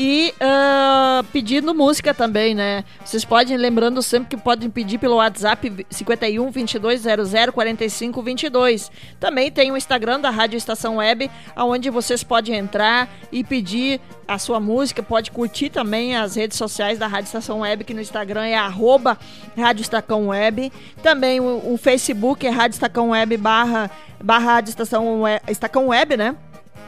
e 0.00 0.32
uh, 0.36 1.24
pedindo 1.32 1.74
música 1.74 2.14
também, 2.14 2.54
né? 2.54 2.84
Vocês 3.04 3.24
podem, 3.24 3.56
lembrando 3.56 4.00
sempre 4.00 4.28
que 4.28 4.36
podem 4.36 4.70
pedir 4.70 4.96
pelo 4.96 5.16
WhatsApp 5.16 5.84
51 5.90 6.52
2200 6.52 7.52
45 7.52 8.22
22. 8.22 8.92
Também 9.18 9.50
tem 9.50 9.72
o 9.72 9.76
Instagram 9.76 10.20
da 10.20 10.30
Rádio 10.30 10.56
Estação 10.56 10.98
Web, 10.98 11.28
onde 11.56 11.90
vocês 11.90 12.22
podem 12.22 12.54
entrar 12.54 13.08
e 13.32 13.42
pedir 13.42 14.00
a 14.28 14.38
sua 14.38 14.60
música, 14.60 15.02
pode 15.02 15.32
curtir 15.32 15.68
também 15.68 16.14
as 16.14 16.36
redes 16.36 16.56
sociais 16.56 16.96
da 16.96 17.08
Rádio 17.08 17.26
Estação 17.26 17.60
Web, 17.60 17.82
que 17.82 17.94
no 17.94 18.00
Instagram 18.00 18.44
é 18.44 18.54
arroba 18.54 19.18
Rádio 19.56 19.82
Estação 19.82 20.28
Web. 20.28 20.70
Também 21.02 21.40
o, 21.40 21.72
o 21.72 21.76
Facebook 21.76 22.46
é 22.46 22.50
Rádio 22.50 22.76
Estação 22.76 23.10
Web 23.10 23.36
barra, 23.38 23.90
barra 24.22 24.52
Rádio 24.52 24.70
Estação 24.70 25.22
Web, 25.22 25.42
Estação 25.48 25.88
Web, 25.88 26.16
né? 26.16 26.36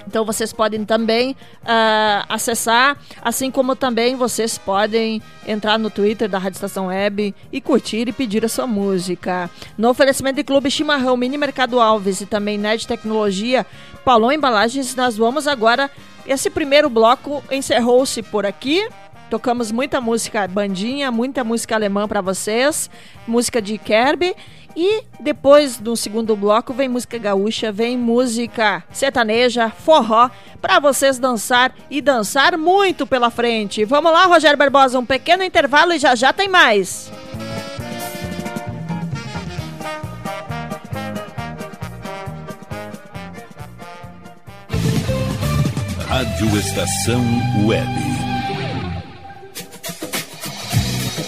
Então 0.07 0.24
vocês 0.24 0.53
podem 0.53 0.84
também 0.84 1.32
uh, 1.62 2.26
acessar, 2.28 2.96
assim 3.22 3.51
como 3.51 3.76
também 3.76 4.16
vocês 4.16 4.59
podem 4.59 5.22
entrar 5.46 5.78
no 5.78 5.90
Twitter 5.90 6.28
da 6.28 6.38
Rádio 6.38 6.57
Estação 6.57 6.86
Web 6.86 7.34
e 7.53 7.61
curtir 7.61 8.09
e 8.09 8.12
pedir 8.12 8.44
a 8.44 8.48
sua 8.48 8.66
música. 8.66 9.51
No 9.76 9.88
oferecimento 9.88 10.36
de 10.36 10.44
Clube 10.44 10.70
Chimarrão, 10.70 11.16
Mini 11.16 11.38
Mercado 11.38 11.80
Alves 11.80 12.20
e 12.20 12.26
também 12.26 12.59
Nerd 12.59 12.86
Tecnologia, 12.86 13.66
Paulão 14.05 14.32
Embalagens, 14.32 14.94
nós 14.94 15.16
vamos 15.16 15.46
agora. 15.46 15.90
Esse 16.26 16.51
primeiro 16.51 16.88
bloco 16.88 17.42
encerrou-se 17.51 18.22
por 18.22 18.46
aqui. 18.46 18.88
Tocamos 19.30 19.70
muita 19.70 20.01
música 20.01 20.46
bandinha, 20.48 21.11
muita 21.12 21.44
música 21.44 21.76
alemã 21.76 22.09
para 22.09 22.20
vocês, 22.20 22.90
música 23.28 23.62
de 23.62 23.78
Kirby. 23.78 24.34
E 24.77 25.03
depois 25.18 25.77
do 25.79 25.97
segundo 25.97 26.37
bloco 26.37 26.73
vem 26.73 26.89
música 26.89 27.18
gaúcha, 27.18 27.73
vem 27.73 27.99
música 27.99 28.85
sertaneja, 28.93 29.71
forró, 29.71 30.31
para 30.61 30.79
vocês 30.79 31.18
dançar 31.18 31.75
e 31.91 32.01
dançar 32.01 32.57
muito 32.57 33.07
pela 33.07 33.31
frente. 33.31 33.85
Vamos 33.85 34.12
lá, 34.12 34.27
Rogério 34.27 34.59
Barbosa, 34.59 34.99
um 34.99 35.07
pequeno 35.07 35.43
intervalo 35.43 35.93
e 35.93 35.99
já 35.99 36.14
já 36.14 36.33
tem 36.33 36.49
mais. 36.49 37.11
Rádio 46.09 46.59
Estação 46.59 47.23
Web. 47.66 48.10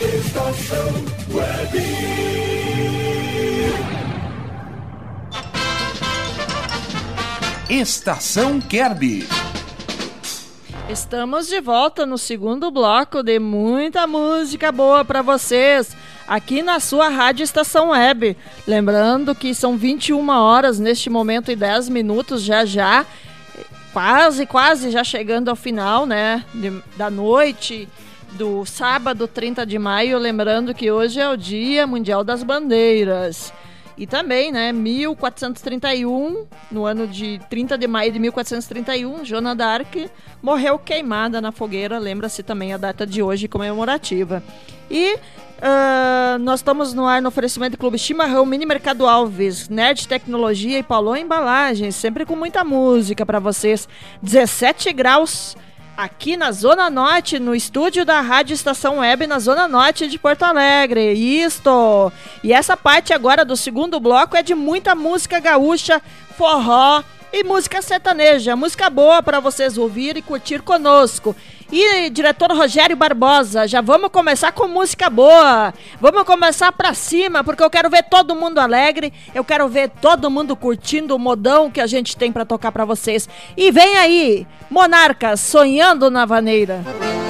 Estação 0.00 0.92
Web. 1.34 1.78
Estação 7.68 8.60
Kerby. 8.60 9.26
Estamos 10.88 11.48
de 11.48 11.60
volta 11.60 12.06
no 12.06 12.16
segundo 12.16 12.70
bloco 12.70 13.24
de 13.24 13.40
muita 13.40 14.06
música 14.06 14.70
boa 14.70 15.04
para 15.04 15.20
vocês, 15.20 15.96
aqui 16.28 16.62
na 16.62 16.78
sua 16.78 17.08
Rádio 17.08 17.42
Estação 17.42 17.90
Web. 17.90 18.36
Lembrando 18.68 19.34
que 19.34 19.52
são 19.52 19.76
21 19.76 20.28
horas 20.28 20.78
neste 20.78 21.10
momento 21.10 21.50
e 21.50 21.56
10 21.56 21.88
minutos 21.88 22.42
já 22.42 22.64
já, 22.64 23.04
quase, 23.92 24.46
quase 24.46 24.92
já 24.92 25.02
chegando 25.02 25.48
ao 25.48 25.56
final, 25.56 26.06
né, 26.06 26.44
de, 26.54 26.80
da 26.96 27.10
noite 27.10 27.88
do 28.32 28.64
sábado 28.64 29.26
30 29.26 29.64
de 29.64 29.78
maio, 29.78 30.18
lembrando 30.18 30.74
que 30.74 30.90
hoje 30.90 31.20
é 31.20 31.28
o 31.28 31.36
Dia 31.36 31.86
Mundial 31.86 32.22
das 32.22 32.42
Bandeiras. 32.42 33.52
E 33.98 34.06
também, 34.06 34.52
né, 34.52 34.70
1431, 34.70 36.46
no 36.70 36.84
ano 36.86 37.06
de 37.08 37.40
30 37.50 37.76
de 37.76 37.88
maio 37.88 38.12
de 38.12 38.18
1431, 38.20 39.24
Joana 39.24 39.56
d'Arc 39.56 40.08
morreu 40.40 40.78
queimada 40.78 41.40
na 41.40 41.50
fogueira, 41.50 41.98
lembra-se 41.98 42.44
também 42.44 42.72
a 42.72 42.76
data 42.76 43.04
de 43.04 43.20
hoje 43.20 43.48
comemorativa. 43.48 44.40
E 44.88 45.14
uh, 45.14 46.38
nós 46.40 46.60
estamos 46.60 46.94
no 46.94 47.06
ar 47.06 47.20
no 47.20 47.28
oferecimento 47.28 47.72
do 47.72 47.78
Clube 47.78 47.98
Chimarrão, 47.98 48.46
Mini 48.46 48.64
Mercado 48.64 49.04
Alves, 49.04 49.68
Nerd 49.68 50.06
Tecnologia 50.06 50.78
e 50.78 50.82
Paulão 50.84 51.16
Embalagens, 51.16 51.96
sempre 51.96 52.24
com 52.24 52.36
muita 52.36 52.62
música 52.62 53.26
para 53.26 53.40
vocês. 53.40 53.88
17 54.22 54.92
graus 54.92 55.56
aqui 55.98 56.36
na 56.36 56.52
Zona 56.52 56.88
Norte, 56.88 57.40
no 57.40 57.56
estúdio 57.56 58.04
da 58.04 58.20
Rádio 58.20 58.54
Estação 58.54 58.98
Web, 58.98 59.26
na 59.26 59.40
Zona 59.40 59.66
Norte 59.66 60.06
de 60.06 60.16
Porto 60.16 60.44
Alegre. 60.44 61.12
Isto! 61.12 62.12
E 62.44 62.52
essa 62.52 62.76
parte 62.76 63.12
agora 63.12 63.44
do 63.44 63.56
segundo 63.56 63.98
bloco 63.98 64.36
é 64.36 64.42
de 64.44 64.54
muita 64.54 64.94
música 64.94 65.40
gaúcha, 65.40 66.00
forró 66.36 67.02
e 67.32 67.42
música 67.42 67.82
sertaneja. 67.82 68.54
Música 68.54 68.88
boa 68.88 69.20
para 69.24 69.40
vocês 69.40 69.76
ouvir 69.76 70.16
e 70.16 70.22
curtir 70.22 70.62
conosco. 70.62 71.34
E 71.70 72.08
diretor 72.08 72.50
Rogério 72.50 72.96
Barbosa, 72.96 73.68
já 73.68 73.82
vamos 73.82 74.10
começar 74.10 74.52
com 74.52 74.66
música 74.66 75.10
boa. 75.10 75.74
Vamos 76.00 76.22
começar 76.24 76.72
pra 76.72 76.94
cima, 76.94 77.44
porque 77.44 77.62
eu 77.62 77.68
quero 77.68 77.90
ver 77.90 78.04
todo 78.04 78.34
mundo 78.34 78.58
alegre, 78.58 79.12
eu 79.34 79.44
quero 79.44 79.68
ver 79.68 79.90
todo 80.00 80.30
mundo 80.30 80.56
curtindo 80.56 81.14
o 81.14 81.18
modão 81.18 81.70
que 81.70 81.80
a 81.80 81.86
gente 81.86 82.16
tem 82.16 82.32
para 82.32 82.46
tocar 82.46 82.72
para 82.72 82.86
vocês. 82.86 83.28
E 83.54 83.70
vem 83.70 83.98
aí, 83.98 84.46
Monarcas, 84.70 85.40
sonhando 85.40 86.10
na 86.10 86.24
vaneira. 86.24 86.82
Hoje 86.86 87.27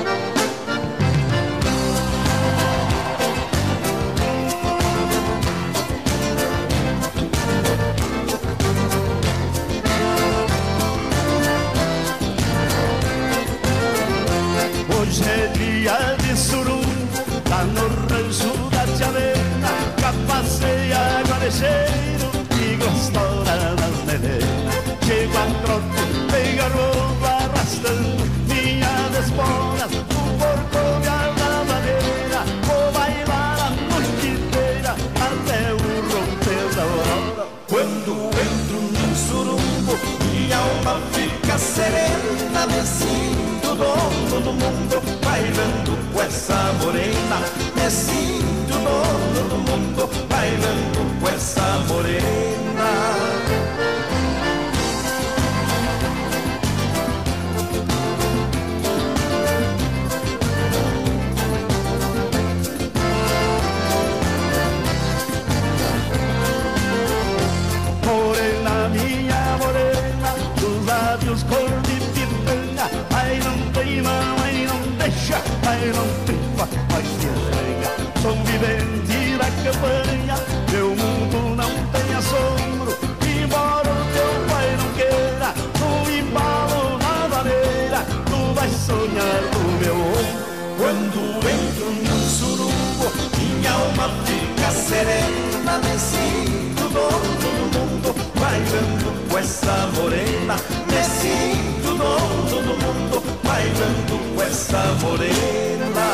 morena. 105.01 106.09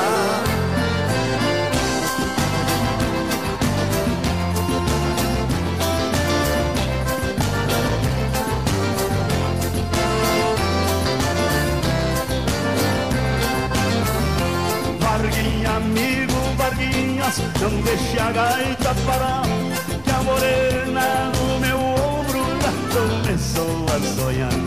Varguinha, 15.01 15.71
amigo, 15.77 16.35
Varguinhas, 16.57 17.39
não 17.61 17.81
deixe 17.83 18.19
a 18.19 18.33
gaita 18.33 18.95
parar 19.07 19.43
Que 20.03 20.11
a 20.11 20.23
morena 20.23 21.33
no 21.35 21.61
meu 21.61 21.79
ombro 21.79 22.41
já 22.61 22.73
começou 22.93 23.87
a 23.95 24.01
sonhar 24.17 24.64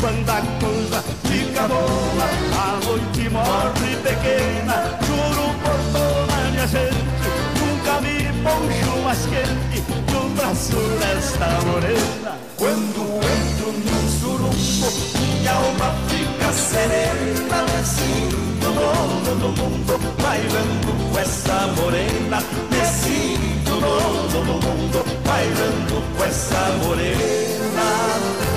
Quando 0.00 0.30
a 0.30 0.40
coisa 0.60 1.02
fica 1.24 1.66
boa, 1.66 2.28
a 2.56 2.80
noite 2.84 3.28
morre 3.30 3.96
pequena 4.02 4.98
Juro 5.06 5.54
por 5.62 5.78
toda 5.92 6.50
minha 6.50 6.66
gente, 6.66 7.28
nunca 7.58 8.00
vi 8.00 8.32
poncho 8.42 9.02
mais 9.04 9.26
quente 9.26 9.82
Que 10.06 10.14
o 10.14 10.28
braço 10.30 10.76
desta 11.00 11.46
morena 11.66 12.38
Quando 12.56 13.00
entro 13.22 13.72
num 13.72 14.08
surumbo, 14.20 14.92
minha 15.18 15.52
alma 15.52 15.94
fica 16.08 16.52
serena, 16.52 17.62
me 17.62 17.84
sinto 17.84 18.48
dono 18.78 19.34
do 19.36 19.48
mundo, 19.60 19.98
bailando 20.22 21.18
essa 21.18 21.66
morena. 21.76 22.42
Me 22.70 22.84
sinto 22.86 23.80
dono 23.80 24.28
do 24.28 24.44
mundo, 24.44 25.04
bailando 25.24 26.02
com 26.16 26.24
essa 26.24 26.70
morena. 26.82 28.47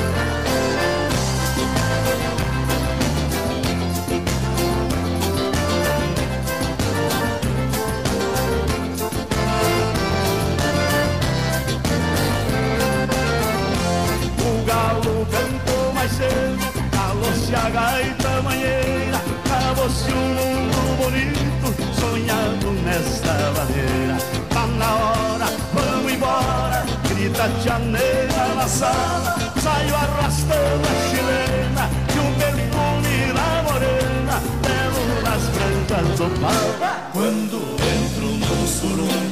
Grita 27.41 27.49
tia 27.61 27.79
negra 27.79 28.55
na 28.55 28.67
sala, 28.67 29.35
saio 29.61 29.95
arrastando 29.95 30.87
a 30.87 30.93
chilena, 31.09 31.89
e 32.13 32.19
um 32.19 32.33
perfume 32.35 33.33
na 33.33 33.63
morena, 33.63 34.41
belo 34.61 35.03
nas 35.23 35.43
brancas 35.49 36.17
do 36.17 36.27
pau. 36.39 36.67
Quando 37.13 37.57
entro 37.81 38.27
num 38.27 38.67
surungo, 38.67 39.30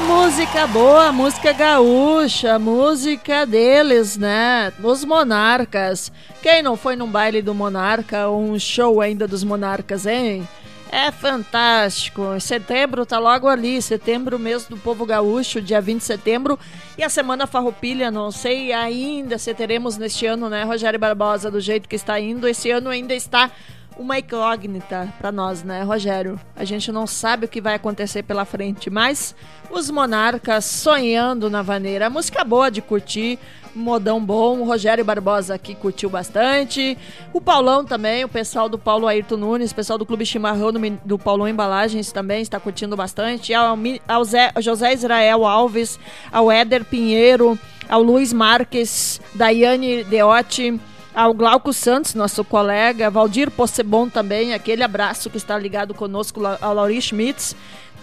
Música 0.00 0.66
boa, 0.66 1.12
música 1.12 1.52
gaúcha, 1.52 2.58
música 2.58 3.46
deles, 3.46 4.16
né? 4.16 4.72
Os 4.82 5.04
Monarcas. 5.04 6.10
Quem 6.42 6.62
não 6.62 6.76
foi 6.76 6.96
num 6.96 7.06
baile 7.06 7.40
do 7.40 7.54
Monarca 7.54 8.26
ou 8.26 8.42
um 8.42 8.58
show 8.58 9.00
ainda 9.00 9.28
dos 9.28 9.44
Monarcas, 9.44 10.04
hein? 10.04 10.48
É 10.90 11.10
fantástico. 11.10 12.38
Setembro 12.40 13.06
tá 13.06 13.18
logo 13.18 13.48
ali. 13.48 13.80
Setembro, 13.80 14.38
mês 14.38 14.66
do 14.66 14.76
povo 14.76 15.06
gaúcho, 15.06 15.60
dia 15.62 15.80
20 15.80 15.98
de 15.98 16.04
setembro. 16.04 16.58
E 16.98 17.02
a 17.02 17.08
Semana 17.08 17.46
Farroupilha, 17.46 18.10
não 18.10 18.30
sei 18.30 18.72
ainda 18.72 19.38
se 19.38 19.54
teremos 19.54 19.96
neste 19.96 20.26
ano, 20.26 20.48
né, 20.48 20.64
Rogério 20.64 20.98
Barbosa, 20.98 21.50
do 21.50 21.60
jeito 21.60 21.88
que 21.88 21.96
está 21.96 22.18
indo. 22.20 22.48
Esse 22.48 22.70
ano 22.70 22.90
ainda 22.90 23.14
está 23.14 23.50
uma 23.96 24.18
incógnita 24.18 25.12
para 25.18 25.30
nós, 25.30 25.62
né, 25.62 25.82
Rogério? 25.82 26.38
A 26.56 26.64
gente 26.64 26.90
não 26.90 27.06
sabe 27.06 27.46
o 27.46 27.48
que 27.48 27.60
vai 27.60 27.74
acontecer 27.74 28.22
pela 28.22 28.44
frente, 28.44 28.90
mas 28.90 29.34
os 29.70 29.90
monarcas 29.90 30.64
sonhando 30.64 31.48
na 31.48 31.62
vaneira. 31.62 32.10
Música 32.10 32.44
boa 32.44 32.70
de 32.70 32.82
curtir, 32.82 33.38
modão 33.74 34.24
bom. 34.24 34.58
O 34.60 34.64
Rogério 34.64 35.04
Barbosa 35.04 35.54
aqui 35.54 35.74
curtiu 35.74 36.10
bastante. 36.10 36.96
O 37.32 37.40
Paulão 37.40 37.84
também, 37.84 38.24
o 38.24 38.28
pessoal 38.28 38.68
do 38.68 38.78
Paulo 38.78 39.06
Ayrton 39.06 39.36
Nunes, 39.36 39.72
o 39.72 39.74
pessoal 39.74 39.98
do 39.98 40.06
Clube 40.06 40.26
Chimarrão 40.26 40.72
do, 41.04 41.18
Paulão 41.18 41.48
Embalagens 41.48 42.12
também 42.12 42.42
está 42.42 42.58
curtindo 42.58 42.96
bastante. 42.96 43.54
Ao, 43.54 43.76
ao 44.08 44.24
Zé, 44.24 44.52
José 44.58 44.92
Israel 44.92 45.46
Alves, 45.46 45.98
ao 46.32 46.50
Éder 46.50 46.84
Pinheiro, 46.84 47.58
ao 47.88 48.02
Luiz 48.02 48.32
Marques, 48.32 49.20
Daiane 49.34 50.04
Deotti 50.04 50.80
ao 51.14 51.32
Glauco 51.32 51.72
Santos, 51.72 52.14
nosso 52.14 52.44
colega, 52.44 53.10
Valdir 53.10 53.50
Possebon 53.50 54.08
também, 54.08 54.52
aquele 54.52 54.82
abraço 54.82 55.30
que 55.30 55.36
está 55.36 55.56
ligado 55.56 55.94
conosco, 55.94 56.40
ao 56.60 56.74
Lauri 56.74 57.00
Schmitz, 57.00 57.54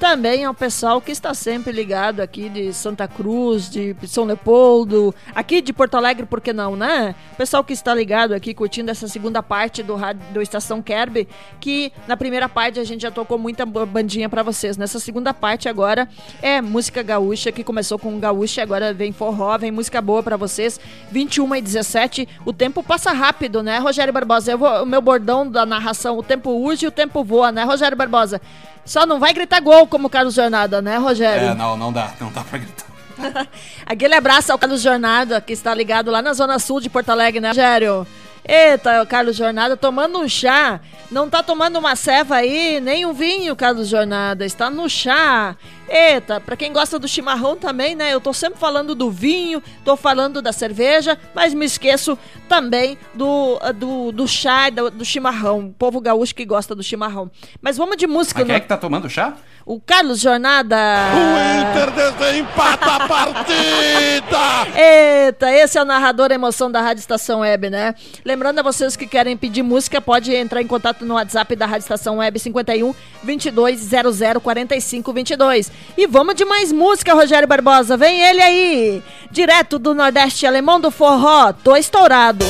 também 0.02 0.44
ao 0.44 0.54
pessoal 0.56 1.00
que 1.00 1.12
está 1.12 1.32
sempre 1.32 1.72
ligado 1.72 2.22
aqui 2.22 2.50
de 2.50 2.74
Santa 2.74 3.08
Cruz, 3.08 3.70
de 3.70 3.96
São 4.08 4.24
Leopoldo, 4.24 5.14
aqui 5.36 5.62
de 5.62 5.72
Porto 5.72 5.94
Alegre, 5.94 6.26
por 6.26 6.42
que 6.42 6.52
não, 6.52 6.76
né? 6.76 7.14
Pessoal 7.38 7.64
que 7.64 7.72
está 7.72 7.94
ligado 7.94 8.34
aqui 8.34 8.52
curtindo 8.52 8.90
essa 8.90 9.08
segunda 9.08 9.44
parte 9.44 9.84
do, 9.84 9.96
do 10.34 10.42
Estação 10.42 10.82
Kerb, 10.82 11.28
que 11.60 11.94
na 12.08 12.18
primeira 12.18 12.50
parte 12.50 12.80
a 12.80 12.84
gente 12.84 13.04
já 13.04 13.12
tocou 13.12 13.38
muita 13.38 13.64
bandinha 13.64 14.28
para 14.28 14.42
vocês. 14.42 14.76
Nessa 14.76 15.00
segunda 15.00 15.36
parte 15.36 15.70
agora 15.70 16.10
é 16.42 16.62
música 16.62 17.04
gaúcha, 17.04 17.52
que 17.52 17.64
começou 17.64 18.00
com 18.00 18.20
gaúcha, 18.20 18.64
agora 18.64 18.96
vem 18.96 19.12
forró, 19.12 19.56
vem 19.56 19.70
música 19.70 20.02
boa 20.02 20.24
para 20.24 20.36
vocês. 20.36 20.80
21 21.12 21.58
e 21.58 21.62
17, 21.62 22.28
o 22.44 22.52
tempo 22.52 22.82
passa 22.82 23.12
rápido, 23.12 23.62
né, 23.62 23.78
Rogério 23.78 24.12
Barbosa? 24.12 24.52
Eu 24.52 24.58
vou, 24.58 24.82
o 24.82 24.86
meu 24.86 25.00
bordão 25.00 25.48
da 25.48 25.64
narração, 25.64 26.18
o 26.18 26.24
tempo 26.24 26.50
urge 26.50 26.86
e 26.86 26.88
o 26.88 26.92
tempo 26.92 27.24
voa, 27.24 27.52
né, 27.52 27.64
Rogério 27.64 27.96
Barbosa? 27.96 28.42
Só 28.86 29.06
não 29.06 29.20
vai 29.20 29.34
gritar 29.34 29.60
gol 29.60 29.88
como 29.88 30.08
o 30.08 30.10
Carlos 30.10 30.34
Jornada, 30.34 30.82
né, 30.82 30.98
Rogério? 30.98 31.50
É, 31.50 31.54
não, 31.54 31.78
não 31.78 31.94
dá, 31.94 32.12
não 32.20 32.32
dá 32.32 32.44
pra 32.44 32.60
gritar. 32.60 32.86
Aquele 33.86 34.16
abraço 34.16 34.52
ao 34.52 34.58
Carlos 34.58 34.82
Jornada, 34.82 35.40
que 35.40 35.54
está 35.54 35.74
ligado 35.74 36.10
lá 36.12 36.22
na 36.22 36.34
Zona 36.34 36.60
Sul 36.60 36.80
de 36.80 36.90
Porto 36.90 37.10
Alegre, 37.10 37.40
né, 37.40 37.50
Rogério? 37.50 38.08
Eita, 38.44 39.06
Carlos 39.06 39.36
Jornada 39.36 39.78
tomando 39.78 40.20
um 40.20 40.28
chá. 40.28 40.80
Não 41.12 41.30
tá 41.30 41.44
tomando 41.44 41.78
uma 41.78 41.96
ceva 41.96 42.36
aí, 42.38 42.80
nem 42.80 43.06
um 43.06 43.14
vinho, 43.14 43.56
Carlos 43.56 43.88
Jornada. 43.88 44.46
Está 44.46 44.70
no 44.70 44.90
chá. 44.90 45.56
Eita, 45.92 46.40
para 46.40 46.56
quem 46.56 46.72
gosta 46.72 46.98
do 46.98 47.06
chimarrão 47.06 47.58
também, 47.58 47.96
né? 47.96 48.14
Eu 48.14 48.22
tô 48.22 48.32
sempre 48.32 48.58
falando 48.58 48.96
do 48.96 49.12
vinho, 49.12 49.62
tô 49.84 49.98
falando 49.98 50.42
da 50.42 50.54
cerveja, 50.54 51.18
mas 51.36 51.54
me 51.54 51.66
esqueço 51.66 52.18
também 52.48 52.98
do, 53.14 53.60
do, 53.76 54.12
do 54.14 54.26
chá, 54.26 54.70
do, 54.70 54.90
do 54.90 55.04
chimarrão. 55.04 55.68
O 55.68 55.74
povo 55.74 56.00
gaúcho 56.00 56.34
que 56.34 56.46
gosta 56.46 56.74
do 56.74 56.82
chimarrão. 56.82 57.30
Mas 57.62 57.76
vamos 57.76 57.98
de 57.98 58.08
música. 58.08 58.40
Mas 58.40 58.48
quem 58.48 58.54
no... 58.54 58.58
é 58.58 58.62
que 58.62 58.68
tá 58.70 58.78
tomando 58.78 59.10
chá? 59.10 59.36
O 59.66 59.80
Carlos 59.80 60.20
Jornada. 60.20 60.76
O 61.14 61.62
Inter 61.62 61.92
desempata 61.92 62.96
a 62.96 63.08
partida! 63.08 64.32
Eita, 65.28 65.52
esse 65.52 65.78
é 65.78 65.82
o 65.82 65.86
narrador 65.86 66.32
emoção 66.32 66.72
da 66.72 66.82
Rádio 66.82 67.02
Estação 67.02 67.42
Web, 67.42 67.70
né? 67.70 67.94
Lembrando 68.26 68.60
a 68.60 68.64
vocês 68.64 68.96
que 68.96 69.06
querem 69.06 69.38
pedir 69.38 69.62
música, 69.62 70.02
pode 70.02 70.34
entrar 70.34 70.62
em 70.62 70.68
contato 70.68 71.06
no 71.06 71.14
WhatsApp 71.14 71.56
da 71.56 71.66
Rádio 71.66 71.84
Estação 71.84 72.18
Web 72.18 72.40
51 72.40 72.94
22 73.24 73.80
00 73.80 74.42
45 74.42 75.14
22. 75.14 75.72
E 75.98 76.08
vamos 76.08 76.36
de 76.36 76.46
mais 76.46 76.72
música, 76.72 77.14
Rogério 77.14 77.48
Barbosa. 77.48 77.98
Vem 77.98 78.22
ele 78.22 78.42
aí, 78.42 79.04
direto 79.30 79.78
do 79.78 79.94
Nordeste 79.94 80.48
Alemão 80.48 80.80
do 80.80 80.90
Forró. 80.90 81.54
Tô 81.54 81.76
estourado. 81.76 82.46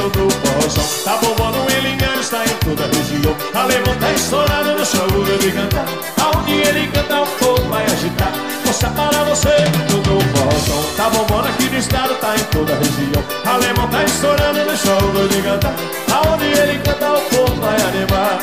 Cima 0.00 0.08
do 0.08 0.28
pozão 0.36 0.84
Tá 1.04 1.16
bombando 1.16 1.70
ele 1.72 1.90
engano, 1.90 2.20
está 2.20 2.44
em 2.44 2.48
toda 2.64 2.84
a 2.84 2.86
região 2.86 3.36
Alemão 3.54 3.94
tá 3.98 4.12
estourado 4.12 4.72
no 4.72 4.86
show 4.86 5.38
de 5.38 5.52
cantar 5.52 5.86
Aonde 6.18 6.52
ele 6.52 6.86
canta 6.88 7.20
o 7.20 7.26
fogo 7.26 7.68
vai 7.68 7.84
agitar. 7.84 8.32
Mostrar 8.64 8.90
para 8.90 9.24
você 9.24 9.54
tudo 9.88 10.18
o 10.18 10.24
pozão 10.24 10.82
Tá 10.96 11.10
bombando 11.10 11.48
aqui 11.48 11.64
no 11.64 11.78
estado, 11.78 12.14
tá 12.16 12.34
em 12.34 12.44
toda 12.44 12.72
a 12.72 12.76
região 12.76 13.24
Alemão 13.44 13.88
tá 13.88 14.04
estourando 14.04 14.64
no 14.64 14.76
show 14.76 15.28
de 15.28 15.42
cantar 15.42 15.74
Aonde 16.12 16.44
ele 16.46 16.78
canta 16.78 17.12
o 17.12 17.20
fogo 17.30 17.60
vai 17.60 17.80
animar. 17.82 18.38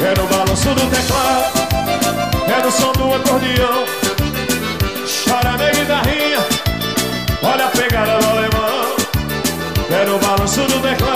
É 0.00 0.20
no 0.20 0.26
balanço 0.26 0.68
do 0.74 0.90
teclado 0.90 1.52
É 2.48 2.62
no 2.64 2.72
som 2.72 2.92
do 2.92 3.14
acordeão. 3.14 3.84
Chora 5.24 5.56
minha 5.56 5.70
guitarrinha 5.70 6.38
Olha 7.42 7.66
a 7.66 7.68
do 7.68 7.81
é 10.42 11.11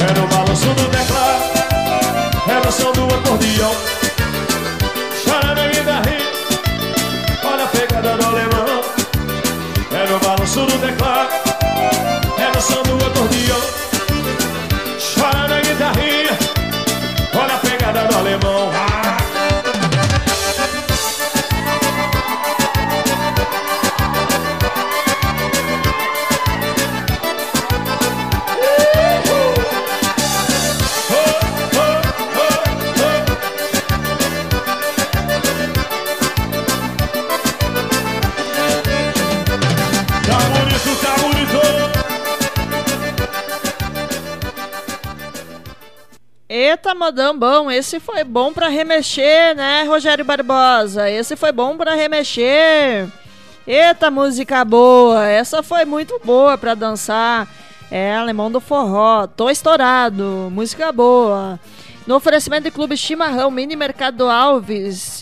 É 0.00 0.20
no 0.20 0.26
balanço 0.28 0.66
do 0.66 0.88
teclado 0.90 1.42
É 2.48 2.64
no 2.64 2.72
som 2.72 2.92
do 2.92 3.04
acordeão. 3.14 3.74
Chorando 5.24 5.60
a 5.60 5.68
guitarrinha 5.68 6.30
Olha 7.44 7.64
a 7.64 7.66
pegada 7.68 8.16
do 8.16 8.26
alemão. 8.26 8.82
É 9.92 10.10
no 10.10 10.18
balanço 10.20 10.60
do 10.60 10.78
teclado 10.78 11.30
É 12.38 12.54
no 12.54 12.62
som 12.62 12.82
do 12.82 13.06
acordeão 13.06 13.37
Eita, 46.88 46.98
modão 46.98 47.38
bom, 47.38 47.70
esse 47.70 48.00
foi 48.00 48.24
bom 48.24 48.50
para 48.50 48.68
remexer, 48.68 49.54
né, 49.54 49.82
Rogério 49.82 50.24
Barbosa? 50.24 51.10
Esse 51.10 51.36
foi 51.36 51.52
bom 51.52 51.76
para 51.76 51.92
remexer. 51.92 53.06
Eita, 53.66 54.10
música 54.10 54.64
boa, 54.64 55.28
essa 55.28 55.62
foi 55.62 55.84
muito 55.84 56.18
boa 56.24 56.56
para 56.56 56.74
dançar. 56.74 57.46
É, 57.90 58.16
Alemão 58.16 58.50
do 58.50 58.58
Forró, 58.58 59.26
tô 59.26 59.50
estourado, 59.50 60.48
música 60.50 60.90
boa. 60.90 61.60
No 62.06 62.16
oferecimento 62.16 62.64
de 62.64 62.70
Clube 62.70 62.96
Chimarrão, 62.96 63.50
Mini 63.50 63.76
Mercado 63.76 64.30
Alves, 64.30 65.17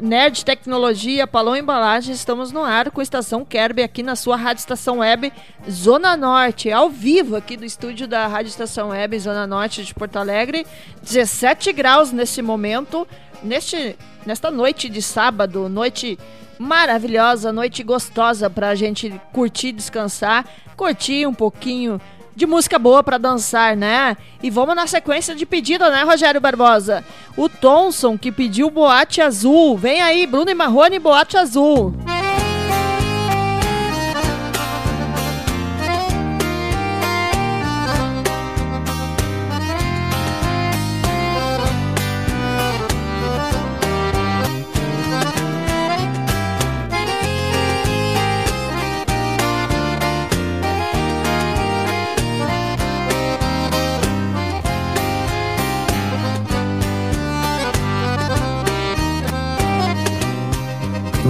Nerd 0.00 0.44
Tecnologia, 0.44 1.26
Palão 1.26 1.56
Embalagens, 1.56 2.18
estamos 2.18 2.52
no 2.52 2.62
ar 2.62 2.90
com 2.90 3.00
a 3.00 3.02
Estação 3.02 3.44
Kerb 3.44 3.82
aqui 3.82 4.00
na 4.00 4.14
sua 4.14 4.36
Rádio 4.36 4.60
Estação 4.60 4.98
Web 4.98 5.32
Zona 5.68 6.16
Norte, 6.16 6.70
ao 6.70 6.88
vivo 6.88 7.34
aqui 7.34 7.56
do 7.56 7.64
estúdio 7.64 8.06
da 8.06 8.26
Rádio 8.28 8.50
Estação 8.50 8.90
Web 8.90 9.18
Zona 9.18 9.44
Norte 9.44 9.84
de 9.84 9.92
Porto 9.92 10.16
Alegre, 10.16 10.64
17 11.02 11.72
graus 11.72 12.12
nesse 12.12 12.40
momento, 12.40 13.08
neste, 13.42 13.96
nesta 14.24 14.52
noite 14.52 14.88
de 14.88 15.02
sábado, 15.02 15.68
noite 15.68 16.16
maravilhosa, 16.60 17.52
noite 17.52 17.82
gostosa 17.82 18.48
para 18.48 18.68
a 18.68 18.74
gente 18.76 19.20
curtir, 19.32 19.72
descansar, 19.72 20.44
curtir 20.76 21.26
um 21.26 21.34
pouquinho 21.34 22.00
de 22.38 22.46
música 22.46 22.78
boa 22.78 23.02
para 23.02 23.18
dançar, 23.18 23.76
né? 23.76 24.16
E 24.40 24.48
vamos 24.48 24.76
na 24.76 24.86
sequência 24.86 25.34
de 25.34 25.44
pedido, 25.44 25.90
né, 25.90 26.04
Rogério 26.04 26.40
Barbosa? 26.40 27.04
O 27.36 27.48
Thomson 27.48 28.16
que 28.16 28.30
pediu 28.30 28.70
Boate 28.70 29.20
Azul. 29.20 29.76
Vem 29.76 30.00
aí, 30.00 30.24
Bruno 30.24 30.48
e 30.48 30.54
Marrone, 30.54 31.00
Boate 31.00 31.36
Azul. 31.36 31.92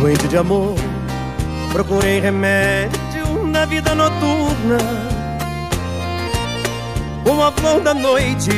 Doente 0.08 0.26
de 0.26 0.38
amor, 0.38 0.74
procurei 1.70 2.18
remédio 2.18 3.44
na 3.44 3.66
vida 3.66 3.94
noturna. 3.94 4.78
Uma 7.26 7.52
flor 7.52 7.82
da 7.82 7.92
noite 7.92 8.48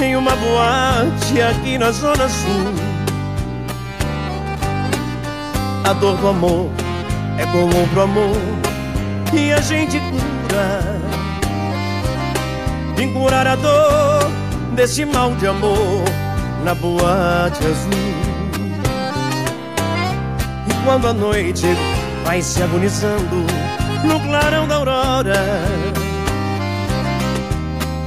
em 0.00 0.14
uma 0.14 0.36
boate 0.36 1.42
aqui 1.42 1.78
na 1.78 1.90
Zona 1.90 2.28
Sul. 2.28 2.74
A 5.82 5.92
dor 5.94 6.16
do 6.16 6.28
amor 6.28 6.70
é 7.38 7.46
comum 7.46 7.88
pro 7.88 8.02
amor 8.02 8.36
e 9.32 9.52
a 9.52 9.60
gente 9.60 9.98
cura. 9.98 11.00
Vim 12.94 13.12
curar 13.12 13.48
a 13.48 13.56
dor 13.56 14.30
desse 14.76 15.04
mal 15.04 15.34
de 15.34 15.48
amor 15.48 16.04
na 16.62 16.72
boate 16.72 17.58
azul. 17.66 18.33
E 20.66 20.84
quando 20.84 21.08
a 21.08 21.12
noite 21.12 21.66
vai 22.24 22.40
se 22.42 22.62
agonizando 22.62 23.44
no 24.04 24.20
clarão 24.20 24.66
da 24.66 24.76
aurora, 24.76 25.34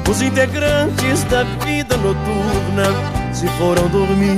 os 0.09 0.21
integrantes 0.21 1.23
da 1.25 1.43
vida 1.43 1.97
noturna 1.97 2.85
se 3.33 3.47
foram 3.59 3.87
dormir. 3.89 4.37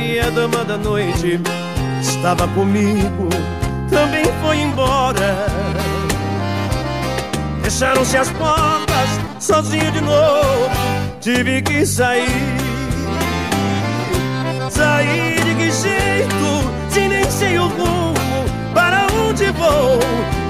E 0.00 0.18
a 0.18 0.30
dama 0.30 0.64
da 0.64 0.76
noite 0.76 1.40
estava 2.00 2.48
comigo, 2.48 3.28
também 3.90 4.24
foi 4.42 4.58
embora. 4.58 5.46
Fecharam-se 7.62 8.16
as 8.16 8.30
portas, 8.30 9.20
sozinho 9.38 9.90
de 9.92 10.00
novo, 10.00 10.70
tive 11.20 11.62
que 11.62 11.86
sair. 11.86 12.28
Sair 14.70 15.41
jeito, 15.82 16.50
se 16.88 17.08
nem 17.08 17.28
sei 17.30 17.58
o 17.58 17.66
rumo, 17.66 18.14
para 18.72 19.06
onde 19.26 19.50
vou? 19.52 19.98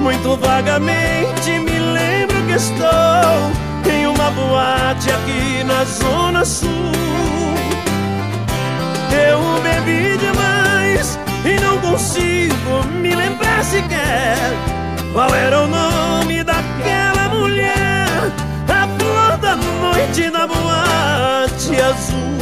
Muito 0.00 0.36
vagamente 0.36 1.58
me 1.58 1.78
lembro 1.78 2.36
que 2.46 2.52
estou 2.52 3.90
em 3.90 4.06
uma 4.06 4.30
boate 4.30 5.10
aqui 5.10 5.64
na 5.64 5.84
Zona 5.84 6.44
Sul. 6.44 6.68
Eu 9.28 9.40
bebi 9.62 10.18
demais 10.18 11.18
e 11.44 11.60
não 11.60 11.78
consigo 11.78 12.84
me 13.00 13.14
lembrar 13.14 13.64
sequer 13.64 14.36
qual 15.12 15.34
era 15.34 15.62
o 15.62 15.68
nome 15.68 16.42
daquela 16.42 17.28
mulher, 17.28 18.06
a 18.68 18.88
flor 18.98 19.36
da 19.38 19.56
noite 19.56 20.30
na 20.30 20.46
boate 20.46 21.80
azul. 21.80 22.41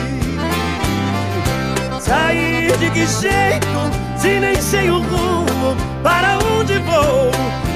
Sair 2.11 2.77
de 2.77 2.89
que 2.89 3.07
jeito, 3.07 3.81
se 4.17 4.37
nem 4.37 4.61
sei 4.61 4.89
o 4.89 4.99
rumo, 4.99 5.77
para 6.03 6.39
onde 6.39 6.77
vou? 6.79 7.31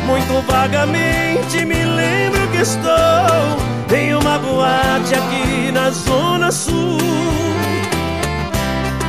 Muito 0.05 0.45
vagamente 0.45 1.63
me 1.63 1.85
lembro 1.85 2.45
que 2.49 2.57
estou 2.57 3.95
em 3.97 4.13
uma 4.13 4.37
boate 4.37 5.15
aqui 5.15 5.71
na 5.71 5.89
Zona 5.89 6.51
Sul. 6.51 6.99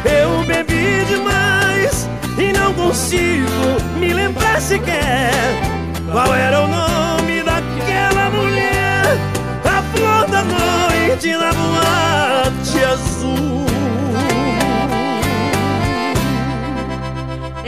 Eu 0.05 0.45
bebi 0.45 1.05
demais 1.07 2.09
e 2.39 2.53
não 2.53 2.73
consigo 2.75 3.99
me 3.99 4.13
lembrar 4.13 4.61
sequer 4.61 5.33
qual 6.13 6.33
era 6.37 6.61
o 6.63 6.69
nome 6.69 7.43
daquela 7.43 8.31
mulher, 8.31 9.19
a 9.65 9.83
flor 9.93 10.29
da 10.29 10.45
noite 10.45 11.33
na 11.33 11.53
boate 11.53 12.85
azul. 12.85 13.66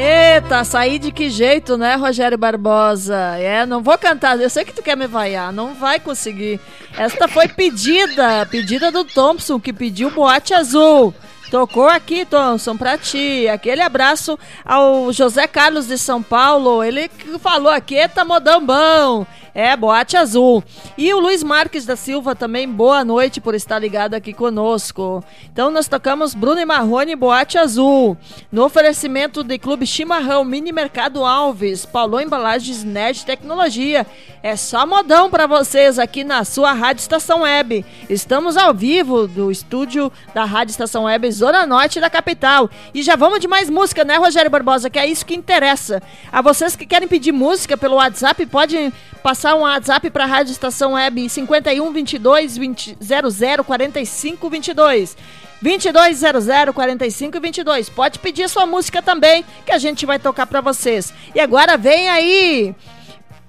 Eita, 0.01 0.63
sair 0.63 1.01
de 1.01 1.11
que 1.11 1.29
jeito, 1.29 1.77
né, 1.77 1.97
Rogério 1.97 2.39
Barbosa? 2.39 3.17
É, 3.37 3.67
não 3.67 3.83
vou 3.83 3.99
cantar, 3.99 4.41
eu 4.41 4.49
sei 4.49 4.65
que 4.65 4.73
tu 4.73 4.81
quer 4.81 4.97
me 4.97 5.09
vaiar, 5.09 5.53
não 5.53 5.75
vai 5.75 5.99
conseguir. 5.99 6.61
Esta 6.97 7.27
foi 7.27 7.49
pedida, 7.49 8.47
pedida 8.47 8.93
do 8.93 9.05
Thompson, 9.05 9.59
que 9.59 9.73
pediu 9.73 10.09
boate 10.13 10.55
azul. 10.55 11.13
Tocou 11.51 11.89
aqui, 11.89 12.25
Thompson, 12.25 12.77
pra 12.77 12.97
ti. 12.97 13.49
Aquele 13.49 13.83
abraço 13.83 14.39
ao 14.65 15.13
José 15.13 15.49
Carlos 15.49 15.89
de 15.89 15.99
São 15.99 16.23
Paulo. 16.23 16.85
Ele 16.85 17.11
falou 17.41 17.73
aqui, 17.73 17.97
eita 17.97 18.25
modão 18.25 18.65
bom. 18.65 19.27
É, 19.61 19.77
boate 19.77 20.17
azul. 20.17 20.63
E 20.97 21.13
o 21.13 21.19
Luiz 21.19 21.43
Marques 21.43 21.85
da 21.85 21.97
Silva 21.97 22.37
também, 22.37 22.69
boa 22.69 23.05
noite 23.05 23.41
por 23.41 23.57
estar 23.57 23.81
ligado 23.81 24.15
aqui 24.15 24.33
conosco. 24.33 25.21
Então 25.53 25.69
nós 25.69 25.89
tocamos 25.89 26.33
Bruno 26.33 26.61
e 26.61 26.65
Marrone, 26.65 27.17
boate 27.17 27.59
azul. 27.59 28.17
No 28.53 28.65
oferecimento 28.65 29.43
de 29.43 29.59
Clube 29.59 29.85
Chimarrão, 29.85 30.45
Mini 30.45 30.71
Mercado 30.71 31.25
Alves, 31.25 31.85
Paulo 31.85 32.21
Embalagens 32.21 32.85
Nerd 32.85 33.27
Tecnologia. 33.27 34.07
É 34.45 34.55
só 34.55 34.87
modão 34.87 35.29
para 35.29 35.49
vocês 35.49 35.99
aqui 35.99 36.23
na 36.23 36.45
sua 36.45 36.73
Rádio 36.73 37.01
Estação 37.01 37.41
Web. 37.41 37.85
Estamos 38.09 38.57
ao 38.57 38.73
vivo 38.73 39.27
do 39.27 39.51
estúdio 39.51 40.13
da 40.33 40.45
Rádio 40.45 40.71
Estação 40.71 41.03
Web, 41.03 41.33
Zona 41.33 41.67
Norte 41.67 41.99
da 41.99 42.09
capital. 42.09 42.71
E 42.95 43.03
já 43.03 43.17
vamos 43.17 43.41
de 43.41 43.49
mais 43.49 43.69
música, 43.69 44.05
né, 44.05 44.19
Rogério 44.19 44.53
Barbosa? 44.53 44.89
Que 44.89 45.01
é 45.01 45.07
isso 45.09 45.27
que 45.27 45.35
interessa. 45.35 46.01
A 46.31 46.41
vocês 46.41 46.77
que 46.77 46.87
querem 46.87 47.09
pedir 47.09 47.33
música 47.33 47.77
pelo 47.77 47.97
WhatsApp, 47.97 48.47
podem 48.47 48.93
passar 49.19 49.48
passar 49.49 49.55
um 49.55 49.61
WhatsApp 49.61 50.11
para 50.11 50.25
a 50.25 50.27
Rádio 50.27 50.53
Estação 50.53 50.93
Web 50.93 51.29
51 51.29 51.93
22 51.93 52.59
20, 52.59 52.99
00 53.01 53.65
45 53.65 54.51
22. 54.51 55.17
2200 55.63 56.75
45 56.75 57.41
22. 57.41 57.89
Pode 57.89 58.19
pedir 58.19 58.49
sua 58.49 58.67
música 58.67 59.01
também, 59.01 59.45
que 59.65 59.73
a 59.73 59.79
gente 59.79 60.05
vai 60.05 60.19
tocar 60.19 60.47
para 60.47 60.61
vocês. 60.61 61.15
E 61.35 61.41
agora 61.41 61.77
vem 61.77 62.11
aí 62.11 62.75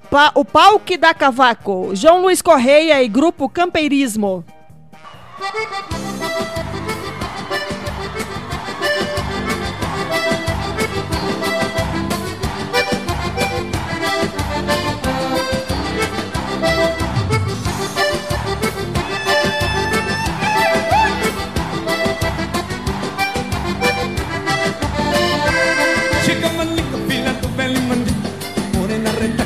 pa, 0.10 0.32
o 0.36 0.46
Palque 0.46 0.96
da 0.96 1.14
Cavaco, 1.14 1.92
João 1.94 2.22
Luiz 2.22 2.42
Correia 2.42 3.04
e 3.04 3.08
Grupo 3.08 3.50
Campeirismo. 3.50 4.46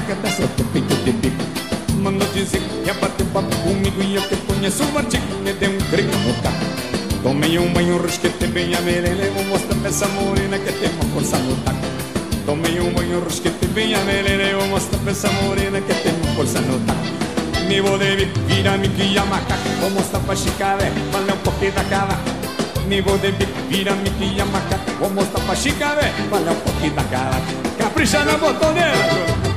Do 0.04 0.64
peito 0.74 0.96
de 1.06 1.14
bico 1.14 1.44
Mandou 2.02 2.28
dizer 2.34 2.60
que 2.60 2.88
ia 2.88 2.94
bater 2.96 3.26
papo 3.28 3.56
comigo 3.64 4.04
E 4.04 4.16
eu 4.16 4.22
que 4.24 4.36
conheço 4.36 4.84
o 4.84 4.98
artigo 4.98 5.24
Me 5.42 5.54
deu 5.54 5.72
um 5.72 5.78
grito 5.90 6.18
no 6.18 6.34
carro. 6.44 7.24
Tomei 7.24 7.58
um 7.58 7.72
banho, 7.72 8.02
risquete 8.02 8.48
bem 8.48 8.76
a 8.76 8.82
melele 8.82 9.32
Vou 9.34 9.46
mostrar 9.46 9.78
pra 9.78 9.88
essa 9.88 10.06
morena 10.10 10.60
que 10.60 10.74
tem 10.74 10.90
uma 10.90 11.06
força 11.14 11.38
no 11.38 11.56
taco. 11.64 11.78
Tomei 12.46 12.82
um 12.82 12.92
banho, 12.92 13.24
risquete 13.24 13.66
bem 13.68 13.96
a 13.96 14.00
melele 14.00 14.54
Vou 14.56 14.68
mostrar 14.68 15.00
pra 15.00 15.12
essa 15.12 15.32
morena 15.32 15.80
que 15.80 15.94
tem 15.94 16.12
uma 16.12 16.36
força 16.36 16.60
no 16.60 16.80
taco. 16.82 17.68
Me 17.70 17.80
vou 17.80 17.98
de 17.98 18.26
vira 18.46 18.78
me 18.78 18.90
guia 18.90 19.24
macaco 19.24 19.70
Vou 19.80 19.90
mostrar 19.92 20.20
pra 20.20 20.36
chicaré, 20.36 20.92
vale 21.14 21.32
um 21.32 21.38
pouquinho 21.38 21.72
da 21.72 21.84
cara. 21.86 22.20
Me 22.90 23.02
vou 23.02 23.18
de 23.20 23.32
vira 23.70 23.96
me 23.96 24.10
guia 24.10 24.44
macaco 24.44 24.92
Vou 25.00 25.10
mostrar 25.12 25.40
pra 25.46 25.56
chicaré, 25.56 26.12
vale 26.30 26.50
um 26.50 26.56
pouquinho 26.56 26.94
da 26.94 27.04
cara. 27.04 27.42
Capricha 27.78 28.26
na 28.26 28.38
botoneira 28.38 29.53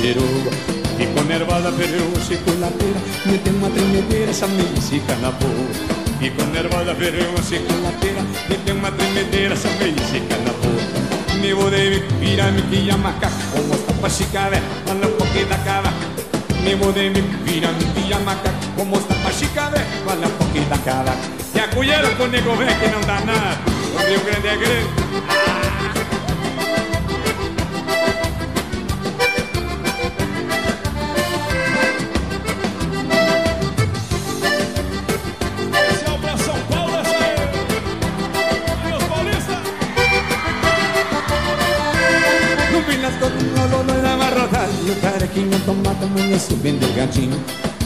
braços 0.00 0.06
dessa 0.06 0.06
chirua 0.06 0.52
Ficou 0.96 1.24
nervosa, 1.24 1.72
perdeu 1.72 2.06
o 2.06 2.20
chicolateira 2.20 3.00
Me 3.26 3.38
deu 3.38 3.54
uma 3.54 3.70
tremedeira, 3.70 4.30
essa 4.30 4.46
mexica 4.48 5.14
na 5.16 5.30
boa 5.30 5.68
Ficou 6.18 6.46
nervosa, 6.46 6.94
perdeu 6.94 7.34
a 7.38 7.42
chicolateira 7.42 8.22
Me 8.48 8.56
deu 8.58 8.74
uma 8.74 8.90
tremedeira, 8.92 9.54
essa 9.54 9.68
mexica 9.68 10.36
na 10.38 10.52
boa 10.52 11.40
Me 11.40 11.54
vou 11.54 11.70
de 11.70 12.00
vira, 12.18 12.50
me 12.50 12.62
guia 12.62 12.96
macaco 12.96 13.34
Vou 13.54 13.64
mostrar 13.66 13.94
pra 13.94 14.10
chicaré, 14.10 14.62
manda 14.88 15.06
um 15.06 15.12
pouquinho 15.12 15.46
da 15.46 15.58
cara 15.58 15.92
me 16.62 16.74
mudei, 16.74 17.08
me 17.08 17.22
vira, 17.22 17.72
me 17.72 17.84
guia 17.84 18.18
macaco 18.18 18.54
Vou 18.76 18.84
mostrar 18.84 19.16
pra 19.22 19.32
chicaré, 19.32 19.82
vale 20.04 20.26
um 20.26 20.30
pouquinho 20.30 20.66
da 20.66 20.76
cara 20.76 21.16
E 21.54 21.58
a 21.58 21.66
colher 21.68 22.16
com 22.18 22.24
o 22.24 22.26
nego 22.26 22.54
velho 22.54 22.78
que 22.78 22.88
não 22.88 23.00
dá 23.00 23.18
nada. 23.24 23.58
O 23.94 24.06
Rio 24.06 24.20
Grande 24.20 24.46
é 24.46 24.56
grande 24.56 25.09
amanhã 46.04 46.38
subindo 46.38 46.84
o 46.84 46.92
gatinho 46.94 47.38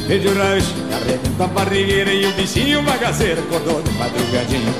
Vejo 0.06 0.28
o 0.28 0.38
raio, 0.38 0.62
arrebenta 0.92 1.44
a 1.44 1.46
barrigueira 1.46 2.12
E 2.12 2.26
o 2.26 2.32
bichinho 2.32 2.82
bagaceiro 2.82 3.40
acordou 3.40 3.82
de 3.82 3.90
madrugadinho. 3.92 4.74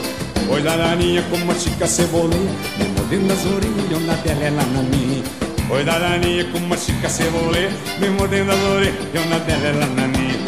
Pois 0.47 0.67
a 0.67 0.77
daninha 0.77 1.23
como 1.31 1.51
a 1.51 1.55
chica 1.55 1.87
ceboleira 1.87 2.53
Me 2.79 2.89
mordendo 2.89 3.33
as 3.33 3.47
orelhas, 3.47 4.07
na 4.07 4.15
dela 4.15 4.45
ela 4.45 4.63
na 4.63 4.83
minha 4.83 5.23
Pois 5.67 5.89
a 5.89 5.99
daninha 5.99 6.45
como 6.53 6.75
a 6.75 6.77
chica 6.77 7.09
ceboleira 7.09 7.73
Me 7.99 8.11
mordendo 8.11 8.53
as 8.53 8.63
orelhas, 8.63 9.29
na 9.31 9.39
dela 9.39 9.67
ela 9.69 9.87
na 9.87 10.07
minha 10.09 10.39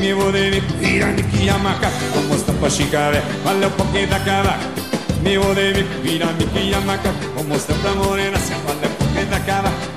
Me 0.00 0.14
de 0.32 0.60
virando 0.78 1.22
que 1.24 1.48
a 1.50 1.58
macaca 1.58 1.92
Vou 2.14 2.22
mostrar 2.24 2.54
pra 2.54 2.70
chicaré, 2.70 3.22
vale 3.44 3.66
um 3.66 3.70
pouquinho 3.70 4.08
da 4.08 4.20
cara 4.20 4.58
Me 5.22 5.36
de 5.36 5.82
virando 6.02 6.46
que 6.52 6.74
a 6.74 6.80
macaca 6.80 7.14
Vou 7.34 7.44
mostrar 7.44 7.76
pra 7.78 7.94
morena, 7.94 8.38
se 8.38 8.54
vale 8.54 8.86
um 8.86 8.94
pouquinho 8.96 9.26
da 9.26 9.40
cara 9.40 9.91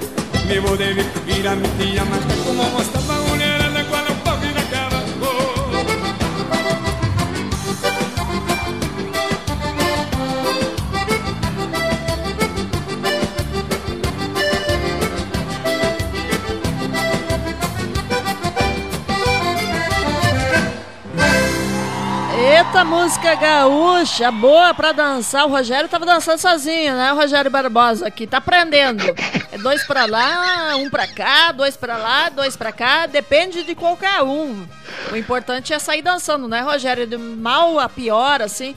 Me 0.47 0.59
vou 0.59 0.77
de 0.77 0.93
virando 0.93 1.67
que 1.75 1.97
a 1.97 2.05
macaca 2.05 2.35
Vou 2.45 2.53
mostrar 2.53 3.01
pra 3.01 3.15
morena, 3.15 3.83
qual 3.89 4.05
é 4.05 4.11
um 4.11 4.15
pouquinho 4.17 4.53
da 4.53 4.61
cara. 4.63 4.95
Eita 22.37 22.85
música 22.85 23.33
gaúcha, 23.33 24.31
boa 24.31 24.75
pra 24.75 24.91
dançar. 24.91 25.45
O 25.47 25.49
Rogério 25.49 25.89
tava 25.89 26.05
dançando 26.05 26.37
sozinho, 26.37 26.93
né? 26.93 27.11
O 27.11 27.15
Rogério 27.15 27.49
Barbosa 27.49 28.07
aqui, 28.07 28.27
tá 28.27 28.37
aprendendo. 28.37 29.03
Dois 29.65 29.83
pra 29.83 30.05
lá, 30.05 30.75
um 30.75 30.91
pra 30.91 31.07
cá, 31.07 31.51
dois 31.51 31.75
pra 31.75 31.97
lá, 31.97 32.29
dois 32.29 32.55
pra 32.55 32.71
cá, 32.71 33.07
depende 33.07 33.63
de 33.63 33.73
qualquer 33.73 34.21
um. 34.21 34.63
O 35.11 35.15
importante 35.15 35.73
é 35.73 35.79
sair 35.79 36.03
dançando, 36.03 36.47
né, 36.47 36.61
Rogério? 36.61 37.07
De 37.07 37.17
mal 37.17 37.79
a 37.79 37.89
pior, 37.89 38.43
assim. 38.43 38.75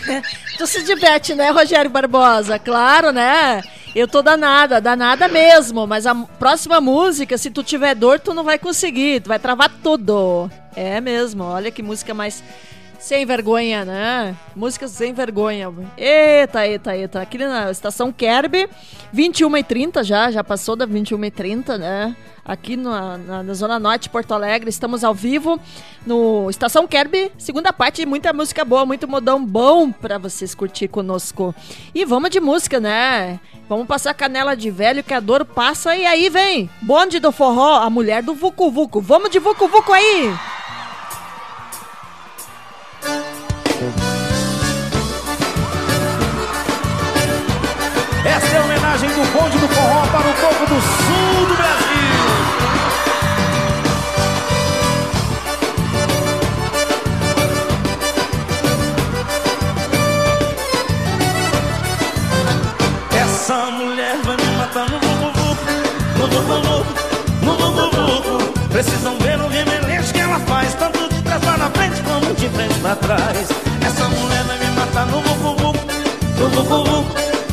tu 0.58 0.66
se 0.66 0.82
diverte, 1.06 1.34
né, 1.34 1.50
Rogério 1.50 1.90
Barbosa? 1.90 2.58
Claro, 2.58 3.12
né? 3.12 3.62
Eu 3.94 4.08
tô 4.08 4.22
danada, 4.22 4.80
danada 4.80 5.28
mesmo. 5.28 5.86
Mas 5.86 6.04
a 6.04 6.14
próxima 6.14 6.80
música, 6.80 7.38
se 7.38 7.48
tu 7.48 7.62
tiver 7.62 7.94
dor, 7.94 8.18
tu 8.18 8.34
não 8.34 8.42
vai 8.42 8.58
conseguir. 8.58 9.20
Tu 9.20 9.28
vai 9.28 9.38
travar 9.38 9.70
tudo. 9.82 10.50
É 10.74 11.00
mesmo. 11.00 11.44
Olha 11.44 11.70
que 11.70 11.82
música 11.82 12.12
mais 12.12 12.42
sem 12.98 13.24
vergonha, 13.24 13.84
né? 13.84 14.36
Músicas 14.54 14.90
sem 14.90 15.12
vergonha. 15.12 15.72
Eita, 15.96 16.66
eita, 16.66 16.96
eita. 16.96 17.20
Aqui 17.20 17.38
na 17.38 17.70
estação 17.70 18.12
Kerb, 18.12 18.68
21h30 19.14 20.02
já, 20.04 20.30
já 20.30 20.42
passou 20.42 20.76
da 20.76 20.86
21h30, 20.86 21.76
né? 21.78 22.16
Aqui 22.44 22.76
na, 22.76 23.18
na, 23.18 23.42
na, 23.42 23.54
Zona 23.54 23.78
Norte 23.78 24.04
de 24.04 24.10
Porto 24.10 24.32
Alegre, 24.32 24.70
estamos 24.70 25.02
ao 25.02 25.12
vivo 25.12 25.58
no 26.06 26.48
Estação 26.48 26.86
Kerb, 26.86 27.32
segunda 27.36 27.72
parte, 27.72 28.06
muita 28.06 28.32
música 28.32 28.64
boa, 28.64 28.86
muito 28.86 29.08
modão 29.08 29.44
bom 29.44 29.90
para 29.90 30.16
vocês 30.16 30.54
curtir 30.54 30.86
conosco. 30.86 31.52
E 31.92 32.04
vamos 32.04 32.30
de 32.30 32.38
música, 32.38 32.78
né? 32.78 33.40
Vamos 33.68 33.88
passar 33.88 34.14
canela 34.14 34.56
de 34.56 34.70
velho 34.70 35.02
que 35.02 35.12
a 35.12 35.18
dor 35.18 35.44
passa 35.44 35.96
e 35.96 36.06
aí 36.06 36.30
vem 36.30 36.70
Bonde 36.80 37.18
do 37.18 37.32
Forró, 37.32 37.80
a 37.80 37.90
mulher 37.90 38.22
do 38.22 38.32
Vucu 38.32 38.70
Vucu. 38.70 39.00
Vamos 39.00 39.30
de 39.30 39.40
Vucu 39.40 39.66
Vucu 39.66 39.92
aí! 39.92 40.55
Esta 48.24 48.56
é 48.56 48.58
a 48.58 48.64
homenagem 48.64 49.08
do 49.10 49.24
Bonde 49.32 49.58
do 49.58 49.68
Forró 49.68 50.06
para 50.06 50.28
o 50.28 50.34
povo 50.34 50.66
do 50.66 50.80
sul 50.80 51.46
do 51.46 51.54
Brasil. 51.54 51.76
Essa 63.18 63.70
mulher 63.70 64.16
vai 64.24 64.36
me 64.36 64.56
matar 64.56 64.90
no 64.90 64.98
vucu 64.98 65.16
no 66.18 66.26
vucu 66.26 66.86
no 67.42 67.56
vucu 67.90 68.68
Precisam 68.70 69.16
ver 69.18 69.25
o 69.25 69.25
remeleixo 69.25 69.25
de 72.46 72.54
frente 72.54 72.74
para 72.80 72.96
trás. 72.96 73.48
Essa 73.84 74.08
mulher 74.08 74.44
vai 74.44 74.58
me 74.58 74.70
matar 74.76 75.06
no 75.06 75.20
vucu 75.20 75.72
no 76.38 76.48
vucu 76.48 77.04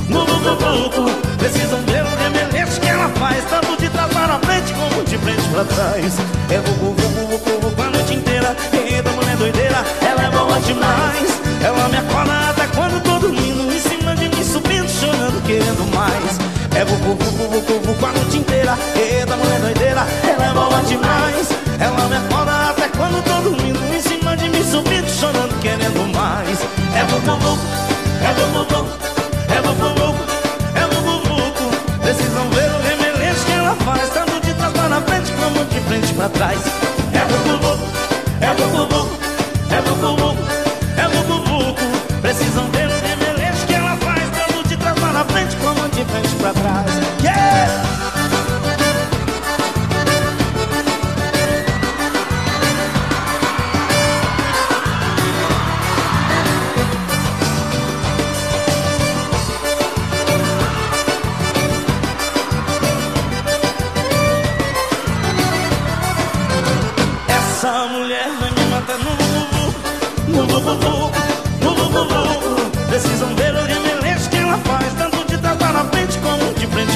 no 0.10 0.26
vucu 0.26 1.12
Precisam 1.38 1.80
ver 1.88 2.04
o 2.04 2.16
remeleixo 2.22 2.80
que 2.80 2.88
ela 2.88 3.10
faz 3.10 3.44
Tanto 3.50 3.76
de 3.78 3.90
trás 3.90 4.12
para 4.14 4.40
frente 4.40 4.74
como 4.74 5.04
de 5.04 5.18
frente 5.18 5.42
para 5.50 5.66
trás. 5.66 6.14
É 6.50 6.60
vucu, 6.60 6.94
vucu, 6.94 7.28
vucu, 7.28 7.60
vucu 7.62 7.82
a 7.82 7.90
noite 7.90 8.14
inteira. 8.14 8.56
Eita 8.74 9.10
mulher 9.12 9.38
doideira, 9.38 9.84
ela 10.02 10.24
é 10.24 10.30
boa 10.30 10.60
demais. 10.60 11.42
Ela 11.64 11.90
me 11.90 11.98
acorda 11.98 12.50
até 12.50 12.68
quando 12.76 13.02
tô 13.04 13.20
dormindo 13.20 13.74
Em 13.74 13.80
cima 13.80 14.16
de 14.16 14.28
mim 14.28 14.44
subindo, 14.44 14.90
chorando, 14.90 15.42
querendo 15.46 15.96
mais. 15.96 16.38
É 16.76 16.86
vucu, 16.86 17.16
vucu, 17.16 17.50
vucu, 17.50 17.80
vucu 17.88 18.06
a 18.06 18.12
noite 18.12 18.38
inteira. 18.38 18.78
Eita 18.96 19.36
mulher 19.38 19.60
doideira, 19.60 20.06
ela 20.24 20.46
é 20.46 20.54
boa 20.54 20.82
demais. 20.84 21.50
Ela 21.80 22.08
me 22.08 22.18
acorda 22.18 22.70
até 22.70 22.88
quando 22.90 23.24
tô 23.24 23.50
dormindo 23.50 23.83
subindo, 24.74 25.08
chorando, 25.08 25.54
querendo 25.62 26.12
mais. 26.16 26.60
É 26.96 27.04
vucu, 27.06 27.30
é 28.22 28.34
vucu 28.34 29.04
é 29.50 29.62
vucu 29.62 30.16
é 30.76 30.88
vucu 30.88 32.02
Precisam 32.02 32.50
ver 32.50 32.72
o 32.72 32.82
remeleixo 32.82 33.46
que 33.46 33.52
ela 33.52 33.76
faz 33.76 34.10
Tanto 34.10 34.40
de 34.42 34.54
trás 34.54 34.74
para 34.74 35.02
frente 35.02 35.32
como 35.34 35.66
de 35.66 35.80
frente 35.82 36.14
para 36.14 36.30
trás 36.30 36.93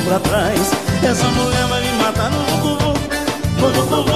para 0.08 0.20
trás. 0.20 0.72
Essa 1.04 1.28
mulher 1.28 1.68
vai 1.68 1.82
me 1.82 1.92
matar 2.02 2.32
no 2.32 2.40
vuvu, 2.62 2.94
no 3.60 3.70
vuvu, 3.70 4.16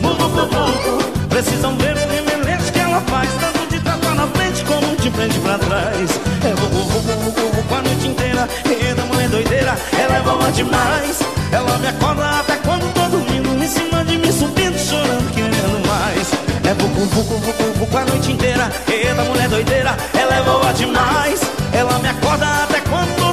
no 0.00 0.14
vuvu. 0.28 1.28
Precisam 1.28 1.76
ver 1.78 1.96
o 1.96 2.08
remeleixo 2.08 2.70
que 2.72 2.78
ela 2.78 3.00
faz, 3.00 3.30
tanto 3.40 3.66
de 3.70 3.80
trás 3.80 3.98
para 4.00 4.26
frente 4.28 4.64
como 4.64 4.96
de 4.96 5.10
frente 5.10 5.38
para 5.40 5.58
trás. 5.58 6.10
É 6.44 6.54
vuvu, 6.54 6.84
vuvu, 6.84 7.30
vuvu, 7.30 7.74
a 7.74 7.82
noite 7.82 8.06
inteira. 8.06 8.48
E 8.66 8.94
da 8.94 9.04
mulher 9.04 9.28
doideira, 9.30 9.76
ela 9.98 10.16
é 10.16 10.20
boa 10.20 10.52
demais. 10.52 11.18
Ela 11.50 11.78
me 11.78 11.88
acorda 11.88 12.40
até 12.40 12.56
quando 12.56 12.92
tô 12.92 13.08
dormindo, 13.08 13.64
em 13.64 13.68
cima 13.68 14.04
de 14.04 14.18
mim 14.18 14.32
subindo, 14.32 14.78
chorando, 14.78 15.32
querendo 15.32 15.86
mais. 15.88 16.32
É 16.68 16.74
vucu, 16.74 17.00
vucu, 17.06 17.38
vucu, 17.38 17.78
vucu 17.78 17.96
a 17.96 18.04
noite 18.04 18.30
inteira. 18.30 18.70
Eita, 18.88 19.24
mulher 19.24 19.48
doideira, 19.48 19.96
ela 20.12 20.36
é 20.36 20.42
boa 20.42 20.72
demais. 20.74 21.40
Ela 21.72 21.98
me 21.98 22.08
acorda 22.08 22.46
até 22.64 22.80
quando 22.82 23.23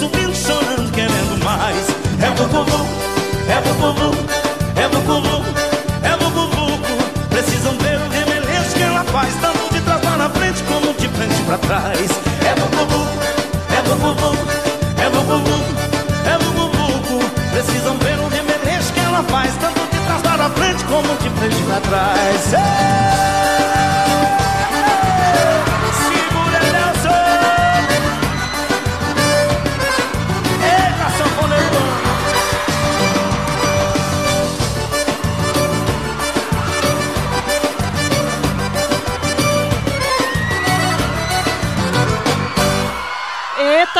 subindo, 0.00 0.34
chorando, 0.34 0.90
querendo 0.92 1.36
mais. 1.44 1.86
É 2.22 2.30
vucu, 2.30 2.64
é 3.48 3.60
vucu, 3.60 4.16
é 4.76 4.88
vucu, 4.88 5.22
é 6.02 6.16
vucu. 6.16 6.58
Precisam 7.28 7.76
ver 7.78 8.00
o 8.00 8.08
remeleixo 8.08 8.74
que 8.74 8.82
ela 8.82 9.04
faz, 9.04 9.34
tanto 9.42 9.68
de 9.74 9.80
trás 9.82 10.00
para 10.00 10.30
frente 10.30 10.62
como 10.64 10.94
de 10.94 11.06
frente 11.08 11.42
para 11.44 11.58
trás. 11.58 12.10
É 12.40 12.54
vucu, 12.54 13.06
é 13.76 13.82
vucu, 13.82 14.16
é 14.96 15.10
vucu. 15.10 15.60
É 16.22 16.36
vucu, 16.38 17.18
precisam 17.50 17.96
ver 17.98 18.18
o 18.20 18.28
remeleixo 18.28 18.92
que 18.92 19.00
ela 19.00 19.24
faz 19.24 19.56
Tanto 19.56 19.80
de 19.80 19.98
trás 20.06 20.22
para 20.22 20.48
frente 20.50 20.84
como 20.84 21.16
de 21.16 21.30
frente 21.30 21.62
para 21.62 21.80
trás 21.80 22.40
Segura 22.42 22.70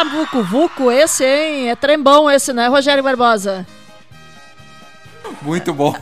Eita, 0.01 0.05
Vucu 0.05 0.43
Vucu, 0.43 0.91
esse, 0.91 1.25
hein? 1.25 1.69
É 1.69 1.77
trembão 1.77 2.31
esse, 2.31 2.55
né, 2.55 2.69
Rogério 2.69 3.03
Barbosa? 3.03 3.67
Muito 5.43 5.75
bom. 5.75 5.95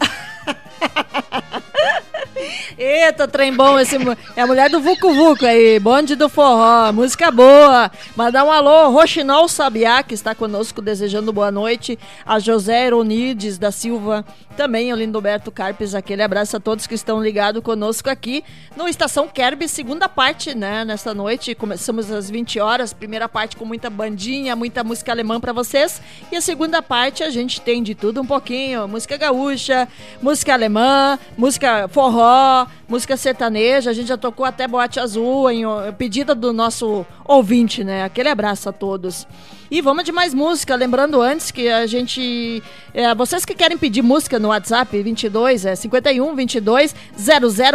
Eita, 3.08 3.26
trem 3.26 3.56
bom 3.56 3.78
esse. 3.78 3.96
É 4.36 4.42
a 4.42 4.46
mulher 4.46 4.68
do 4.68 4.82
Vucu 4.82 5.14
Vucu 5.14 5.46
aí, 5.46 5.80
bonde 5.80 6.14
do 6.14 6.28
forró, 6.28 6.92
música 6.92 7.30
boa. 7.30 7.90
Mandar 8.14 8.44
um 8.44 8.50
alô, 8.50 8.90
Roxinol 8.90 9.48
Sabiá, 9.48 10.02
que 10.02 10.12
está 10.12 10.34
conosco 10.34 10.82
desejando 10.82 11.32
boa 11.32 11.50
noite. 11.50 11.98
A 12.26 12.38
José 12.38 12.86
Eronides 12.86 13.56
da 13.56 13.70
Silva, 13.70 14.26
também 14.58 14.92
o 14.92 14.96
Lindoberto 14.96 15.50
Carpes, 15.50 15.94
aquele 15.94 16.22
abraço 16.22 16.58
a 16.58 16.60
todos 16.60 16.86
que 16.86 16.94
estão 16.94 17.22
ligados 17.22 17.62
conosco 17.62 18.10
aqui 18.10 18.44
no 18.76 18.86
Estação 18.86 19.26
Kerb, 19.26 19.66
segunda 19.68 20.06
parte, 20.06 20.54
né, 20.54 20.84
nesta 20.84 21.14
noite. 21.14 21.54
Começamos 21.54 22.10
às 22.10 22.28
20 22.28 22.60
horas, 22.60 22.92
primeira 22.92 23.26
parte 23.26 23.56
com 23.56 23.64
muita 23.64 23.88
bandinha, 23.88 24.54
muita 24.54 24.84
música 24.84 25.12
alemã 25.12 25.40
para 25.40 25.54
vocês. 25.54 26.02
E 26.30 26.36
a 26.36 26.42
segunda 26.42 26.82
parte 26.82 27.22
a 27.22 27.30
gente 27.30 27.58
tem 27.60 27.82
de 27.82 27.94
tudo 27.94 28.20
um 28.20 28.26
pouquinho, 28.26 28.86
música 28.86 29.16
gaúcha, 29.16 29.88
música 30.20 30.52
alemã, 30.52 31.18
música 31.38 31.88
forró, 31.88 32.66
música 32.88 32.97
sertaneja, 33.16 33.90
a 33.90 33.92
gente 33.92 34.08
já 34.08 34.16
tocou 34.16 34.44
até 34.44 34.66
Boate 34.66 35.00
Azul, 35.00 35.50
em 35.50 35.64
ó, 35.64 35.92
pedida 35.92 36.34
do 36.34 36.52
nosso 36.52 37.06
ouvinte, 37.24 37.84
né? 37.84 38.04
Aquele 38.04 38.28
abraço 38.28 38.68
a 38.68 38.72
todos. 38.72 39.26
E 39.70 39.82
vamos 39.82 40.04
de 40.04 40.12
mais 40.12 40.32
música, 40.32 40.74
lembrando 40.74 41.20
antes 41.20 41.50
que 41.50 41.68
a 41.68 41.86
gente. 41.86 42.62
é, 42.94 43.14
vocês 43.14 43.44
que 43.44 43.54
querem 43.54 43.76
pedir 43.76 44.00
música 44.00 44.38
no 44.38 44.48
WhatsApp 44.48 45.02
22, 45.02 45.66
é 45.66 45.76
51 45.76 46.34
22 46.34 46.94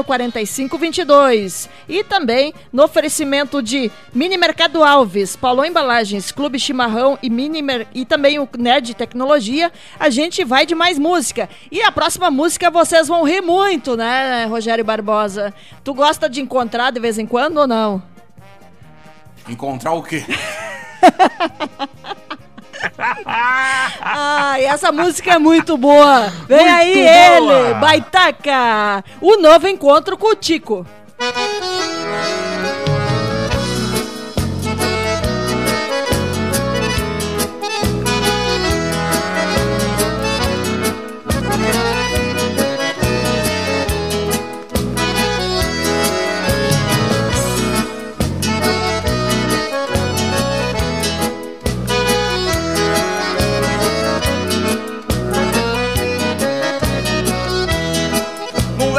0045 0.03 0.77
22. 0.77 1.69
E 1.87 2.03
também 2.03 2.51
no 2.71 2.83
oferecimento 2.83 3.61
de 3.61 3.91
Mini 4.11 4.37
Mercado 4.37 4.83
Alves, 4.83 5.35
Paulão 5.35 5.65
Embalagens, 5.65 6.31
Clube 6.31 6.59
Chimarrão 6.59 7.17
e, 7.21 7.29
Mini 7.29 7.61
Mer- 7.61 7.87
e 7.93 8.05
também 8.05 8.39
o 8.39 8.49
Nerd 8.57 8.95
Tecnologia, 8.95 9.71
a 9.99 10.09
gente 10.09 10.43
vai 10.43 10.65
de 10.65 10.73
mais 10.73 10.97
música. 10.97 11.47
E 11.71 11.79
a 11.83 11.91
próxima 11.91 12.31
música 12.31 12.71
vocês 12.71 13.07
vão 13.07 13.23
rir 13.23 13.41
muito, 13.41 13.95
né, 13.95 14.45
Rogério 14.45 14.83
Barbosa? 14.83 15.53
Tu 15.83 15.93
gosta 15.93 16.27
de 16.27 16.41
encontrar 16.41 16.91
de 16.91 16.99
vez 16.99 17.19
em 17.19 17.25
quando 17.27 17.57
ou 17.57 17.67
não? 17.67 18.12
Encontrar 19.47 19.93
o 19.93 20.03
quê? 20.03 20.23
Ah, 23.25 24.55
e 24.59 24.65
essa 24.65 24.91
música 24.91 25.33
é 25.33 25.39
muito 25.39 25.77
boa. 25.77 26.29
Vem 26.47 26.57
Muito 26.59 26.73
aí 26.73 26.93
boa. 27.39 27.59
ele, 27.69 27.73
Baitaca. 27.75 29.03
O 29.21 29.37
novo 29.37 29.67
encontro 29.67 30.17
com 30.17 30.27
o 30.27 30.35
Tico. 30.35 30.85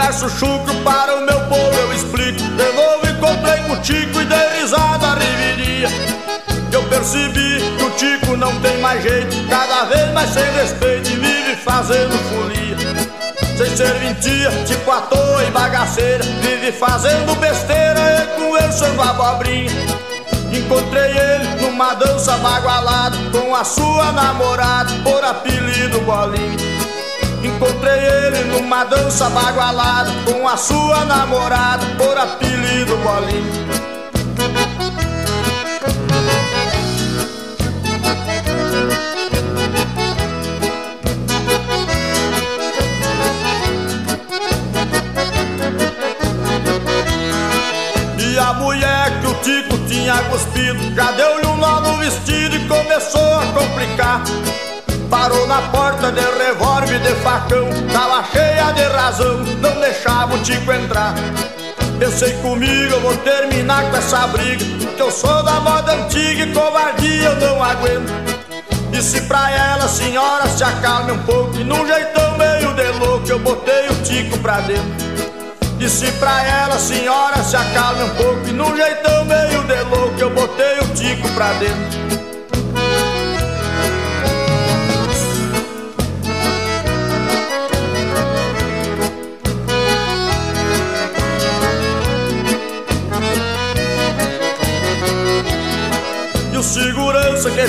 Verso 0.05 0.28
chucro 0.28 0.74
para 0.85 1.16
o 1.16 1.24
meu 1.24 1.40
povo 1.48 1.74
eu 1.81 1.93
explico. 1.94 2.39
De 2.39 2.72
novo 2.72 3.09
encontrei 3.09 3.56
com 3.62 3.72
o 3.72 3.76
Tico 3.81 4.20
e 4.20 4.24
dei 4.26 4.60
risada 4.60 5.06
a 5.06 5.14
riveria 5.14 5.89
Eu 6.70 6.82
percebi 6.82 7.62
que 7.78 7.82
o 7.82 7.90
Tico 7.93 8.36
não 8.36 8.55
tem 8.60 8.76
mais 8.81 9.02
jeito 9.02 9.35
Cada 9.48 9.85
vez 9.85 10.12
mais 10.12 10.28
sem 10.28 10.44
respeito 10.52 11.09
e 11.09 11.16
vive 11.16 11.56
fazendo 11.56 12.12
folia. 12.28 12.76
Sem 13.56 13.74
serventia, 13.74 14.51
tipo 14.66 14.90
à 14.90 15.01
toa 15.01 15.43
e 15.43 15.51
bagaceira 15.51 16.22
Vive 16.43 16.70
fazendo 16.72 17.35
besteira 17.36 18.28
e 18.28 18.39
conversando 18.39 19.01
abobrinha. 19.01 19.72
Encontrei 20.52 21.16
ele 21.16 21.62
numa 21.62 21.94
dança 21.94 22.36
bagualada 22.36 23.16
Com 23.32 23.55
a 23.55 23.64
sua 23.64 24.12
namorada 24.12 24.93
por 25.02 25.24
apelido 25.24 25.98
Bolinha 26.02 26.73
Encontrei 27.44 28.00
ele 28.00 28.44
numa 28.44 28.84
dança 28.84 29.28
bagualada 29.28 30.10
Com 30.24 30.48
a 30.48 30.56
sua 30.56 31.04
namorada 31.04 31.84
por 31.98 32.16
apelido 32.16 32.96
Bolinha 32.96 33.93
facão 57.24 57.66
Tava 57.90 58.22
cheia 58.30 58.72
de 58.72 58.82
razão, 58.82 59.38
não 59.60 59.80
deixava 59.80 60.34
o 60.34 60.38
Tico 60.42 60.70
entrar. 60.70 61.14
Pensei 61.98 62.32
comigo, 62.42 62.92
eu 62.92 63.01
vou 63.01 63.16
terminar 63.18 63.88
com 63.88 63.96
essa 63.96 64.26
briga 64.26 64.64
Que 64.96 65.01
eu 65.01 65.10
sou 65.10 65.42
da 65.44 65.60
moda 65.60 65.92
antiga 65.92 66.42
e 66.42 66.52
covardia 66.52 67.28
eu 67.30 67.36
não 67.36 67.64
aguento. 67.64 68.12
Disse 68.90 69.22
pra 69.22 69.51
ela, 69.51 69.88
senhora, 69.88 70.46
se 70.46 70.62
acalme 70.62 71.12
um 71.12 71.18
pouco 71.18 71.56
E 71.56 71.64
num 71.64 71.86
jeitão 71.86 72.36
meio 72.36 72.74
de 72.74 72.98
louco 72.98 73.28
eu 73.28 73.38
botei 73.38 73.88
o 73.88 73.94
Tico 74.02 74.38
pra 74.38 74.60
dentro. 74.60 75.14
Disse 75.78 76.10
pra 76.12 76.44
ela, 76.44 76.78
senhora, 76.78 77.42
se 77.42 77.56
acalme 77.56 78.05
um 78.05 78.10
pouco 78.10 78.48
E 78.48 78.52
num 78.52 78.76
jeitão 78.76 79.24
meio 79.24 79.64
de 79.64 79.80
louco 79.84 80.20
eu 80.20 80.30
botei 80.30 80.78
o 80.80 80.88
Tico 80.94 81.28
pra 81.30 81.52
dentro 81.55 81.93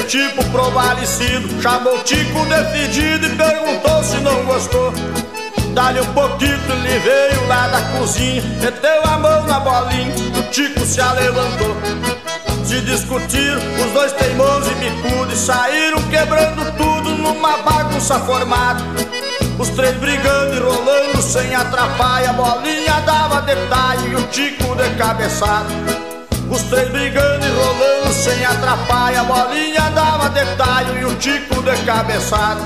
tipo 0.04 0.44
provalecido 0.52 1.62
Chamou 1.62 1.98
o 1.98 2.04
Tico 2.04 2.46
de 2.46 2.72
fedido 2.72 3.26
e 3.26 3.36
perguntou 3.36 4.04
se 4.04 4.18
não 4.18 4.46
gostou. 4.46 4.94
Dá-lhe 5.74 6.00
um 6.00 6.14
pouquinho, 6.14 6.60
ele 6.70 7.00
veio 7.00 7.48
lá 7.48 7.68
da 7.68 7.82
cozinha 7.98 8.42
Meteu 8.62 9.04
a 9.04 9.18
mão 9.18 9.46
na 9.46 9.60
bolinha, 9.60 10.14
o 10.38 10.44
Tico 10.52 10.86
se 10.86 11.02
alevantou. 11.02 11.76
Se 12.64 12.82
discutiram, 12.82 13.62
os 13.86 13.92
dois 13.92 14.12
teimosos 14.14 14.72
e 14.72 14.76
bicudos 14.76 15.34
E 15.34 15.38
saíram 15.38 16.02
quebrando 16.10 16.72
tudo 16.78 17.10
numa 17.12 17.58
bagunça 17.58 18.20
formada. 18.20 18.84
Os 19.60 19.70
três 19.70 19.96
brigando 19.98 20.56
e 20.56 20.60
rolando 20.60 21.22
sem 21.22 21.56
atrapalho 21.56 22.30
A 22.30 22.34
bolinha 22.34 23.00
dava 23.06 23.42
detalhe 23.42 24.12
e 24.12 24.16
o 24.16 24.24
Tico 24.28 24.76
de 24.76 24.90
cabeçada 24.96 26.05
os 26.50 26.62
três 26.64 26.90
brigando 26.90 27.46
e 27.46 27.50
rolando 27.50 28.14
sem 28.14 28.46
atrapalho 28.46 29.20
A 29.20 29.24
bolinha 29.24 29.90
dava 29.92 30.30
detalhe 30.30 31.00
e 31.02 31.06
o 31.06 31.16
tico 31.16 31.62
de 31.62 31.76
cabeçada. 31.84 32.62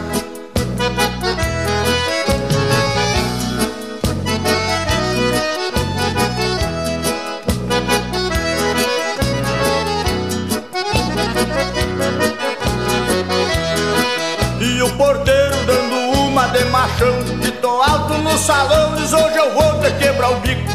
E 14.61 14.81
o 14.81 14.89
porteiro 14.97 15.55
dando 15.65 15.95
uma 16.19 16.47
de 16.47 16.65
machão. 16.65 17.13
Gritou 17.41 17.81
alto 17.81 18.13
no 18.15 18.37
salão, 18.37 18.95
diz 18.95 19.11
hoje 19.13 19.37
eu 19.37 19.53
vou 19.53 19.79
te 19.81 19.91
quebrar 19.97 20.31
o 20.31 20.39
bico. 20.39 20.69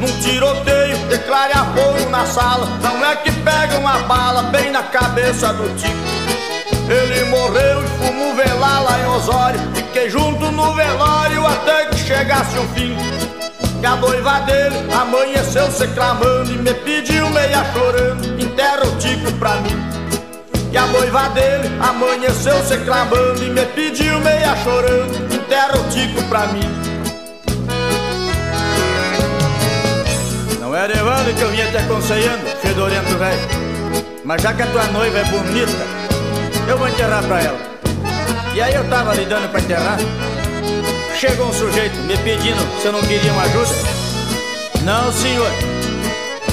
Num 0.00 0.20
tiroteio, 0.20 0.79
declare 1.30 1.52
apoio 1.52 2.10
na 2.10 2.26
sala 2.26 2.66
Não 2.82 3.04
é 3.06 3.14
que 3.16 3.30
pega 3.30 3.78
uma 3.78 4.00
bala 4.00 4.42
bem 4.44 4.70
na 4.72 4.82
cabeça 4.82 5.52
do 5.52 5.68
tico 5.76 5.94
Ele 6.88 7.24
morreu 7.30 7.84
e 7.84 7.86
fumo 7.86 8.34
velar 8.34 8.82
lá 8.82 9.00
em 9.00 9.06
Osório. 9.06 9.60
Fiquei 9.72 10.10
junto 10.10 10.50
no 10.50 10.74
velório 10.74 11.46
até 11.46 11.86
que 11.86 11.98
chegasse 11.98 12.58
o 12.58 12.66
fim. 12.74 12.96
E 13.80 13.86
a 13.86 13.94
noiva 13.96 14.40
dele 14.40 14.76
amanheceu 14.92 15.70
se 15.70 15.86
clamando 15.88 16.50
E 16.50 16.56
me 16.56 16.74
pediu 16.74 17.30
meia 17.30 17.64
chorando, 17.72 18.42
enterra 18.42 18.84
o 18.84 18.96
tico 18.96 19.32
pra 19.34 19.54
mim. 19.60 19.78
E 20.72 20.76
a 20.76 20.86
noiva 20.86 21.28
dele 21.28 21.70
amanheceu 21.80 22.60
se 22.64 22.76
clamando 22.78 23.44
E 23.44 23.50
me 23.50 23.64
pediu 23.66 24.18
meia 24.20 24.56
chorando, 24.64 25.32
enterra 25.32 25.78
o 25.78 25.88
tico 25.90 26.22
pra 26.24 26.48
mim 26.48 26.79
Não 30.70 30.76
era 30.76 30.96
Evandro 30.96 31.34
que 31.34 31.42
eu 31.42 31.50
vinha 31.50 31.68
te 31.68 31.78
aconselhando, 31.78 32.46
fedorento 32.62 33.18
velho. 33.18 33.40
Mas 34.24 34.40
já 34.40 34.54
que 34.54 34.62
a 34.62 34.66
tua 34.68 34.84
noiva 34.84 35.18
é 35.18 35.24
bonita, 35.24 35.72
eu 36.68 36.78
vou 36.78 36.86
enterrar 36.86 37.24
pra 37.24 37.42
ela. 37.42 37.58
E 38.54 38.62
aí 38.62 38.72
eu 38.72 38.88
tava 38.88 39.12
lhe 39.14 39.24
dando 39.24 39.50
pra 39.50 39.58
enterrar. 39.58 39.98
Chegou 41.18 41.48
um 41.48 41.52
sujeito 41.52 41.96
me 42.02 42.16
pedindo 42.18 42.80
se 42.80 42.86
eu 42.86 42.92
não 42.92 43.00
queria 43.00 43.32
uma 43.32 43.42
ajuda. 43.42 43.74
Não, 44.84 45.12
senhor. 45.12 45.50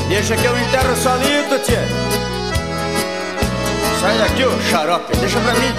Deixa 0.10 0.36
que 0.36 0.46
eu 0.46 0.58
enterro 0.58 0.96
solito, 0.96 1.60
tia. 1.64 1.86
Sai 4.02 4.18
daqui, 4.18 4.46
ô 4.46 4.60
xarope. 4.72 5.16
Deixa 5.18 5.40
pra 5.40 5.54
mim. 5.54 5.76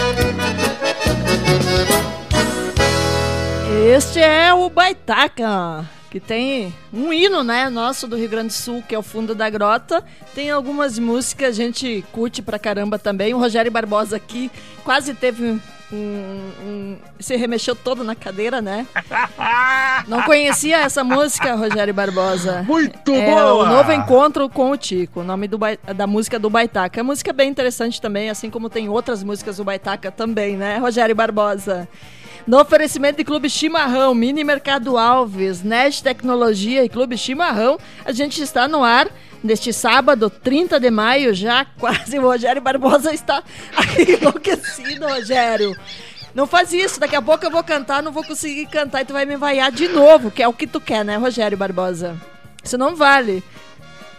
Este 3.97 4.21
é 4.21 4.55
o 4.55 4.71
Baitaca, 4.71 5.85
que 6.11 6.19
tem 6.19 6.73
um 6.93 7.13
hino, 7.13 7.45
né, 7.45 7.69
nosso 7.69 8.07
do 8.07 8.17
Rio 8.17 8.29
Grande 8.29 8.49
do 8.49 8.53
Sul, 8.55 8.83
que 8.87 8.95
é 8.95 8.99
o 8.99 9.03
Fundo 9.03 9.35
da 9.35 9.49
Grota. 9.51 10.03
Tem 10.35 10.51
algumas 10.51 10.99
músicas, 10.99 11.51
a 11.51 11.53
gente 11.53 12.05
curte 12.13 12.41
pra 12.43 12.59
caramba 12.59 12.99
também. 12.99 13.35
O 13.35 13.39
Rogério 13.39 13.71
Barbosa 13.71 14.17
aqui 14.17 14.51
quase 14.85 15.13
teve 15.15 15.45
um- 15.45 15.61
um- 15.93 16.97
se 17.19 17.35
remexeu 17.37 17.75
todo 17.75 18.05
na 18.05 18.15
cadeira, 18.15 18.61
né? 18.61 18.87
Não 20.07 20.23
conhecia 20.23 20.79
essa 20.79 21.03
música, 21.03 21.55
Rogério 21.55 21.93
Barbosa. 21.95 22.63
Muito 22.67 23.13
é, 23.15 23.31
boa! 23.31 23.65
O 23.65 23.67
Novo 23.67 23.93
Encontro 23.93 24.49
com 24.49 24.71
o 24.71 24.77
Tico, 24.77 25.21
o 25.21 25.25
nome 25.25 25.49
do 25.49 25.59
da 25.97 26.07
música 26.07 26.39
do 26.39 26.49
Baitaca. 26.51 27.01
É 27.01 27.03
música 27.03 27.33
bem 27.33 27.49
interessante 27.51 28.01
também, 28.01 28.31
assim 28.31 28.51
como 28.51 28.69
tem 28.71 28.89
outras 28.89 29.23
músicas 29.23 29.57
do 29.59 29.65
Baitaca 29.65 30.11
também, 30.11 30.57
né, 30.57 30.79
Rogério 30.79 31.15
Barbosa? 31.15 31.89
No 32.49 32.59
oferecimento 32.59 33.19
de 33.19 33.25
Clube 33.25 33.51
Chimarrão, 33.51 34.15
Mini 34.15 34.43
Mercado 34.43 34.97
Alves, 34.97 35.63
Nest 35.63 36.03
Tecnologia 36.03 36.83
e 36.83 36.89
Clube 36.89 37.19
Chimarrão, 37.19 37.79
a 38.07 38.11
gente 38.11 38.43
está 38.43 38.67
no 38.67 38.83
ar 38.83 39.07
neste 39.45 39.71
sábado, 39.71 40.31
30 40.31 40.81
de 40.81 40.91
maio, 40.91 41.35
já 41.35 41.67
quase 41.79 42.19
o 42.19 42.23
Rogério 42.23 42.63
Barbosa 42.63 43.13
está 43.13 43.43
enlouquecido, 44.01 45.07
Rogério. 45.07 45.77
Não 46.35 46.47
faz 46.47 46.73
isso, 46.73 46.99
daqui 46.99 47.15
a 47.15 47.21
pouco 47.21 47.45
eu 47.45 47.51
vou 47.51 47.63
cantar, 47.63 48.03
não 48.03 48.13
vou 48.13 48.25
conseguir 48.25 48.65
cantar 48.65 49.03
e 49.03 49.05
tu 49.05 49.13
vai 49.13 49.27
me 49.27 49.37
vaiar 49.37 49.71
de 49.71 49.87
novo, 49.87 50.31
que 50.31 50.43
é 50.43 50.49
o 50.49 50.55
que 50.55 50.67
tu 50.67 50.81
quer, 50.81 51.05
né, 51.05 51.19
Rogério 51.19 51.59
Barbosa? 51.59 52.17
Isso 52.65 52.79
não 52.79 52.97
vale. 52.97 53.45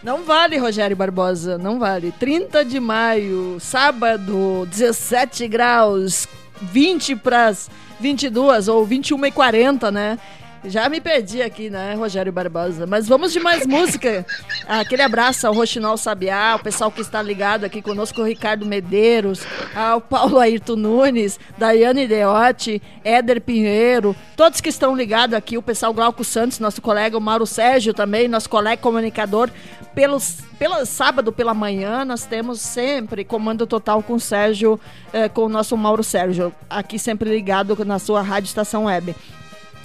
Não 0.03 0.21
vale, 0.23 0.55
Rogério 0.59 0.95
Barbosa, 0.95 1.57
não 1.57 1.79
vale. 1.79 2.11
30 2.11 2.63
de 2.63 2.79
maio, 2.79 3.57
sábado, 3.59 4.67
17 4.69 5.47
graus, 5.47 6.27
20 6.61 7.15
para 7.17 7.53
22 7.99 8.67
ou 8.67 8.85
21 8.85 9.25
e 9.25 9.31
40, 9.31 9.91
né? 9.91 10.19
Já 10.65 10.89
me 10.89 10.99
perdi 10.99 11.41
aqui, 11.41 11.69
né, 11.69 11.93
Rogério 11.93 12.33
Barbosa? 12.33 12.85
Mas 12.85 13.07
vamos 13.07 13.31
de 13.31 13.39
mais 13.39 13.65
música. 13.65 14.25
Aquele 14.67 15.01
abraço 15.01 15.47
ao 15.47 15.53
Roxinol 15.53 15.97
Sabiá, 15.97 16.55
o 16.59 16.63
pessoal 16.63 16.91
que 16.91 16.99
está 16.99 17.21
ligado 17.21 17.63
aqui 17.63 17.81
conosco, 17.81 18.21
o 18.21 18.25
Ricardo 18.25 18.65
Medeiros, 18.65 19.41
ao 19.73 20.01
Paulo 20.01 20.37
Ayrton 20.37 20.75
Nunes, 20.75 21.39
Daiane 21.57 22.07
Deotti, 22.07 22.81
Éder 23.03 23.39
Pinheiro, 23.41 24.15
todos 24.35 24.59
que 24.59 24.69
estão 24.69 24.95
ligados 24.95 25.33
aqui, 25.33 25.57
o 25.57 25.61
pessoal 25.61 25.93
Glauco 25.93 26.25
Santos, 26.25 26.59
nosso 26.59 26.81
colega, 26.81 27.17
o 27.17 27.21
Mauro 27.21 27.45
Sérgio 27.45 27.93
também, 27.93 28.27
nosso 28.27 28.49
colega 28.49 28.81
comunicador. 28.81 29.49
Pelos, 29.95 30.39
pelo 30.59 30.85
sábado 30.85 31.31
pela 31.31 31.53
manhã, 31.53 32.05
nós 32.05 32.25
temos 32.25 32.59
sempre 32.59 33.23
comando 33.23 33.65
total 33.65 34.03
com 34.03 34.13
o 34.13 34.19
Sérgio, 34.19 34.79
eh, 35.11 35.27
com 35.27 35.45
o 35.45 35.49
nosso 35.49 35.75
Mauro 35.75 36.03
Sérgio, 36.03 36.53
aqui 36.69 36.99
sempre 36.99 37.29
ligado 37.29 37.77
na 37.85 37.97
sua 37.97 38.21
rádio 38.21 38.47
estação 38.47 38.85
web. 38.85 39.15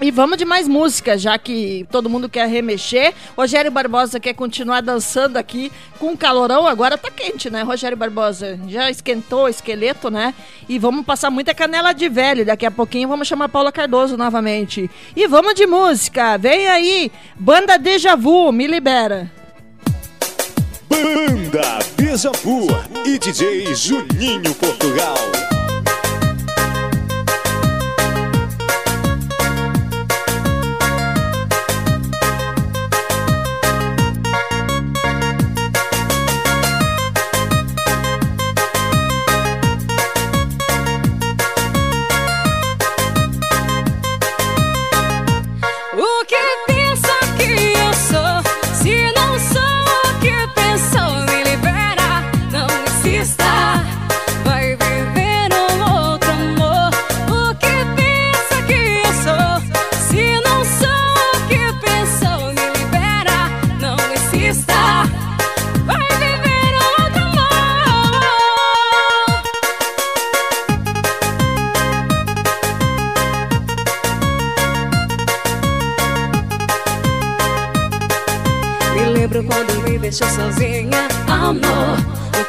E 0.05 0.11
vamos 0.11 0.37
de 0.37 0.45
mais 0.45 0.69
música, 0.69 1.17
já 1.17 1.39
que 1.39 1.87
todo 1.91 2.11
mundo 2.11 2.29
quer 2.29 2.47
remexer. 2.47 3.15
Rogério 3.35 3.71
Barbosa 3.71 4.21
quer 4.21 4.35
continuar 4.35 4.83
dançando 4.83 5.39
aqui 5.39 5.73
com 5.99 6.15
calorão. 6.15 6.67
Agora 6.67 6.99
tá 6.99 7.11
quente, 7.11 7.49
né, 7.49 7.63
Rogério 7.63 7.97
Barbosa? 7.97 8.61
Já 8.69 8.91
esquentou 8.91 9.45
o 9.45 9.49
esqueleto, 9.49 10.11
né? 10.11 10.35
E 10.69 10.79
vamos 10.79 11.07
passar 11.07 11.31
muita 11.31 11.55
canela 11.55 11.95
de 11.95 12.07
velho. 12.11 12.45
Daqui 12.45 12.67
a 12.67 12.71
pouquinho 12.71 13.09
vamos 13.09 13.27
chamar 13.27 13.49
Paula 13.49 13.73
Cardoso 13.73 14.15
novamente. 14.15 14.91
E 15.17 15.27
vamos 15.27 15.55
de 15.55 15.67
música. 15.67 16.37
Vem 16.37 16.69
aí, 16.69 17.11
Banda 17.35 17.79
Deja 17.79 18.15
Vu, 18.15 18.53
me 18.53 18.67
libera. 18.67 19.33
Banda 20.87 21.79
Deja 21.97 22.31
Vu 22.43 22.67
e 23.07 23.19
DJ 23.19 23.75
Juninho 23.75 24.55
Portugal. 24.57 25.17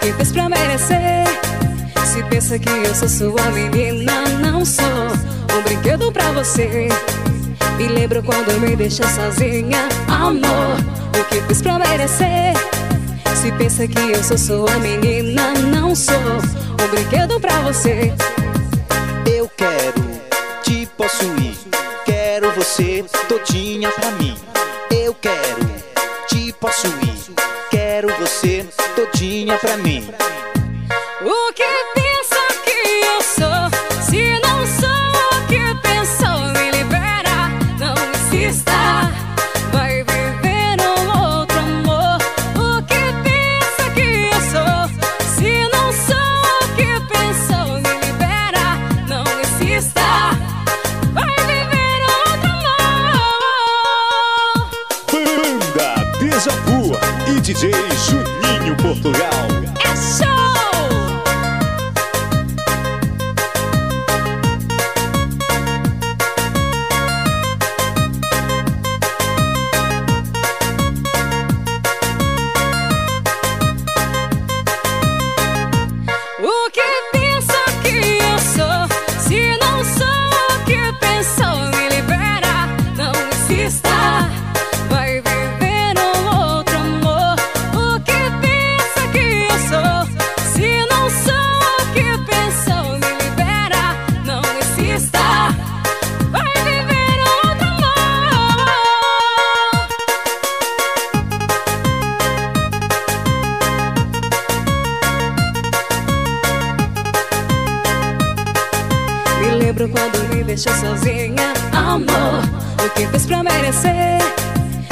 Que 0.05 0.13
fez 0.13 0.31
pra 0.31 0.47
merecer? 0.47 1.25
Se 2.05 2.23
pensa 2.25 2.59
que 2.59 2.69
eu 2.69 2.93
sou 2.93 3.09
sua 3.09 3.41
menina, 3.49 4.21
não 4.39 4.63
sou 4.63 4.85
um 4.85 5.61
brinquedo 5.63 6.11
pra 6.11 6.31
você. 6.31 6.87
Me 7.77 7.87
lembro 7.87 8.21
quando 8.21 8.59
me 8.59 8.75
deixou 8.75 9.07
sozinha, 9.07 9.89
amor. 10.07 10.77
O 11.19 11.23
que 11.25 11.41
fiz 11.47 11.59
pra 11.61 11.79
merecer? 11.79 12.53
Se 13.35 13.51
pensa 13.53 13.87
que 13.87 14.11
eu 14.11 14.23
sou 14.23 14.37
sua 14.37 14.77
menina, 14.77 15.53
não 15.73 15.95
sou 15.95 16.15
um 16.15 16.87
brinquedo 16.91 17.39
pra 17.39 17.61
você. 17.61 18.13
Eu 19.25 19.49
quero 19.57 20.05
te 20.61 20.87
possuir, 20.95 21.57
quero 22.05 22.51
você 22.51 23.03
todinha 23.27 23.89
pra 23.89 24.11
mim. 24.11 24.37
Eu 24.91 25.15
quero 25.15 25.65
te 26.27 26.53
possuir, 26.53 27.04
você 28.25 28.65
todinha 28.95 29.55
pra 29.59 29.77
mim. 29.77 30.03
O 31.23 31.53
que 31.53 31.63
deixou 110.55 110.73
sozinha, 110.73 111.53
amor. 111.73 112.41
O 112.85 112.89
que 112.91 113.05
fez 113.07 113.25
pra 113.25 113.43
merecer? 113.43 114.19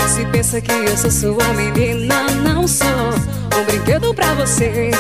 Se 0.10 0.26
pensa 0.26 0.60
que 0.60 0.72
eu 0.74 0.98
sou 0.98 1.10
sua 1.10 1.54
menina, 1.54 2.30
não 2.44 2.68
sou 2.68 2.88
um 3.58 3.64
brinquedo 3.64 4.14
pra 4.14 4.34
você. 4.34 4.92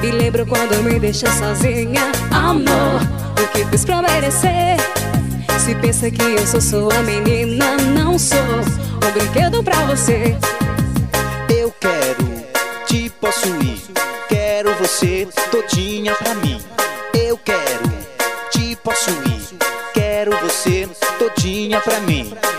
Me 0.00 0.10
lembro 0.10 0.46
quando 0.46 0.82
me 0.82 0.98
deixou 0.98 1.30
sozinha, 1.32 2.00
amor. 2.30 3.02
O 3.38 3.46
que 3.48 3.62
fiz 3.66 3.84
pra 3.84 4.00
merecer? 4.00 4.78
Se 5.58 5.74
pensa 5.74 6.10
que 6.10 6.22
eu 6.22 6.46
sou 6.46 6.62
sua 6.62 7.02
menina, 7.02 7.76
não 7.94 8.18
sou 8.18 8.38
um 8.38 9.12
brinquedo 9.12 9.62
pra 9.62 9.76
você. 9.84 10.34
Eu 11.50 11.70
quero 11.78 12.24
te 12.86 13.10
possuir, 13.20 13.82
quero 14.30 14.74
você 14.76 15.28
todinha 15.50 16.14
pra 16.14 16.34
mim. 16.36 16.58
Eu 17.12 17.36
quero 17.36 17.93
pra 21.84 22.00
mim. 22.00 22.53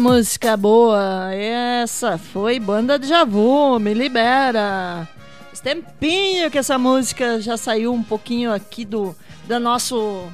Música 0.00 0.56
boa! 0.56 1.32
Essa 1.34 2.16
foi 2.16 2.58
Banda 2.58 2.98
de 2.98 3.06
Javu, 3.06 3.78
me 3.78 3.92
libera! 3.92 5.06
Faz 5.48 5.60
tempinho 5.60 6.50
que 6.50 6.56
essa 6.56 6.78
música 6.78 7.38
já 7.38 7.58
saiu 7.58 7.92
um 7.92 8.02
pouquinho 8.02 8.50
aqui 8.50 8.86
do, 8.86 9.14
do 9.46 9.60
nosso 9.60 10.26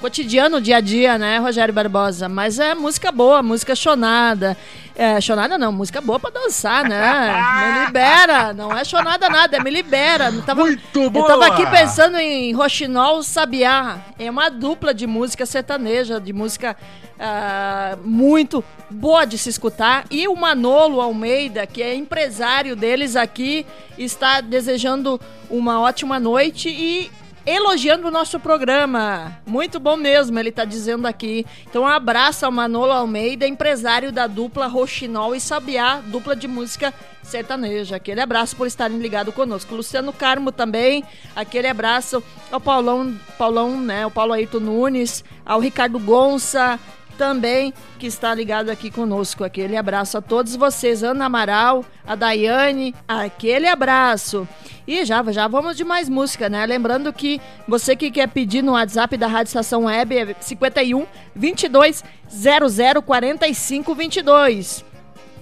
cotidiano, 0.00 0.62
dia 0.62 0.78
a 0.78 0.80
dia, 0.80 1.18
né, 1.18 1.38
Rogério 1.38 1.74
Barbosa? 1.74 2.26
Mas 2.26 2.58
é 2.58 2.74
música 2.74 3.12
boa, 3.12 3.42
música 3.42 3.76
chonada. 3.76 4.56
É, 4.94 5.20
chonada 5.20 5.56
não, 5.56 5.72
música 5.72 6.00
boa 6.00 6.20
pra 6.20 6.30
dançar, 6.30 6.88
né? 6.88 7.32
Me 7.78 7.86
libera! 7.86 8.52
Não 8.52 8.76
é 8.76 8.84
chonada 8.84 9.28
nada, 9.28 9.56
é 9.56 9.60
me 9.60 9.70
libera. 9.70 10.30
Eu 10.30 10.42
tava, 10.42 10.62
Eu 10.94 11.10
boa! 11.10 11.26
tava 11.26 11.46
aqui 11.46 11.66
pensando 11.66 12.18
em 12.18 12.52
Roxinol 12.52 13.22
Sabiá. 13.22 13.98
É 14.18 14.30
uma 14.30 14.50
dupla 14.50 14.92
de 14.92 15.06
música 15.06 15.46
sertaneja, 15.46 16.20
de 16.20 16.32
música 16.32 16.76
ah, 17.18 17.96
muito 18.04 18.64
boa 18.90 19.24
de 19.24 19.38
se 19.38 19.48
escutar. 19.48 20.04
E 20.10 20.26
o 20.28 20.34
Manolo 20.34 21.00
Almeida, 21.00 21.66
que 21.66 21.82
é 21.82 21.94
empresário 21.94 22.74
deles 22.74 23.16
aqui, 23.16 23.64
está 23.96 24.40
desejando 24.40 25.20
uma 25.48 25.80
ótima 25.80 26.18
noite 26.18 26.68
e 26.68 27.10
elogiando 27.46 28.08
o 28.08 28.10
nosso 28.10 28.38
programa. 28.38 29.38
Muito 29.46 29.80
bom 29.80 29.96
mesmo, 29.96 30.38
ele 30.38 30.48
está 30.48 30.64
dizendo 30.64 31.06
aqui. 31.06 31.46
Então, 31.68 31.82
um 31.82 31.86
abraço 31.86 32.46
ao 32.46 32.52
Manolo 32.52 32.92
Almeida, 32.92 33.46
empresário 33.46 34.12
da 34.12 34.26
dupla 34.26 34.66
Roxinol 34.66 35.34
e 35.34 35.40
Sabiá, 35.40 36.00
dupla 36.06 36.36
de 36.36 36.46
música 36.46 36.92
sertaneja. 37.22 37.96
Aquele 37.96 38.20
abraço 38.20 38.56
por 38.56 38.66
estarem 38.66 38.98
ligados 38.98 39.34
conosco. 39.34 39.74
Luciano 39.74 40.12
Carmo 40.12 40.52
também, 40.52 41.04
aquele 41.34 41.68
abraço 41.68 42.22
ao 42.50 42.60
Paulão, 42.60 43.14
Paulão, 43.38 43.80
né, 43.80 44.06
o 44.06 44.10
Paulo 44.10 44.32
Ayrton 44.32 44.60
Nunes, 44.60 45.24
ao 45.44 45.60
Ricardo 45.60 45.98
Gonça, 45.98 46.78
também 47.16 47.72
que 47.98 48.06
está 48.06 48.34
ligado 48.34 48.70
aqui 48.70 48.90
conosco. 48.90 49.44
Aquele 49.44 49.76
abraço 49.76 50.18
a 50.18 50.20
todos 50.20 50.56
vocês, 50.56 51.02
Ana 51.02 51.26
Amaral, 51.26 51.84
a 52.06 52.14
Daiane, 52.14 52.94
aquele 53.06 53.66
abraço. 53.66 54.48
E 54.86 55.04
já, 55.04 55.22
já 55.30 55.46
vamos 55.46 55.76
de 55.76 55.84
mais 55.84 56.08
música, 56.08 56.48
né? 56.48 56.66
Lembrando 56.66 57.12
que 57.12 57.40
você 57.68 57.94
que 57.94 58.10
quer 58.10 58.28
pedir 58.28 58.62
no 58.62 58.72
WhatsApp 58.72 59.16
da 59.16 59.26
Rádio 59.26 59.50
Estação 59.50 59.84
Web 59.84 60.16
é 60.16 60.36
51 60.40 61.06
22 61.34 62.04
00 62.28 63.02
45 63.02 63.94
22. 63.94 64.84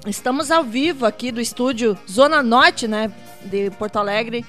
Estamos 0.06 0.50
ao 0.50 0.64
vivo 0.64 1.04
aqui 1.04 1.30
do 1.30 1.40
estúdio 1.40 1.96
Zona 2.10 2.42
Norte, 2.42 2.88
né, 2.88 3.12
de 3.44 3.70
Porto 3.72 3.96
Alegre. 3.96 4.46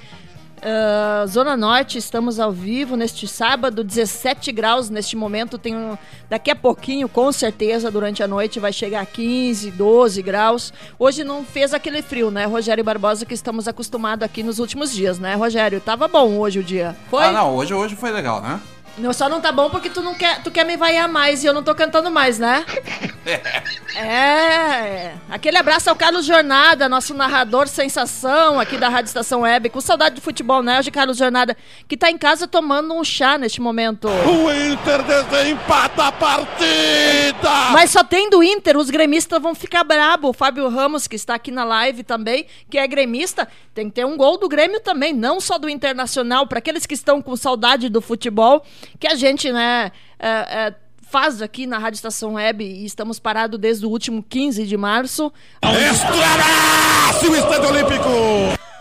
Ah, 0.64 1.26
Zona 1.28 1.58
Norte, 1.58 1.98
estamos 1.98 2.40
ao 2.40 2.52
vivo 2.52 2.96
neste 2.96 3.28
sábado, 3.28 3.84
17 3.84 4.52
graus 4.52 4.90
neste 4.90 5.16
momento. 5.16 5.58
Tem 5.58 5.76
um- 5.76 5.98
daqui 6.30 6.52
a 6.52 6.56
pouquinho, 6.56 7.10
com 7.10 7.32
certeza, 7.32 7.90
durante 7.90 8.22
a 8.22 8.28
noite 8.28 8.60
vai 8.60 8.72
chegar 8.72 9.02
a 9.02 9.06
15, 9.06 9.72
12 9.72 10.22
graus. 10.22 10.72
Hoje 11.00 11.24
não 11.24 11.44
fez 11.44 11.74
aquele 11.74 12.02
frio, 12.04 12.30
né, 12.30 12.46
Rogério 12.46 12.84
Barbosa, 12.84 13.26
que 13.26 13.34
estamos 13.34 13.68
acostumados 13.68 14.24
aqui 14.24 14.44
nos 14.44 14.60
últimos 14.60 14.92
dias, 14.94 15.18
né, 15.18 15.34
Rogério? 15.36 15.80
Tava 15.82 16.08
bom 16.08 16.38
hoje 16.38 16.60
o 16.60 16.64
dia. 16.64 16.96
Foi? 17.10 17.26
Ah, 17.26 17.32
não, 17.32 17.56
hoje, 17.56 17.74
hoje 17.74 17.96
foi 17.96 18.12
legal, 18.12 18.40
né? 18.42 18.60
Não, 18.98 19.14
só 19.14 19.30
não 19.30 19.40
tá 19.40 19.52
bom 19.52 19.70
porque 19.70 19.90
tu 19.90 20.02
não 20.02 20.14
quer, 20.14 20.44
tu 20.44 20.52
quer 20.52 20.66
me 20.66 20.76
vaiar 20.76 21.08
mais 21.08 21.44
e 21.44 21.48
eu 21.48 21.54
não 21.54 21.64
tô 21.64 21.74
cantando 21.74 22.12
mais, 22.12 22.38
né? 22.40 22.66
É, 23.94 25.14
aquele 25.30 25.58
abraço 25.58 25.90
ao 25.90 25.96
Carlos 25.96 26.26
Jornada, 26.26 26.88
nosso 26.88 27.14
narrador 27.14 27.68
sensação 27.68 28.58
aqui 28.58 28.78
da 28.78 28.88
Rádio 28.88 29.10
Estação 29.10 29.42
Web, 29.42 29.70
com 29.70 29.82
saudade 29.82 30.16
de 30.16 30.22
futebol, 30.22 30.64
né, 30.64 30.80
hoje 30.80 30.90
Carlos 30.90 31.18
Jornada, 31.18 31.58
que 31.90 31.98
tá 31.98 32.10
em 32.10 32.18
casa 32.18 32.48
tomando 32.48 32.94
um 32.94 33.04
chá 33.04 33.38
neste 33.38 33.60
momento. 33.60 34.08
O 34.08 34.52
Inter 34.52 35.04
desempata 35.04 36.06
a 36.06 36.12
partida! 36.12 37.50
Mas 37.74 37.92
só 37.92 38.04
tem 38.04 38.30
do 38.30 38.42
Inter, 38.42 38.78
os 38.78 38.90
gremistas 38.90 39.42
vão 39.42 39.54
ficar 39.54 39.84
brabo. 39.84 40.30
O 40.30 40.34
Fábio 40.34 40.70
Ramos, 40.70 41.06
que 41.06 41.16
está 41.16 41.36
aqui 41.36 41.52
na 41.52 41.66
live 41.66 42.04
também, 42.04 42.46
que 42.70 42.78
é 42.78 42.88
gremista, 42.88 43.48
tem 43.74 43.90
que 43.90 43.96
ter 43.96 44.06
um 44.06 44.16
gol 44.16 44.38
do 44.38 44.48
Grêmio 44.48 44.80
também, 44.80 45.14
não 45.14 45.40
só 45.42 45.58
do 45.58 45.70
Internacional, 45.70 46.48
para 46.48 46.60
aqueles 46.60 46.86
que 46.86 46.94
estão 46.94 47.22
com 47.22 47.36
saudade 47.36 47.90
do 47.90 48.02
futebol, 48.02 48.64
que 49.00 49.08
a 49.08 49.16
gente, 49.16 49.52
né, 49.52 49.92
é, 50.20 50.30
é, 50.30 50.76
faz 51.10 51.42
aqui 51.42 51.68
na 51.68 51.78
Rádio 51.78 51.98
Estação 51.98 52.34
Web 52.34 52.64
e 52.64 52.86
estamos 52.86 53.20
parados 53.20 53.60
desde 53.60 53.86
o 53.86 53.90
último 53.90 54.24
15 54.24 54.66
de 54.66 54.78
março. 54.78 55.32
Estourasse 55.64 57.28
o 57.28 57.36
Estádio 57.36 57.70
Olímpico! 57.70 58.62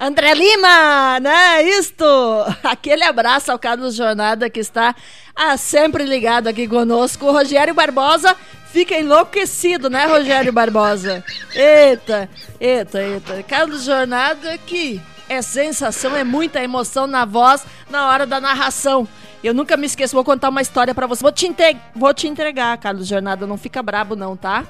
André 0.00 0.34
Lima, 0.34 1.20
né? 1.20 1.62
Isto! 1.62 2.04
Aquele 2.62 3.04
abraço 3.04 3.52
ao 3.52 3.58
Carlos 3.58 3.94
Jornada 3.94 4.50
que 4.50 4.60
está 4.60 4.94
ah, 5.34 5.56
sempre 5.56 6.04
ligado 6.04 6.48
aqui 6.48 6.66
conosco. 6.66 7.26
O 7.26 7.32
Rogério 7.32 7.74
Barbosa 7.74 8.36
fica 8.72 8.98
enlouquecido, 8.98 9.88
né, 9.88 10.06
Rogério 10.06 10.52
Barbosa? 10.52 11.24
Eita, 11.54 12.28
eita, 12.60 13.02
eita. 13.02 13.42
Carlos 13.42 13.84
Jornada 13.84 14.58
que 14.58 15.00
é 15.28 15.42
sensação, 15.42 16.14
é 16.16 16.24
muita 16.24 16.62
emoção 16.62 17.06
na 17.06 17.24
voz 17.24 17.64
na 17.90 18.08
hora 18.08 18.26
da 18.26 18.40
narração. 18.40 19.08
Eu 19.46 19.54
nunca 19.54 19.76
me 19.76 19.86
esqueço, 19.86 20.12
vou 20.12 20.24
contar 20.24 20.48
uma 20.48 20.60
história 20.60 20.92
pra 20.92 21.06
você. 21.06 21.22
Vou 21.22 21.30
te, 21.30 21.48
vou 21.94 22.12
te 22.12 22.26
entregar, 22.26 22.76
Carlos 22.78 23.06
Jornada, 23.06 23.46
não 23.46 23.56
fica 23.56 23.80
brabo 23.80 24.16
não, 24.16 24.36
tá? 24.36 24.64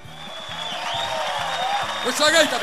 Puxa 2.03 2.27
a 2.27 2.31
gaita, 2.31 2.59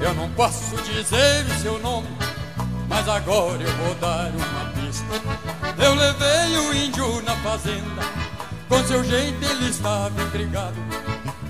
Eu 0.00 0.14
não 0.14 0.30
posso 0.30 0.76
dizer 0.82 1.44
o 1.46 1.60
seu 1.60 1.78
nome, 1.80 2.08
mas 2.88 3.08
agora 3.08 3.62
eu 3.62 3.76
vou 3.76 3.94
dar 3.96 4.30
uma 4.30 4.72
pista. 4.72 5.04
Eu 5.82 5.94
levei 5.94 6.56
o 6.58 6.74
índio 6.74 7.22
na 7.22 7.34
fazenda, 7.36 8.02
com 8.68 8.84
seu 8.84 9.02
jeito 9.02 9.44
ele 9.44 9.70
estava 9.70 10.22
intrigado. 10.22 10.76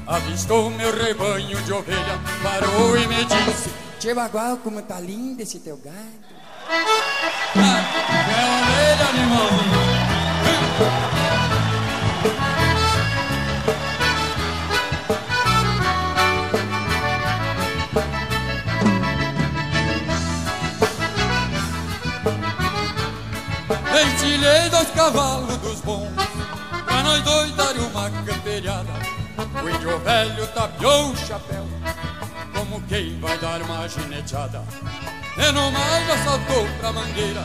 Avistou 0.07 0.71
meu 0.71 0.97
rebanho 0.97 1.61
de 1.63 1.73
ovelha, 1.73 2.19
parou 2.43 2.97
e 2.97 3.07
me 3.07 3.25
disse: 3.27 3.71
Tio 4.01 4.15
Bagual, 4.15 4.57
como 4.59 4.81
tá 4.81 4.99
lindo 4.99 5.43
esse 5.43 5.59
teu 5.59 5.77
gado. 5.77 6.39
Ah, 6.71 7.85
é 8.29 8.45
ovelha, 8.63 9.09
animalzinho. 9.11 9.98
Cavalos 25.09 25.57
dos 25.57 25.81
bons. 25.81 26.13
Pra 26.85 27.03
nós 27.03 27.23
dois 27.23 27.51
dar 27.53 27.75
uma 27.77 28.11
camperiada 28.11 28.93
O 29.65 29.71
índio 29.71 29.99
velho 30.01 30.47
tapeou 30.49 31.13
o 31.13 31.17
chapéu. 31.17 31.65
Como 32.55 32.83
quem 32.83 33.19
vai 33.19 33.39
dar 33.39 33.63
uma 33.63 33.89
gineteada? 33.89 34.63
E 35.39 35.53
no 35.53 35.73
mais 35.73 36.25
saltou 36.25 36.69
pra 36.79 36.93
mangueira. 36.93 37.41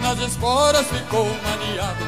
Nas 0.00 0.16
esporas 0.20 0.86
ficou 0.86 1.26
maniado. 1.26 2.04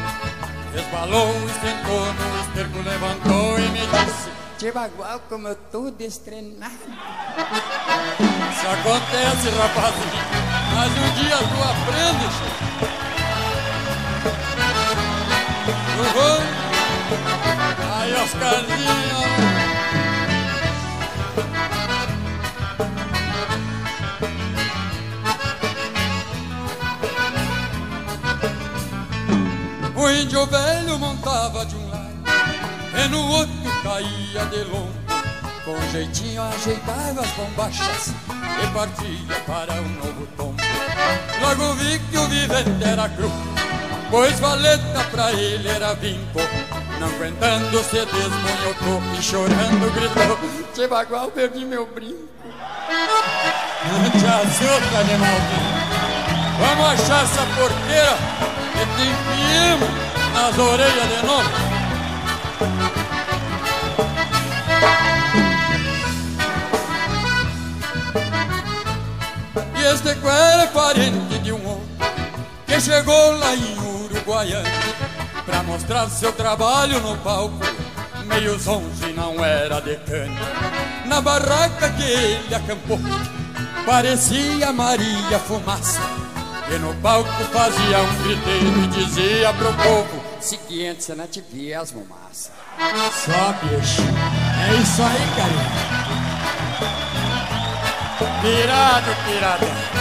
Resbalou, 0.73 1.35
esquentou 1.49 2.13
no 2.15 2.41
esterco 2.43 2.79
Levantou 2.89 3.59
e 3.59 3.69
me 3.71 3.81
disse 3.81 4.31
Tio 4.59 4.73
Bagual, 4.73 5.21
como 5.29 5.49
eu 5.49 5.57
tô 5.73 5.91
destrenado. 5.91 6.73
Isso 8.53 8.67
acontece, 8.69 9.49
rapazinho 9.59 10.23
Mas 10.73 10.93
um 10.93 11.11
dia 11.21 11.39
tu 11.39 12.68
O 29.97 30.11
índio 30.11 30.47
velho 30.47 30.99
montava 31.01 31.67
de 31.67 31.75
um 31.75 31.91
lado 31.91 32.15
E 32.95 33.09
no 33.09 33.27
outro 33.33 33.53
caía 33.83 34.45
de 34.47 34.63
longo 34.71 34.93
Com 35.65 35.91
jeitinho 35.91 36.43
ajeitava 36.43 37.23
as 37.23 37.31
bombachas 37.33 38.15
E 38.63 38.67
partia 38.73 39.41
para 39.47 39.75
um 39.75 39.89
novo 39.89 40.29
tombo 40.37 40.63
Logo 41.41 41.75
vi 41.75 41.99
que 41.99 42.19
o 42.19 42.29
vivente 42.29 42.85
era 42.85 43.09
cru 43.09 43.48
Pois 44.11 44.41
valeta 44.41 45.05
pra 45.11 45.33
ele 45.33 45.69
era 45.69 45.95
vinco. 45.95 46.41
Não 46.99 47.09
aguentando 47.09 47.83
se 47.85 48.05
desmonhotou 48.07 49.01
E 49.17 49.23
chorando 49.23 49.95
gritou 49.95 50.39
Tchê 50.75 50.89
Bagual, 50.89 51.31
perdi 51.31 51.65
meu 51.65 51.87
brinco. 51.87 52.29
Não 52.89 54.11
te 54.11 54.27
assusta, 54.27 54.99
animalzinho 54.99 55.79
Vamos 56.59 56.87
achar 56.87 57.23
essa 57.23 57.43
porteira 57.55 58.17
E 58.75 58.87
te 58.97 59.03
enfiemos 59.09 59.89
nas 60.35 60.59
orelhas 60.59 61.09
de 61.09 61.27
novo 61.27 61.51
E 69.77 69.83
este 69.85 70.09
era 70.27 70.67
parente 70.69 71.39
de 71.39 71.53
um 71.53 71.67
outro 71.67 71.89
Que 72.67 72.81
chegou 72.81 73.39
lá 73.39 73.55
em 73.55 73.88
Uruguaiana 74.29 74.69
Pra 75.47 75.63
mostrar 75.63 76.09
seu 76.11 76.33
trabalho 76.33 77.01
no 77.01 77.17
palco. 77.19 77.57
Meio 78.27 78.59
zonze 78.59 79.13
não 79.17 79.43
era 79.43 79.81
decano 79.81 80.37
Na 81.07 81.21
barraca 81.21 81.89
que 81.91 82.03
ele 82.03 82.55
acampou 82.55 82.99
Parecia 83.87 84.71
Maria 84.73 85.39
Fumaça. 85.39 86.01
E 86.71 86.79
no 86.79 86.95
palco 86.97 87.31
fazia 87.51 87.99
um 88.01 88.23
griteiro 88.23 88.85
E 88.85 88.87
dizia 88.89 89.55
pro 89.55 89.73
povo 89.73 90.23
Seguinte, 90.41 91.03
você 91.03 91.15
não 91.15 91.27
te 91.27 91.43
mesmo, 91.51 92.07
massa. 92.07 92.53
Só, 93.25 93.53
bicho 93.63 94.03
É 94.69 94.75
isso 94.83 95.03
aí, 95.03 95.27
carinha 95.37 95.89
Pirado, 98.43 99.11
pirada 99.27 99.98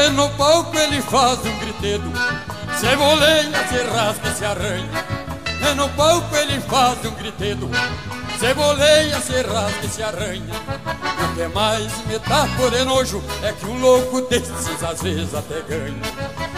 E 0.00 0.10
no 0.10 0.30
palco 0.30 0.78
ele 0.78 1.02
faz 1.02 1.40
um 1.44 1.58
gritedo 1.58 2.12
Se 2.78 2.94
boleia, 2.94 3.68
se 3.68 3.82
rasga 3.82 4.28
e 4.28 4.34
se 4.34 4.44
arranha. 4.44 4.88
E 5.68 5.74
no 5.74 5.88
palco 5.90 6.36
ele 6.36 6.60
faz 6.60 7.04
um 7.04 7.10
gritedo 7.10 7.68
Se 8.38 8.54
boleia, 8.54 9.20
se 9.20 9.42
rasga 9.42 9.84
e 9.84 9.88
se 9.88 10.02
arranha. 10.02 10.54
O 11.24 11.34
que 11.34 11.48
mais 11.48 12.06
me 12.06 12.16
tapo 12.20 12.70
de 12.70 12.84
nojo 12.84 13.20
É 13.42 13.52
que 13.52 13.66
um 13.66 13.80
louco 13.80 14.20
desses 14.22 14.82
às 14.84 15.02
vezes 15.02 15.34
até 15.34 15.62
ganha. 15.62 16.02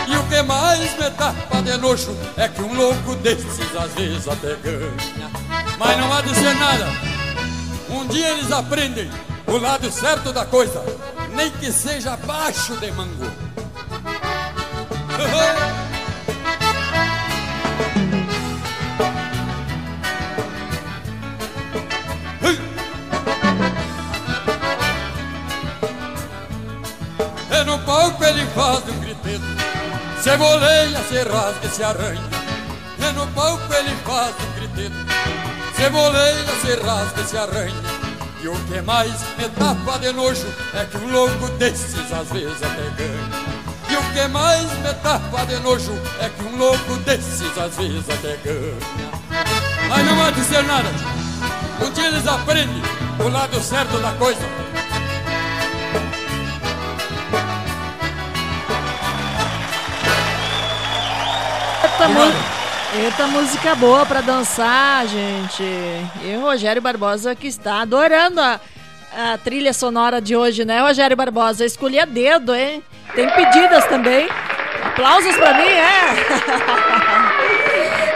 E 0.07 0.17
o 0.19 0.23
que 0.25 0.43
mais 0.43 0.99
me 0.99 1.11
tapa 1.11 1.62
de 1.62 1.77
nojo 1.79 2.15
É 2.37 2.47
que 2.47 2.61
um 2.61 2.75
louco 2.75 3.15
desses 3.17 3.75
às 3.75 3.93
vezes 3.95 4.29
até 4.29 4.55
ganha. 4.57 5.31
Mas 5.79 5.97
não 5.97 6.12
há 6.12 6.21
de 6.21 6.35
ser 6.35 6.55
nada. 6.57 6.87
Um 7.89 8.07
dia 8.07 8.33
eles 8.33 8.53
aprendem 8.53 9.11
o 9.47 9.57
lado 9.57 9.91
certo 9.91 10.31
da 10.31 10.45
coisa 10.45 10.85
nem 11.35 11.51
que 11.51 11.73
seja 11.73 12.16
baixo 12.16 12.77
de 12.77 12.90
mango. 12.93 13.31
E 27.52 27.65
no 27.65 27.78
palco 27.81 28.24
ele 28.24 28.47
faz 28.55 28.89
um 28.89 29.01
gritedo, 29.01 29.44
se 30.23 30.36
boleia, 30.36 31.02
se 31.09 31.23
rasga 31.24 31.69
se 31.69 31.82
arranha. 31.82 32.23
E 32.98 33.12
no 33.12 33.27
palco 33.28 33.74
ele 33.74 33.94
faz 34.07 34.35
um 34.40 34.52
gritedo, 34.55 34.94
Ceboleira 35.81 36.52
se 36.61 36.74
rasga 36.74 37.24
se 37.24 37.39
arranha 37.39 37.90
E 38.43 38.49
o 38.49 38.55
que 38.67 38.81
mais 38.81 39.12
me 39.39 39.49
tapa 39.51 39.99
de 39.99 40.12
nojo 40.12 40.47
É 40.75 40.85
que 40.87 40.97
um 40.97 41.11
louco 41.12 41.49
desses 41.59 42.11
às 42.12 42.29
vezes 42.33 42.62
até 42.62 42.83
ganha. 42.97 43.51
E 43.91 43.97
o 43.97 44.03
que 44.12 44.29
mais 44.29 44.62
me 44.79 44.95
tapa 45.03 45.45
de 45.47 45.57
nojo 45.61 45.93
É 46.21 46.29
que 46.29 46.43
um 46.45 46.57
louco 46.57 46.97
desses 47.05 47.57
às 47.59 47.77
vezes 47.77 48.05
até 48.09 48.37
ganha. 48.45 48.79
Mas 49.89 50.07
não 50.07 50.25
há 50.25 50.31
de 50.31 50.41
ser 50.45 50.62
nada. 50.65 50.89
Um 51.85 51.91
dia 51.93 52.07
eles 52.09 52.27
aprendem 52.27 52.83
o 53.19 53.29
lado 53.29 53.61
certo 53.61 53.99
da 53.99 54.12
coisa. 54.12 54.41
Mu- 62.15 62.49
Eita, 62.93 63.27
música 63.29 63.75
boa 63.77 64.05
pra 64.05 64.21
dançar, 64.21 65.07
gente. 65.07 65.62
E 65.62 66.37
o 66.37 66.41
Rogério 66.41 66.83
Barbosa 66.83 67.37
que 67.37 67.47
está 67.47 67.83
adorando 67.83 68.41
a, 68.41 68.61
a 69.17 69.39
trilha 69.39 69.73
sonora 69.73 70.21
de 70.21 70.35
hoje, 70.35 70.65
né, 70.65 70.81
Rogério 70.81 71.17
Barbosa? 71.17 71.65
Escolhi 71.65 72.01
a 72.01 72.05
dedo, 72.05 72.53
hein? 72.53 72.83
Tem 73.15 73.31
pedidas 73.31 73.87
também. 73.87 74.29
Aplausos 74.85 75.37
pra 75.37 75.55
mim, 75.55 75.69
é. 75.69 76.17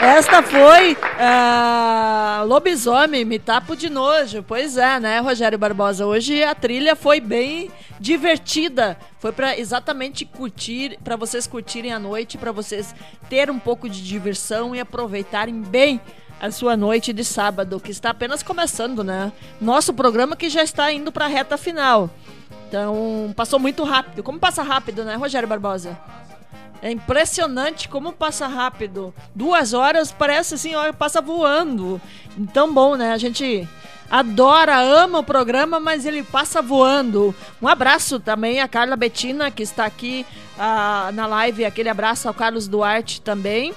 Esta 0.04 0.42
foi 0.42 0.98
ah, 1.18 2.44
Lobisomem, 2.46 3.24
Me 3.24 3.38
Tapo 3.38 3.74
de 3.74 3.88
Nojo. 3.88 4.42
Pois 4.42 4.76
é, 4.76 5.00
né, 5.00 5.18
Rogério 5.20 5.58
Barbosa? 5.58 6.04
Hoje 6.04 6.44
a 6.44 6.54
trilha 6.54 6.94
foi 6.94 7.20
bem 7.20 7.70
divertida. 7.98 8.98
Foi 9.18 9.32
para 9.32 9.58
exatamente 9.58 10.26
curtir, 10.26 10.98
para 11.02 11.16
vocês 11.16 11.46
curtirem 11.46 11.90
a 11.90 11.98
noite, 11.98 12.36
para 12.36 12.52
vocês 12.52 12.94
ter 13.30 13.50
um 13.50 13.58
pouco 13.58 13.88
de 13.88 14.04
diversão 14.04 14.76
e 14.76 14.78
aproveitarem 14.78 15.62
bem 15.62 15.98
a 16.38 16.50
sua 16.50 16.76
noite 16.76 17.10
de 17.10 17.24
sábado, 17.24 17.80
que 17.80 17.90
está 17.90 18.10
apenas 18.10 18.42
começando, 18.42 19.02
né? 19.02 19.32
Nosso 19.58 19.94
programa 19.94 20.36
que 20.36 20.50
já 20.50 20.62
está 20.62 20.92
indo 20.92 21.10
para 21.10 21.24
a 21.24 21.28
reta 21.28 21.56
final. 21.56 22.10
Então, 22.68 23.32
passou 23.34 23.58
muito 23.58 23.82
rápido. 23.84 24.22
Como 24.22 24.38
passa 24.38 24.62
rápido, 24.62 25.02
né, 25.02 25.14
Rogério 25.16 25.48
Barbosa? 25.48 25.98
É 26.84 26.90
impressionante 26.90 27.88
como 27.88 28.12
passa 28.12 28.46
rápido. 28.46 29.14
Duas 29.34 29.72
horas 29.72 30.12
parece 30.12 30.56
assim, 30.56 30.74
olha, 30.74 30.92
passa 30.92 31.18
voando. 31.18 31.98
Então 32.36 32.74
bom, 32.74 32.94
né? 32.94 33.12
A 33.12 33.16
gente 33.16 33.66
adora, 34.10 34.78
ama 34.78 35.20
o 35.20 35.24
programa, 35.24 35.80
mas 35.80 36.04
ele 36.04 36.22
passa 36.22 36.60
voando. 36.60 37.34
Um 37.62 37.66
abraço 37.66 38.20
também 38.20 38.60
a 38.60 38.68
Carla 38.68 38.96
Bettina, 38.96 39.50
que 39.50 39.62
está 39.62 39.86
aqui 39.86 40.26
ah, 40.58 41.08
na 41.14 41.26
live. 41.26 41.64
Aquele 41.64 41.88
abraço 41.88 42.28
ao 42.28 42.34
Carlos 42.34 42.68
Duarte 42.68 43.18
também. 43.22 43.72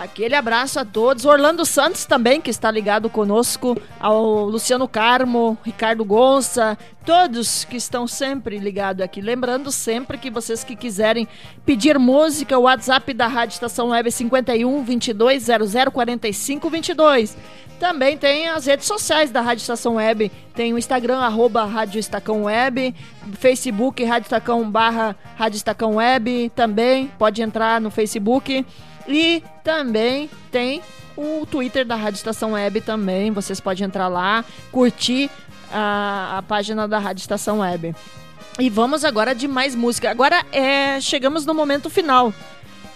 Aquele 0.00 0.34
abraço 0.34 0.80
a 0.80 0.84
todos. 0.84 1.26
Orlando 1.26 1.66
Santos 1.66 2.06
também, 2.06 2.40
que 2.40 2.48
está 2.48 2.70
ligado 2.70 3.10
conosco. 3.10 3.76
Ao 4.00 4.46
Luciano 4.46 4.88
Carmo, 4.88 5.58
Ricardo 5.62 6.06
Gonça, 6.06 6.78
todos 7.04 7.64
que 7.66 7.76
estão 7.76 8.06
sempre 8.06 8.58
ligados 8.58 9.04
aqui. 9.04 9.20
Lembrando 9.20 9.70
sempre 9.70 10.16
que 10.16 10.30
vocês 10.30 10.64
que 10.64 10.74
quiserem 10.74 11.28
pedir 11.66 11.98
música, 11.98 12.58
o 12.58 12.62
WhatsApp 12.62 13.12
da 13.12 13.26
Rádio 13.26 13.52
Estação 13.52 13.90
Web 13.90 14.08
é 14.08 14.10
51 14.10 14.82
22 14.82 15.42
00 15.42 15.90
45 15.92 16.70
22. 16.70 17.36
Também 17.78 18.16
tem 18.16 18.48
as 18.48 18.64
redes 18.64 18.86
sociais 18.86 19.30
da 19.30 19.42
Rádio 19.42 19.60
Estação 19.60 19.96
Web. 19.96 20.32
Tem 20.54 20.72
o 20.72 20.78
Instagram, 20.78 21.18
arroba 21.18 21.66
Rádio 21.66 21.98
Estacão 21.98 22.44
Web. 22.44 22.94
Facebook, 23.34 24.02
Rádio 24.02 24.28
Estacão 24.28 24.70
barra 24.70 25.14
Rádio 25.36 25.58
Estacão 25.58 25.96
Web. 25.96 26.50
Também 26.54 27.10
pode 27.18 27.42
entrar 27.42 27.82
no 27.82 27.90
Facebook. 27.90 28.64
E 29.10 29.42
também 29.64 30.30
tem 30.50 30.82
o 31.16 31.44
Twitter 31.44 31.84
da 31.84 31.96
Rádio 31.96 32.18
Estação 32.18 32.52
Web 32.52 32.80
também. 32.80 33.30
Vocês 33.30 33.60
podem 33.60 33.84
entrar 33.84 34.08
lá, 34.08 34.44
curtir 34.70 35.30
a, 35.72 36.38
a 36.38 36.42
página 36.42 36.86
da 36.86 36.98
Rádio 36.98 37.22
Estação 37.22 37.58
Web. 37.58 37.94
E 38.58 38.70
vamos 38.70 39.04
agora 39.04 39.34
de 39.34 39.48
mais 39.48 39.74
música. 39.74 40.10
Agora 40.10 40.44
é, 40.52 41.00
chegamos 41.00 41.44
no 41.44 41.54
momento 41.54 41.90
final. 41.90 42.32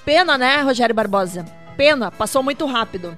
Pena, 0.05 0.37
né, 0.39 0.61
Rogério 0.61 0.95
Barbosa? 0.95 1.45
Pena, 1.77 2.11
passou 2.11 2.43
muito 2.43 2.67
rápido. 2.67 3.17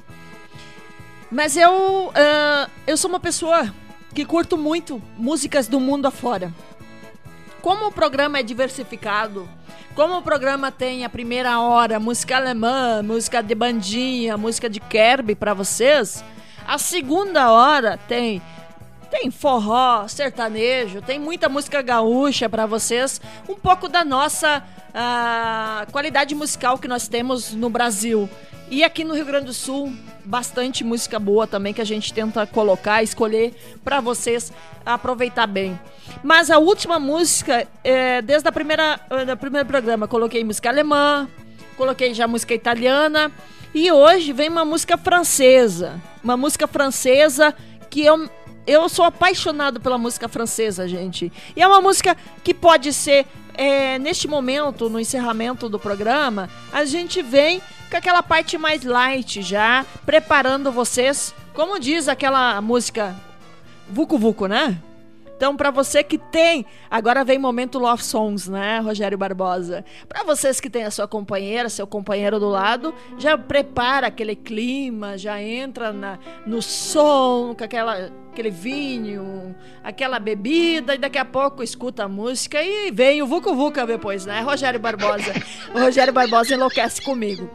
Mas 1.31 1.57
eu, 1.57 2.13
ah, 2.15 2.69
eu 2.87 2.97
sou 2.97 3.11
uma 3.11 3.21
pessoa 3.21 3.73
que 4.15 4.25
curto 4.25 4.57
muito 4.57 5.03
músicas 5.19 5.69
do 5.69 5.79
mundo 5.81 6.07
afora. 6.07 6.53
Como 7.67 7.89
o 7.89 7.91
programa 7.91 8.39
é 8.39 8.45
diversificado, 8.45 9.49
como 9.97 10.17
o 10.17 10.23
programa 10.23 10.71
tem 10.71 11.05
a 11.05 11.09
primeira 11.09 11.59
hora 11.59 11.99
música 11.99 12.37
alemã, 12.37 13.03
música 13.03 13.43
de 13.43 13.57
bandinha, 13.57 14.37
música 14.37 14.71
de 14.71 14.79
Kerb 14.79 15.35
para 15.35 15.53
vocês, 15.53 16.25
a 16.65 16.79
segunda 16.79 17.51
hora 17.51 17.99
tem 18.07 18.41
tem 19.11 19.33
forró, 19.33 20.07
sertanejo, 20.07 21.03
tem 21.03 21.19
muita 21.19 21.49
música 21.49 21.83
gaúcha 21.83 22.49
para 22.49 22.67
vocês, 22.67 23.21
um 23.49 23.57
pouco 23.57 23.89
da 23.89 24.05
nossa 24.05 24.63
ah, 24.95 25.89
qualidade 25.91 26.37
musical 26.37 26.79
que 26.79 26.87
nós 26.87 27.09
temos 27.09 27.53
no 27.53 27.69
Brasil. 27.69 28.31
E 28.71 28.85
aqui 28.85 29.03
no 29.03 29.13
Rio 29.13 29.25
Grande 29.25 29.47
do 29.47 29.53
Sul, 29.53 29.93
bastante 30.27 30.83
música 30.83 31.19
boa 31.19 31.47
também 31.47 31.73
que 31.73 31.81
a 31.81 31.85
gente 31.85 32.13
tenta 32.13 32.47
colocar, 32.47 33.03
escolher 33.03 33.55
para 33.85 34.01
vocês 34.01 34.53
aproveitar 34.85 35.47
bem. 35.47 35.79
Mas 36.23 36.51
a 36.51 36.59
última 36.59 36.99
música, 36.99 37.67
é, 37.83 38.21
desde 38.21 38.49
a 38.49 38.53
primeira, 38.53 39.01
do 39.27 39.37
primeiro 39.37 39.67
programa, 39.67 40.09
coloquei 40.09 40.43
música 40.45 40.69
alemã, 40.69 41.29
coloquei 41.77 42.13
já 42.13 42.27
música 42.27 42.55
italiana 42.55 43.31
e 43.73 43.91
hoje 43.93 44.33
vem 44.33 44.49
uma 44.49 44.65
música 44.65 44.99
francesa, 44.99 46.01
uma 46.23 46.37
música 46.37 46.67
francesa 46.67 47.55
que 47.89 48.03
eu 48.05 48.29
eu 48.67 48.89
sou 48.89 49.05
apaixonado 49.05 49.81
pela 49.81 49.97
música 49.97 50.29
francesa, 50.29 50.89
gente. 50.89 51.33
E 51.55 51.63
é 51.63 51.67
uma 51.69 51.81
música 51.81 52.17
que 52.43 52.53
pode 52.53 52.93
ser, 52.93 53.25
é, 53.55 53.97
neste 53.97 54.27
momento, 54.27 54.91
no 54.91 54.99
encerramento 54.99 55.69
do 55.69 55.79
programa, 55.79 56.51
a 56.73 56.85
gente 56.85 57.23
vem 57.23 57.63
com 57.91 57.97
aquela 57.97 58.23
parte 58.23 58.59
mais 58.59 58.85
light 58.85 59.43
já, 59.43 59.85
preparando 60.05 60.73
vocês, 60.73 61.35
como 61.55 61.79
diz 61.79 62.09
aquela 62.09 62.61
música 62.61 63.15
Vucu 63.89 64.19
Vucu, 64.19 64.47
né? 64.47 64.79
Então, 65.37 65.55
para 65.55 65.71
você 65.71 66.03
que 66.03 66.17
tem, 66.17 66.65
agora 66.91 67.23
vem 67.23 67.39
momento 67.39 67.79
Love 67.79 68.03
Songs, 68.03 68.49
né, 68.49 68.79
Rogério 68.79 69.19
Barbosa? 69.19 69.85
Para 70.09 70.23
vocês 70.25 70.59
que 70.61 70.71
têm 70.71 70.85
a 70.85 70.91
sua 70.91 71.07
companheira, 71.07 71.69
seu 71.69 71.87
companheiro 71.87 72.41
do 72.41 72.49
lado, 72.49 72.95
já 73.19 73.37
prepara 73.37 74.07
aquele 74.07 74.35
clima, 74.35 75.19
já 75.19 75.41
entra 75.41 75.93
na, 75.93 76.19
no 76.47 76.63
som, 76.63 77.55
com 77.55 77.63
aquela, 77.63 78.11
aquele 78.33 78.51
vinho, 78.51 79.55
aquela 79.85 80.19
bebida, 80.19 80.95
e 80.95 80.99
daqui 80.99 81.19
a 81.19 81.25
pouco 81.25 81.63
escuta 81.63 82.05
a 82.05 82.09
música 82.09 82.63
e 82.63 82.91
vem 82.91 83.21
o 83.21 83.27
Vucu 83.27 83.55
Vuca 83.55 83.87
depois, 83.87 84.25
né, 84.25 84.41
Rogério 84.41 84.81
Barbosa? 84.81 85.35
o 85.75 85.79
Rogério 85.79 86.15
Barbosa 86.15 86.55
enlouquece 86.55 87.03
comigo. 87.03 87.51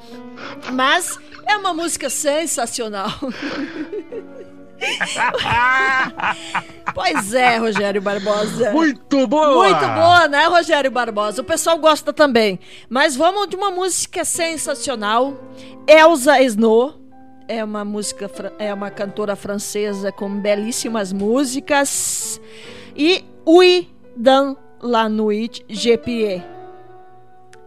Mas 0.71 1.17
é 1.47 1.57
uma 1.57 1.73
música 1.73 2.11
sensacional. 2.11 3.09
pois 6.93 7.33
é, 7.33 7.57
Rogério 7.57 8.01
Barbosa. 8.01 8.71
Muito 8.71 9.27
boa! 9.27 9.67
Muito 9.67 9.79
boa, 9.87 10.27
né, 10.27 10.45
Rogério 10.45 10.91
Barbosa? 10.91 11.41
O 11.41 11.45
pessoal 11.45 11.77
gosta 11.77 12.11
também. 12.11 12.59
Mas 12.89 13.15
vamos 13.15 13.47
de 13.47 13.55
uma 13.55 13.71
música 13.71 14.25
sensacional. 14.25 15.35
Elsa 15.87 16.41
Snow. 16.41 16.95
É 17.47 17.63
uma 17.63 17.83
música, 17.83 18.29
é 18.57 18.73
uma 18.73 18.89
cantora 18.89 19.35
francesa 19.35 20.11
com 20.11 20.29
belíssimas 20.39 21.11
músicas. 21.11 22.39
E 22.95 23.25
Oui 23.45 23.89
dans 24.15 24.55
la 24.81 25.09
nuit 25.09 25.65
GPE. 25.67 26.43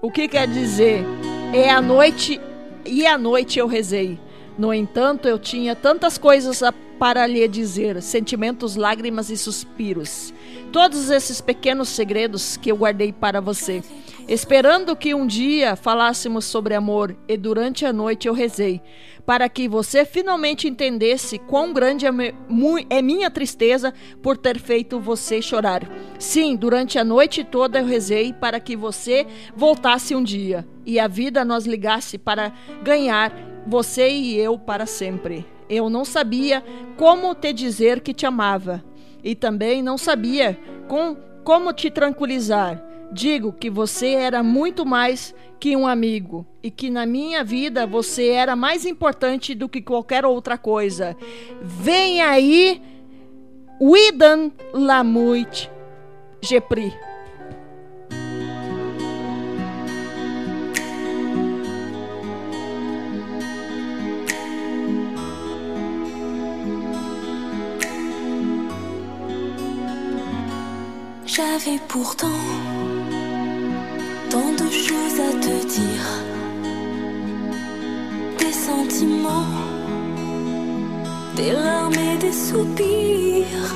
O 0.01 0.11
que 0.11 0.27
quer 0.28 0.47
dizer? 0.49 1.05
É 1.53 1.70
a 1.70 1.82
noite 1.82 2.41
e 2.86 3.07
à 3.07 3.19
noite 3.19 3.59
eu 3.59 3.66
rezei. 3.66 4.19
No 4.57 4.73
entanto, 4.73 5.27
eu 5.28 5.39
tinha 5.39 5.74
tantas 5.74 6.16
coisas 6.16 6.62
a- 6.62 6.73
para 7.05 7.26
lhe 7.26 7.47
dizer, 7.47 8.01
sentimentos, 8.01 8.76
lágrimas 8.76 9.28
e 9.28 9.36
suspiros. 9.36 10.32
Todos 10.72 11.10
esses 11.10 11.39
pequenos 11.39 11.90
segredos 11.90 12.56
que 12.56 12.72
eu 12.72 12.76
guardei 12.78 13.12
para 13.12 13.43
você, 13.43 13.82
esperando 14.26 14.97
que 14.97 15.14
um 15.14 15.26
dia 15.26 15.76
falássemos 15.76 16.47
sobre 16.47 16.72
amor, 16.72 17.14
e 17.28 17.36
durante 17.36 17.85
a 17.85 17.93
noite 17.93 18.26
eu 18.26 18.32
rezei, 18.32 18.81
para 19.26 19.51
que 19.51 19.68
você 19.68 20.06
finalmente 20.06 20.66
entendesse 20.66 21.39
quão 21.39 21.74
grande 21.74 22.06
é, 22.06 22.10
é 22.89 23.02
minha 23.02 23.31
tristeza 23.31 23.93
por 24.22 24.39
ter 24.39 24.59
feito 24.59 24.98
você 24.98 25.43
chorar. 25.43 25.82
Sim, 26.18 26.56
durante 26.56 26.98
a 26.98 27.05
noite 27.05 27.44
toda 27.44 27.81
eu 27.81 27.85
rezei 27.85 28.32
para 28.32 28.59
que 28.59 28.74
você 28.74 29.26
voltasse 29.55 30.14
um 30.14 30.22
dia 30.22 30.66
e 30.86 30.98
a 30.98 31.06
vida 31.06 31.44
nos 31.44 31.66
ligasse 31.66 32.16
para 32.16 32.51
ganhar 32.82 33.31
você 33.66 34.09
e 34.09 34.39
eu 34.39 34.59
para 34.59 34.86
sempre. 34.86 35.53
Eu 35.69 35.89
não 35.89 36.05
sabia 36.05 36.62
como 36.97 37.35
te 37.35 37.53
dizer 37.53 38.01
que 38.01 38.15
te 38.15 38.27
amava 38.27 38.85
e 39.23 39.35
também 39.35 39.82
não 39.82 39.97
sabia 39.97 40.59
com, 40.89 41.16
como 41.43 41.73
te 41.73 41.91
tranquilizar. 41.91 42.82
Digo 43.11 43.53
que 43.53 43.70
você 43.70 44.09
era 44.09 44.43
muito 44.43 44.85
mais 44.85 45.35
que 45.59 45.77
um 45.77 45.86
amigo 45.86 46.47
e 46.62 46.70
que 46.70 46.91
na 46.91 47.07
minha 47.07 47.43
vida 47.43 47.86
você 47.86 48.28
era 48.28 48.55
mais 48.55 48.85
importante 48.85 49.55
do 49.55 49.69
que 49.69 49.81
qualquer 49.81 50.27
outra 50.27 50.59
coisa. 50.59 51.16
Vem 51.62 52.20
aí, 52.20 52.82
Widan 53.81 54.51
Lamuit 54.73 55.70
Gepri. 56.43 56.93
J'avais 71.26 71.80
pourtant 71.88 72.40
tant 74.30 74.52
de 74.52 74.70
choses 74.70 75.18
à 75.20 75.32
te 75.40 75.66
dire, 75.66 76.06
des 78.38 78.52
sentiments, 78.52 79.46
des 81.34 81.52
larmes 81.52 81.94
et 81.94 82.18
des 82.18 82.32
soupirs, 82.32 83.74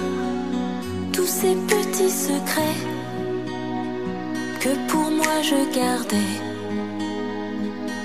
tous 1.12 1.26
ces 1.26 1.54
petits 1.66 2.10
secrets 2.10 2.82
que 4.60 4.70
pour 4.88 5.10
moi 5.10 5.40
je 5.42 5.56
gardais, 5.74 6.34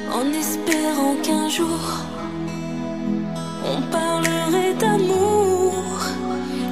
en 0.10 0.26
espérant 0.40 1.15
qu'un 1.22 1.49
jour 1.49 1.82
on 3.65 3.82
parlerait 3.91 4.74
d'amour. 4.76 5.74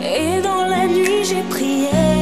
Et 0.02 0.42
dans 0.42 0.66
la 0.66 0.88
nuit 0.88 1.24
j'ai 1.24 1.44
prié 1.50 2.21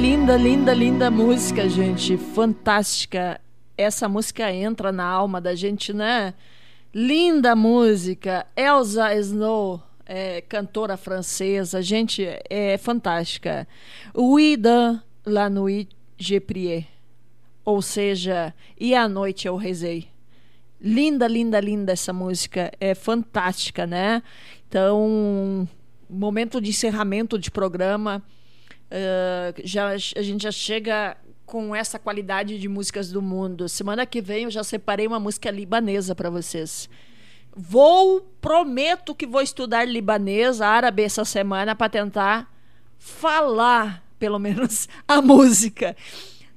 Linda, 0.00 0.36
linda, 0.36 0.72
linda, 0.72 1.10
música, 1.10 1.68
gente. 1.68 2.16
Fantástica. 2.16 3.40
Essa 3.76 4.08
música 4.08 4.52
entra 4.52 4.92
na 4.92 5.04
alma 5.04 5.40
da 5.40 5.56
gente, 5.56 5.92
né? 5.92 6.34
Linda 6.94 7.56
música. 7.56 8.46
Elsa 8.54 9.12
Snow, 9.16 9.82
é, 10.06 10.40
cantora 10.42 10.96
francesa. 10.96 11.82
Gente, 11.82 12.24
é 12.48 12.78
fantástica. 12.78 13.66
Uida 14.14 15.02
la 15.26 15.50
nuit 15.50 15.88
je 16.16 16.38
prié. 16.38 16.86
Ou 17.64 17.82
seja, 17.82 18.54
e 18.78 18.94
à 18.94 19.08
noite 19.08 19.48
eu 19.48 19.56
rezei. 19.56 20.06
Linda, 20.80 21.26
linda, 21.26 21.58
linda 21.58 21.92
essa 21.92 22.12
música. 22.12 22.70
É 22.78 22.94
fantástica, 22.94 23.84
né? 23.84 24.22
Então, 24.68 25.68
momento 26.08 26.60
de 26.60 26.70
encerramento 26.70 27.36
de 27.36 27.50
programa. 27.50 28.22
Uh, 28.90 29.60
já, 29.64 29.88
a 29.88 29.96
gente 29.96 30.42
já 30.42 30.50
chega 30.50 31.16
com 31.44 31.74
essa 31.74 31.98
qualidade 31.98 32.58
de 32.58 32.68
músicas 32.68 33.10
do 33.10 33.22
mundo. 33.22 33.68
Semana 33.68 34.04
que 34.04 34.20
vem 34.20 34.44
eu 34.44 34.50
já 34.50 34.62
separei 34.62 35.06
uma 35.06 35.18
música 35.18 35.50
libanesa 35.50 36.14
para 36.14 36.30
vocês. 36.30 36.88
Vou, 37.56 38.20
prometo 38.40 39.14
que 39.14 39.26
vou 39.26 39.40
estudar 39.40 39.84
libanês, 39.84 40.60
árabe 40.60 41.02
essa 41.02 41.24
semana 41.24 41.74
para 41.74 41.88
tentar 41.88 42.52
falar, 42.98 44.04
pelo 44.18 44.38
menos, 44.38 44.88
a 45.08 45.22
música. 45.22 45.96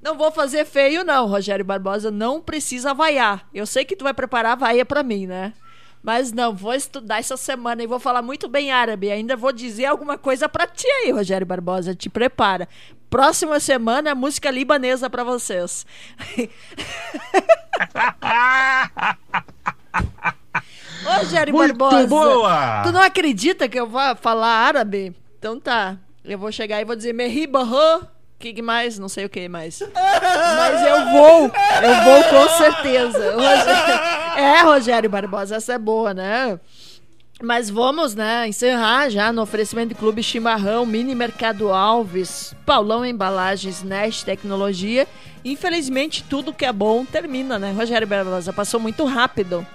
Não 0.01 0.17
vou 0.17 0.31
fazer 0.31 0.65
feio 0.65 1.03
não, 1.03 1.27
Rogério 1.27 1.63
Barbosa, 1.63 2.11
não 2.11 2.41
precisa 2.41 2.93
vaiar. 2.93 3.47
Eu 3.53 3.65
sei 3.65 3.85
que 3.85 3.95
tu 3.95 4.03
vai 4.03 4.13
preparar 4.13 4.57
vaia 4.57 4.85
para 4.85 5.03
mim, 5.03 5.25
né? 5.27 5.53
Mas 6.03 6.31
não, 6.31 6.55
vou 6.55 6.73
estudar 6.73 7.19
essa 7.19 7.37
semana 7.37 7.83
e 7.83 7.87
vou 7.87 7.99
falar 7.99 8.21
muito 8.21 8.47
bem 8.47 8.71
árabe. 8.71 9.11
Ainda 9.11 9.35
vou 9.35 9.51
dizer 9.51 9.85
alguma 9.85 10.17
coisa 10.17 10.49
para 10.49 10.65
ti 10.65 10.87
aí, 10.87 11.11
Rogério 11.11 11.45
Barbosa. 11.45 11.93
Te 11.93 12.09
prepara. 12.09 12.67
Próxima 13.09 13.59
semana, 13.59 14.15
música 14.15 14.49
libanesa 14.49 15.09
para 15.09 15.23
vocês. 15.23 15.85
Rogério 21.03 21.53
Muito 21.53 21.75
Barbosa. 21.75 22.07
boa! 22.07 22.83
Tu 22.83 22.91
não 22.91 23.01
acredita 23.01 23.67
que 23.67 23.79
eu 23.79 23.87
vou 23.87 24.15
falar 24.15 24.47
árabe? 24.47 25.15
Então 25.37 25.59
tá. 25.59 25.97
Eu 26.23 26.37
vou 26.37 26.51
chegar 26.51 26.79
e 26.79 26.85
vou 26.85 26.95
dizer 26.95 27.13
Meribarro. 27.13 28.07
Que 28.41 28.53
que 28.53 28.61
mais? 28.61 28.99
Não 28.99 29.07
sei 29.07 29.25
o 29.25 29.29
que 29.29 29.47
mais. 29.47 29.81
Mas 29.93 30.81
eu 30.87 31.05
vou. 31.11 31.51
Eu 31.81 32.03
vou 32.03 32.23
com 32.25 32.49
certeza. 32.57 33.31
Rogério, 33.33 34.37
É, 34.37 34.61
Rogério 34.63 35.09
Barbosa, 35.09 35.55
essa 35.55 35.73
é 35.73 35.77
boa, 35.77 36.13
né? 36.13 36.59
Mas 37.43 37.69
vamos, 37.71 38.13
né, 38.13 38.47
encerrar 38.47 39.09
já 39.09 39.33
no 39.33 39.41
oferecimento 39.41 39.89
de 39.89 39.95
Clube 39.95 40.21
Chimarrão, 40.21 40.85
Mini 40.85 41.15
Mercado 41.15 41.71
Alves, 41.73 42.53
Paulão 42.65 43.03
Embalagens, 43.03 43.81
Nest 43.81 44.23
Tecnologia. 44.25 45.07
Infelizmente, 45.43 46.23
tudo 46.29 46.53
que 46.53 46.65
é 46.65 46.71
bom 46.71 47.03
termina, 47.03 47.57
né? 47.57 47.71
Rogério 47.71 48.07
Barbosa, 48.07 48.53
passou 48.53 48.79
muito 48.79 49.05
rápido. 49.05 49.65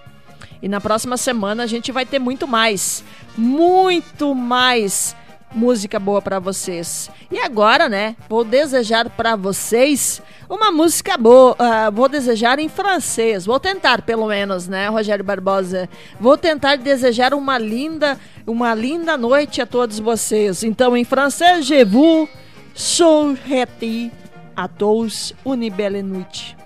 E 0.62 0.68
na 0.68 0.80
próxima 0.80 1.16
semana 1.16 1.64
a 1.64 1.66
gente 1.66 1.90
vai 1.90 2.06
ter 2.06 2.20
muito 2.20 2.46
mais, 2.46 3.02
muito 3.36 4.32
mais 4.34 5.16
música 5.52 5.98
boa 5.98 6.20
para 6.20 6.38
vocês. 6.38 7.10
E 7.30 7.38
agora, 7.38 7.88
né, 7.88 8.16
vou 8.28 8.44
desejar 8.44 9.08
para 9.10 9.36
vocês 9.36 10.20
uma 10.48 10.70
música 10.70 11.16
boa. 11.16 11.52
Uh, 11.52 11.92
vou 11.92 12.08
desejar 12.08 12.58
em 12.58 12.68
francês. 12.68 13.46
Vou 13.46 13.58
tentar, 13.58 14.02
pelo 14.02 14.26
menos, 14.26 14.68
né, 14.68 14.88
Rogério 14.88 15.24
Barbosa? 15.24 15.88
Vou 16.20 16.36
tentar 16.36 16.76
desejar 16.76 17.34
uma 17.34 17.58
linda, 17.58 18.18
uma 18.46 18.74
linda 18.74 19.16
noite 19.16 19.60
a 19.60 19.66
todos 19.66 19.98
vocês. 19.98 20.62
Então, 20.62 20.96
em 20.96 21.04
francês, 21.04 21.66
je 21.66 21.84
vous 21.84 22.28
souhaite 22.74 24.12
à 24.56 24.68
tous 24.68 25.34
une 25.44 25.70
belle 25.70 26.02
nuit. 26.02 26.56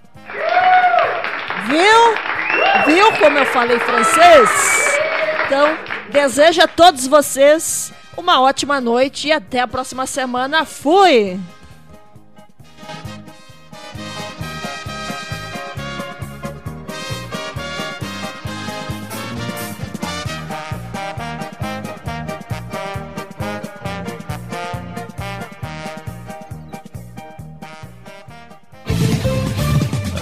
Viu? 1.66 2.14
Viu 2.86 3.12
como 3.18 3.38
eu 3.38 3.46
falei 3.46 3.78
francês? 3.78 4.98
Então, 5.46 5.76
desejo 6.10 6.62
a 6.62 6.68
todos 6.68 7.06
vocês 7.06 7.92
uma 8.20 8.40
ótima 8.40 8.80
noite 8.80 9.28
e 9.28 9.32
até 9.32 9.60
a 9.60 9.66
próxima 9.66 10.06
semana. 10.06 10.64
Fui! 10.64 11.40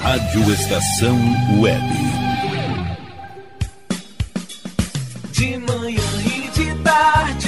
Rádio 0.01 0.53
Estação 0.53 1.19
Web. 1.61 1.83
De 5.33 5.59
manhã 5.59 6.01
e 6.25 6.49
de 6.51 6.75
tarde, 6.83 7.48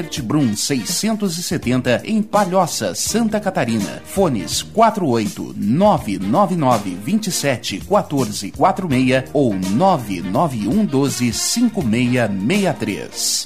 Gueder 0.01 0.23
Brum 0.23 0.55
670 0.55 2.01
em 2.05 2.23
Palhoça, 2.23 2.95
Santa 2.95 3.39
Catarina. 3.39 4.01
Fones 4.03 4.63
48 4.63 5.53
999 5.55 6.97
27 7.03 7.81
14 7.81 8.51
46 8.51 9.25
ou 9.33 9.53
991 9.53 10.85
12 10.85 11.33
5663. 11.33 13.45